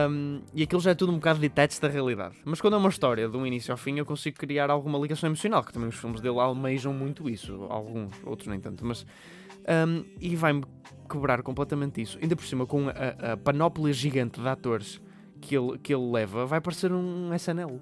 Um, 0.10 0.42
e 0.54 0.64
aquilo 0.64 0.82
já 0.82 0.92
é 0.92 0.96
tudo 0.96 1.12
um 1.12 1.16
bocado 1.16 1.40
detached 1.40 1.82
da 1.82 1.88
realidade. 1.88 2.36
Mas 2.44 2.60
quando 2.60 2.74
é 2.74 2.78
uma 2.78 2.90
história 2.90 3.30
de 3.30 3.38
um 3.38 3.46
início 3.46 3.72
ao 3.72 3.78
fim, 3.78 3.98
eu 3.98 4.06
consigo 4.06 4.38
criar 4.38 4.70
alguma 4.70 5.00
ligação 5.00 5.28
emocional, 5.30 5.64
que 5.64 5.72
também 5.72 5.90
os 5.90 5.96
filmes 5.96 6.22
dele 6.22 6.40
almejam 6.40 6.94
muito 6.94 7.30
isso. 7.30 7.66
Alguns, 7.70 8.12
outros 8.26 8.48
nem 8.48 8.60
tanto. 8.60 8.86
Mas, 8.86 9.06
um, 9.88 10.04
e 10.20 10.36
vai-me 10.36 10.64
quebrar 11.10 11.42
completamente 11.42 12.02
isso. 12.02 12.18
Ainda 12.22 12.36
por 12.36 12.46
cima, 12.46 12.66
com 12.66 12.90
a, 12.90 13.34
a 13.34 13.38
panóplia 13.38 13.94
gigante 13.94 14.42
de 14.42 14.48
atores 14.48 15.02
que 15.40 15.56
ele, 15.56 15.78
que 15.78 15.94
ele 15.94 16.12
leva, 16.12 16.46
vai 16.46 16.60
parecer 16.60 16.92
um 16.92 17.34
SNL. 17.34 17.82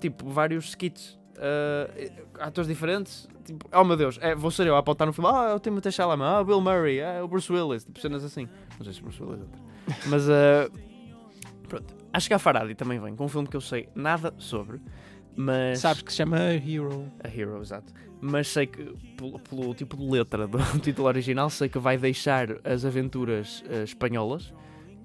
Tipo, 0.00 0.28
vários 0.28 0.70
skits. 0.70 1.18
uh, 1.36 2.40
atores 2.40 2.68
diferentes. 2.68 3.28
Tipo, 3.44 3.68
oh 3.72 3.84
meu 3.84 3.96
Deus, 3.96 4.18
é, 4.20 4.34
vou 4.34 4.50
ser 4.50 4.66
eu 4.66 4.76
a 4.76 4.78
apontar 4.78 5.06
no 5.06 5.12
filme. 5.12 5.30
Ah, 5.32 5.50
é 5.50 5.54
o 5.54 5.58
Timothée 5.58 5.92
Chalamet, 5.92 6.26
ah, 6.26 6.40
o 6.40 6.44
Bill 6.44 6.60
Murray, 6.60 7.00
ah, 7.00 7.12
é 7.14 7.22
o 7.22 7.28
Bruce 7.28 7.50
Willis. 7.52 7.84
Tipo, 7.84 8.00
cenas 8.00 8.24
assim. 8.24 8.48
Não 8.78 8.84
sei 8.84 8.92
se 8.92 9.00
o 9.00 9.04
Bruce 9.04 9.22
Willis 9.22 9.40
é 9.40 9.42
outro. 9.42 9.62
Mas, 10.06 10.28
uh, 10.28 10.70
pronto. 11.68 11.94
Acho 12.12 12.28
que 12.28 12.34
a 12.34 12.38
Faradi 12.38 12.74
também 12.74 12.98
vem 12.98 13.14
com 13.14 13.24
um 13.24 13.28
filme 13.28 13.48
que 13.48 13.56
eu 13.56 13.60
sei 13.60 13.88
nada 13.94 14.34
sobre. 14.38 14.80
Mas. 15.36 15.78
Sabes 15.78 16.02
que 16.02 16.10
se 16.10 16.18
chama 16.18 16.38
Hero. 16.38 17.06
A 17.22 17.28
Hero, 17.28 17.60
exato. 17.60 17.92
Mas 18.20 18.48
sei 18.48 18.66
que, 18.66 18.84
pelo, 19.16 19.38
pelo 19.38 19.74
tipo 19.74 19.96
de 19.96 20.04
letra 20.04 20.46
do 20.46 20.58
título 20.80 21.08
original, 21.08 21.48
sei 21.48 21.68
que 21.68 21.78
vai 21.78 21.96
deixar 21.96 22.48
as 22.64 22.84
aventuras 22.84 23.64
eh, 23.68 23.84
espanholas 23.84 24.52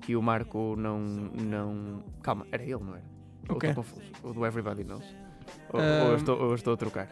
que 0.01 0.15
o 0.15 0.21
Marco 0.21 0.75
não. 0.75 0.99
não... 0.99 2.03
Calma, 2.21 2.45
era 2.51 2.63
ele, 2.63 2.83
não 2.83 2.95
era? 2.95 3.14
Ou 3.49 3.55
O 3.55 3.59
quê? 3.59 3.67
estou 3.67 3.83
confuso? 3.83 4.01
O 4.23 4.33
do 4.33 4.45
Everybody 4.45 4.83
Knows? 4.83 5.05
Ou, 5.73 5.79
Ahm. 5.79 6.01
ou 6.03 6.09
eu, 6.09 6.15
estou, 6.15 6.37
ou 6.39 6.49
eu 6.49 6.55
estou 6.55 6.73
a 6.73 6.77
trocar? 6.77 7.09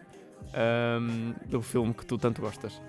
Ahm, 0.53 1.33
do 1.47 1.61
filme 1.61 1.93
que 1.93 2.05
tu 2.05 2.17
tanto 2.17 2.41
gostas. 2.41 2.79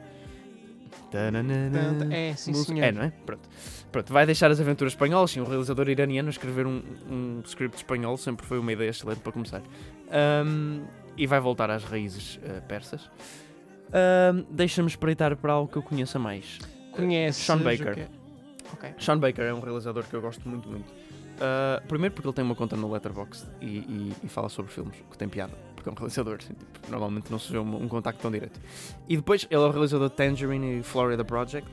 É, 2.10 2.34
sim, 2.36 2.50
Música- 2.52 2.72
senhor. 2.72 2.84
É, 2.86 2.92
não 2.92 3.02
é? 3.02 3.10
Pronto. 3.24 3.48
Pronto, 3.92 4.12
vai 4.12 4.26
deixar 4.26 4.50
as 4.50 4.60
aventuras 4.60 4.92
espanholas, 4.92 5.30
sim, 5.30 5.40
um 5.40 5.44
realizador 5.44 5.88
iraniano 5.88 6.28
a 6.28 6.30
escrever 6.30 6.66
um, 6.66 6.82
um 7.08 7.42
script 7.44 7.76
espanhol 7.76 8.16
sempre 8.16 8.44
foi 8.44 8.58
uma 8.58 8.72
ideia 8.72 8.90
excelente 8.90 9.20
para 9.20 9.32
começar. 9.32 9.62
Ahm, 10.10 10.82
e 11.16 11.26
vai 11.26 11.38
voltar 11.40 11.70
às 11.70 11.84
raízes 11.84 12.40
eh, 12.42 12.60
persas. 12.60 13.08
Ahm, 13.92 14.44
Deixa-me 14.50 14.88
espreitar 14.88 15.36
para 15.36 15.52
algo 15.52 15.70
que 15.70 15.76
eu 15.78 15.82
conheça 15.82 16.18
mais. 16.18 16.58
Conheces 16.90 17.44
Sean 17.44 17.56
o 17.56 17.60
Baker. 17.64 17.94
quê? 17.94 18.06
Ok. 18.72 18.94
Sean 18.98 19.18
Baker 19.18 19.44
é 19.44 19.54
um 19.54 19.60
realizador 19.60 20.02
que 20.04 20.14
eu 20.14 20.20
gosto 20.20 20.48
muito, 20.48 20.68
muito. 20.68 20.92
Ah, 21.40 21.82
primeiro 21.88 22.14
porque 22.14 22.28
ele 22.28 22.34
tem 22.34 22.44
uma 22.44 22.54
conta 22.54 22.76
no 22.76 22.90
Letterboxd 22.92 23.48
e, 23.60 23.66
e- 23.78 24.12
e 24.22 24.28
fala 24.28 24.48
sobre 24.48 24.70
filmes, 24.72 24.96
que 25.10 25.18
tem 25.18 25.28
piada, 25.28 25.52
porque 25.74 25.88
é 25.88 25.92
um 25.92 25.94
realizador, 25.98 26.38
tipo, 26.38 26.64
normalmente 26.90 27.30
não 27.30 27.38
se 27.38 27.50
vê 27.50 27.58
um, 27.58 27.82
um 27.82 27.88
contacto 27.88 28.20
tão 28.22 28.30
direto. 28.30 28.60
E 29.08 29.16
depois 29.16 29.46
ele 29.50 29.62
é 29.62 29.66
o 29.66 29.70
realizador 29.70 30.08
de 30.08 30.14
Tangerine 30.16 30.78
e 30.80 30.82
Florida 30.82 31.24
Project, 31.24 31.68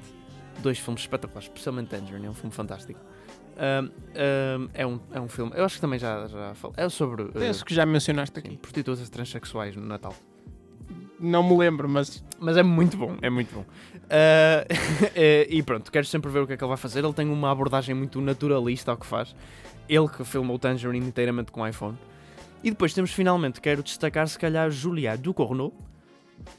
dois 0.60 0.80
filmes 0.80 1.02
espetaculares, 1.02 1.48
especialmente 1.48 1.90
Tangerine, 1.90 2.26
é 2.28 2.30
um 2.30 2.34
filme 2.34 2.54
fantástico. 2.54 3.00
Ahm, 3.58 3.90
ahm, 4.16 4.70
é, 4.74 4.88
um, 4.88 5.00
é 5.12 5.22
um 5.22 5.28
filme, 5.28 5.52
eu 5.56 5.64
acho 5.66 5.76
que 5.76 5.82
também 5.82 6.00
já, 6.00 6.26
já 6.28 6.54
falei, 6.56 6.76
é 6.78 6.90
sobre 6.90 7.26
Penso 7.26 7.64
que 7.64 7.74
já 7.76 7.86
mencionaste 7.86 8.40
sim, 8.42 8.48
aqui. 8.48 8.58
prostitutas 8.58 9.08
transexuais 9.10 9.76
no 9.76 9.86
Natal. 9.86 10.16
Não 11.20 11.44
me 11.48 11.56
lembro, 11.56 11.88
mas 11.88 12.24
Mas 12.42 12.58
é 12.58 12.64
muito 12.64 12.98
bom, 12.98 13.16
é 13.22 13.30
muito 13.30 13.54
bom. 13.54 13.64
Eh, 14.10 15.48
e 15.48 15.62
pronto, 15.62 15.92
quero 15.92 16.06
sempre 16.08 16.32
ver 16.32 16.40
o 16.40 16.48
que 16.48 16.54
é 16.54 16.58
que 16.58 16.64
ele 16.64 16.70
vai 16.70 16.78
fazer. 16.78 17.04
Ele 17.04 17.14
tem 17.14 17.30
uma 17.30 17.52
abordagem 17.52 17.94
muito 17.94 18.20
naturalista 18.20 18.90
ao 18.90 18.98
que 18.98 19.06
faz. 19.06 19.36
Ele 19.88 20.08
que 20.08 20.26
filmou 20.26 20.56
o 20.56 20.60
Tangerine 20.60 21.06
inteiramente 21.06 21.52
com 21.52 21.66
iPhone. 21.68 21.96
E 22.64 22.72
depois 22.72 22.94
temos 22.94 23.12
finalmente, 23.12 23.62
quero 23.62 23.84
destacar 23.84 24.28
se 24.28 24.40
calhar 24.40 24.72
Julia 24.72 25.16
Ducournau. 25.16 25.72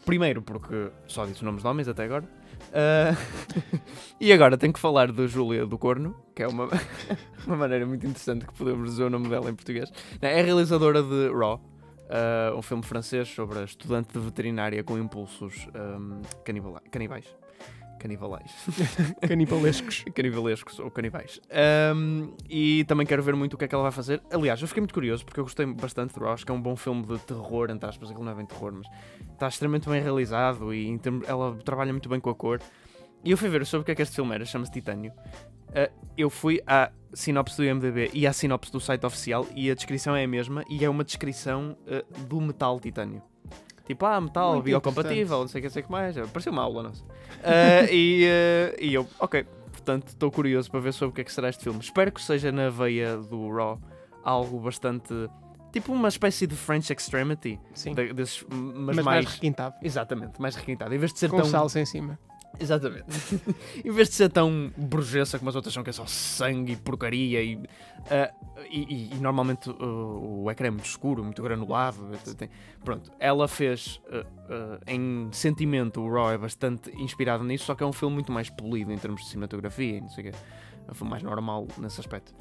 Primeiro 0.07 0.41
porque 0.41 0.89
só 1.09 1.27
disse 1.27 1.45
nomes 1.45 1.63
de 1.63 1.69
homens 1.69 1.89
até 1.89 2.05
agora. 2.05 2.29
Ah, 2.73 3.17
e 4.21 4.33
agora 4.33 4.57
tenho 4.57 4.73
que 4.73 4.79
falar 4.79 5.11
de 5.11 5.27
Júlia 5.27 5.67
do 5.67 5.77
Corno, 5.77 6.15
que 6.35 6.43
é 6.43 6.47
uma, 6.47 6.69
uma 7.47 7.57
maneira 7.57 7.85
muito 7.85 8.07
interessante 8.07 8.47
que 8.47 8.53
podemos 8.53 8.91
dizer 8.91 9.05
o 9.05 9.11
nome 9.11 9.29
dela 9.29 9.51
em 9.51 9.55
português. 9.55 9.91
É 10.21 10.41
a 10.41 10.45
realizadora 10.45 11.03
de 11.03 11.29
Raw, 11.33 11.61
ah, 12.13 12.55
um 12.55 12.63
filme 12.63 12.83
francês 12.83 13.29
sobre 13.29 13.59
a 13.61 13.65
estudante 13.65 14.13
de 14.13 14.19
veterinária 14.19 14.85
com 14.85 14.99
impulsos 14.99 15.67
ahm, 15.75 16.21
canibala- 16.45 16.83
canibais. 16.91 17.25
Canibalais. 17.99 18.51
canibalescos. 19.29 20.05
Canibalescos 20.13 20.81
ou 20.81 20.91
canibais. 20.91 21.41
Ahm, 21.53 22.33
e 22.51 22.83
também 22.89 23.07
quero 23.07 23.23
ver 23.23 23.37
muito 23.37 23.55
o 23.55 23.57
que 23.57 23.65
é 23.65 23.69
que 23.69 23.75
ela 23.77 23.85
vai 23.85 23.93
fazer. 23.93 24.21
Aliás, 24.33 24.61
eu 24.61 24.67
fiquei 24.67 24.81
muito 24.81 24.93
curioso 24.93 25.25
porque 25.25 25.39
eu 25.39 25.45
gostei 25.45 25.65
bastante 25.67 26.19
Raw. 26.19 26.33
Acho 26.33 26.45
que 26.45 26.51
é 26.51 26.55
um 26.55 26.61
bom 26.61 26.75
filme 26.75 27.07
de 27.07 27.17
terror, 27.21 27.71
entre 27.71 27.89
aspas. 27.89 28.11
Aquilo 28.11 28.25
não 28.25 28.33
é 28.33 28.35
bem 28.35 28.45
terror, 28.45 28.73
mas 28.73 28.89
está 29.33 29.47
extremamente 29.47 29.89
bem 29.89 30.03
realizado 30.03 30.75
e 30.75 31.01
ela 31.29 31.55
trabalha 31.65 31.93
muito 31.93 32.09
bem 32.09 32.19
com 32.19 32.29
a 32.31 32.35
cor. 32.35 32.61
E 33.25 33.31
eu 33.31 33.39
fui 33.39 33.49
ver 33.49 33.65
sobre 33.67 33.83
o 33.83 33.85
que 33.85 33.93
é 33.93 33.95
que 33.95 34.03
este 34.03 34.15
filme 34.17 34.35
era, 34.35 34.45
chama-se 34.45 34.73
Titânio. 34.73 35.13
Ah, 35.75 35.91
eu 36.17 36.29
fui 36.29 36.61
à 36.67 36.91
sinopse 37.15 37.57
do 37.57 37.65
IMDB 37.65 38.11
e 38.13 38.27
à 38.27 38.33
sinopse 38.33 38.71
do 38.73 38.81
site 38.81 39.05
oficial 39.07 39.47
e 39.55 39.71
a 39.71 39.75
descrição 39.75 40.15
é 40.17 40.25
a 40.25 40.29
mesma 40.29 40.65
e 40.69 40.85
é 40.85 40.89
uma 40.89 41.05
descrição 41.05 41.77
ah, 41.89 42.05
do 42.27 42.41
metal 42.41 42.79
titânio. 42.81 43.23
Tipo, 43.87 44.07
ah, 44.07 44.21
metal 44.21 44.53
Muito 44.55 44.65
biocompatível, 44.65 45.41
não 45.41 45.49
sei 45.49 45.59
o 45.59 45.63
que, 45.63 45.69
não 45.69 45.73
sei 45.73 45.83
que 45.83 45.91
mais. 45.91 46.17
Pareceu 46.31 46.53
uma 46.53 46.63
aula, 46.63 46.85
nossa. 46.85 47.05
Ah, 47.43 47.85
e, 47.91 48.25
ah, 48.27 48.77
e 48.81 48.95
eu, 48.95 49.07
ok, 49.19 49.45
portanto, 49.73 50.09
estou 50.09 50.31
curioso 50.31 50.71
para 50.71 50.81
ver 50.81 50.93
sobre 50.93 51.11
o 51.11 51.15
que 51.15 51.21
é 51.21 51.25
que 51.25 51.33
será 51.33 51.49
este 51.49 51.65
filme. 51.65 51.81
Espero 51.81 52.11
que 52.13 52.21
seja 52.23 52.51
na 52.53 52.71
veia 52.71 53.17
do 53.17 53.51
Raw 53.55 53.81
algo 54.25 54.59
bastante. 54.61 55.13
Tipo 55.73 55.93
uma 55.93 56.09
espécie 56.09 56.47
de 56.47 56.55
French 56.55 56.93
Extremity. 56.93 57.59
Sim. 57.75 57.95
de- 57.95 58.13
desses, 58.13 58.45
mas, 58.51 58.97
mas, 58.97 58.97
mais 58.97 59.05
mais. 59.05 59.27
requintado. 59.27 59.75
Exatamente, 59.83 60.41
mais 60.41 60.55
requintado. 60.55 60.95
Em 60.95 60.99
vez 60.99 61.13
de 61.13 61.19
ser 61.19 61.31
Com 61.31 61.39
tão. 61.39 61.47
salsa 61.47 61.81
em 61.81 61.87
cima. 61.87 62.19
Exatamente. 62.61 63.05
em 63.85 63.91
vez 63.91 64.09
de 64.09 64.15
ser 64.15 64.31
tão 64.31 64.73
brujessa 64.77 65.39
como 65.39 65.49
as 65.49 65.57
outras 65.57 65.73
são, 65.75 65.83
que 65.83 65.91
é 65.91 65.93
só 65.93 66.07
sangue 66.07 66.73
e 66.73 66.77
porcaria 66.77 67.43
e, 67.43 67.59
ah, 68.11 68.33
e, 68.71 69.11
e- 69.13 69.15
normalmente 69.21 69.69
uh, 69.71 70.43
o 70.45 70.51
ecrã 70.51 70.69
é 70.69 70.71
muito 70.71 70.85
escuro, 70.87 71.25
muito 71.25 71.43
granulado. 71.43 71.99
tem- 72.37 72.51
Pronto, 72.85 73.11
ela 73.19 73.49
fez 73.49 74.01
uh, 74.09 74.19
uh, 74.21 74.81
em 74.87 75.29
sentimento, 75.33 76.01
o 76.01 76.13
Raw 76.13 76.31
é 76.31 76.39
bastante 76.39 76.91
inspirado 77.01 77.43
nisso, 77.43 77.65
só 77.65 77.75
que 77.75 77.83
é 77.83 77.87
um 77.87 77.93
filme 77.93 78.15
muito 78.15 78.31
mais 78.31 78.49
polido 78.51 78.93
em 78.93 78.99
termos 78.99 79.23
de 79.23 79.29
cinematografia 79.29 79.97
e 79.97 80.01
não 80.01 80.09
sei 80.09 80.29
o 80.29 80.31
quê. 80.33 80.39
É 80.89 80.95
filme 80.95 81.11
mais 81.11 81.23
normal 81.23 81.67
nesse 81.79 82.01
aspecto. 82.01 82.35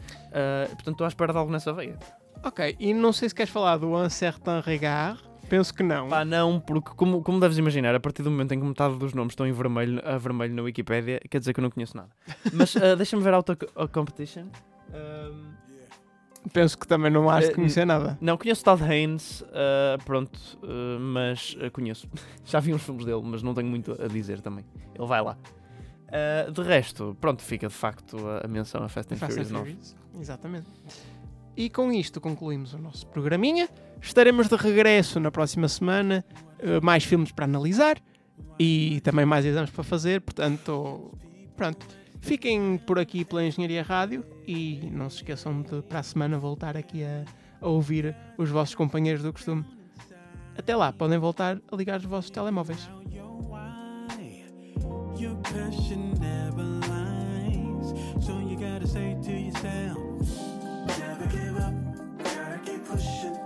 Portanto, 0.71 0.91
estou 0.91 1.05
à 1.05 1.07
espera 1.07 1.31
de 1.31 1.37
algo 1.39 1.51
nessa 1.51 1.71
veia. 1.71 1.97
Ok, 2.43 2.75
e 2.79 2.91
não 2.93 3.13
sei 3.13 3.29
se 3.29 3.35
queres 3.35 3.51
falar 3.51 3.77
do 3.77 3.93
Un 3.95 4.09
Certain 4.09 4.61
Regard. 4.61 5.21
Penso 5.51 5.73
que 5.73 5.83
não. 5.83 6.07
Pá, 6.07 6.23
não, 6.23 6.61
porque 6.61 6.91
como, 6.95 7.21
como 7.21 7.37
deves 7.37 7.57
imaginar, 7.57 7.93
a 7.93 7.99
partir 7.99 8.23
do 8.23 8.31
momento 8.31 8.53
em 8.53 8.59
que 8.61 8.65
metade 8.65 8.95
dos 8.97 9.13
nomes 9.13 9.33
estão 9.33 9.45
em 9.45 9.51
vermelho, 9.51 10.01
a 10.07 10.17
vermelho 10.17 10.55
na 10.55 10.61
Wikipédia, 10.61 11.19
quer 11.29 11.39
dizer 11.39 11.53
que 11.53 11.59
eu 11.59 11.63
não 11.63 11.69
conheço 11.69 11.97
nada. 11.97 12.09
Mas 12.53 12.73
ah, 12.77 12.95
deixa-me 12.95 13.21
ver 13.21 13.33
Auto 13.33 13.57
a 13.75 13.87
Competition. 13.89 14.45
Ahm, 14.93 15.51
Penso 16.53 16.77
que 16.77 16.87
também 16.87 17.11
não 17.11 17.29
has 17.29 17.43
de 17.45 17.51
Eh, 17.51 17.53
conhecer 17.53 17.85
nada. 17.85 18.17
não, 18.21 18.37
conheço 18.37 18.63
Todd 18.63 18.81
Haynes, 18.81 19.43
ah, 19.53 19.97
pronto, 20.05 20.39
ah, 20.63 20.97
mas 20.99 21.55
ah, 21.61 21.69
conheço. 21.69 22.07
Já 22.45 22.61
vi 22.61 22.73
uns 22.73 22.81
filmes 22.83 23.03
dele, 23.03 23.21
mas 23.25 23.43
não 23.43 23.53
tenho 23.53 23.67
muito 23.67 23.91
a 24.01 24.07
dizer 24.07 24.39
também. 24.39 24.63
Ele 24.95 25.05
vai 25.05 25.21
lá. 25.21 25.37
De 26.53 26.61
resto, 26.63 27.15
pronto, 27.21 27.41
fica 27.41 27.67
de 27.67 27.73
facto 27.73 28.17
a, 28.27 28.45
a 28.45 28.47
menção 28.47 28.83
a 28.83 28.89
Fast 28.89 29.13
and 29.13 29.17
Fast 29.17 29.33
Furious 29.33 29.51
9. 29.51 29.65
Furious. 29.69 29.95
Exatamente. 30.19 30.67
E 31.55 31.69
com 31.69 31.91
isto 31.91 32.19
concluímos 32.21 32.73
o 32.73 32.77
nosso 32.77 33.05
programinha. 33.07 33.69
Estaremos 34.01 34.47
de 34.47 34.55
regresso 34.55 35.19
na 35.19 35.29
próxima 35.31 35.67
semana. 35.67 36.23
eh, 36.59 36.79
mais 36.79 37.03
filmes 37.03 37.31
para 37.31 37.45
analisar 37.45 37.97
e 38.59 39.01
também 39.01 39.25
mais 39.25 39.45
exames 39.45 39.69
para 39.71 39.83
fazer. 39.83 40.21
Portanto, 40.21 41.11
pronto. 41.55 41.85
Fiquem 42.19 42.77
por 42.77 42.99
aqui 42.99 43.25
pela 43.25 43.43
Engenharia 43.43 43.81
Rádio 43.81 44.23
e 44.47 44.87
não 44.91 45.09
se 45.09 45.17
esqueçam 45.17 45.63
de 45.63 45.81
para 45.81 45.99
a 45.99 46.03
semana 46.03 46.37
voltar 46.37 46.77
aqui 46.77 47.03
a, 47.03 47.25
a 47.59 47.67
ouvir 47.67 48.15
os 48.37 48.47
vossos 48.49 48.75
companheiros 48.75 49.23
do 49.23 49.33
costume. 49.33 49.65
Até 50.55 50.75
lá, 50.75 50.93
podem 50.93 51.17
voltar 51.17 51.59
a 51.71 51.75
ligar 51.75 51.97
os 51.99 52.05
vossos 52.05 52.29
telemóveis. 52.29 52.87
Your 55.19 55.35
passion 55.43 56.13
never 56.19 56.65
lies. 56.89 57.93
So 58.23 58.39
you 58.39 58.55
gotta 58.57 58.87
say 58.87 59.15
to 59.23 59.31
yourself, 59.31 60.50
never 60.87 61.25
give 61.27 61.57
up, 61.57 61.73
gotta 62.23 62.59
keep 62.65 62.85
pushing 62.85 63.40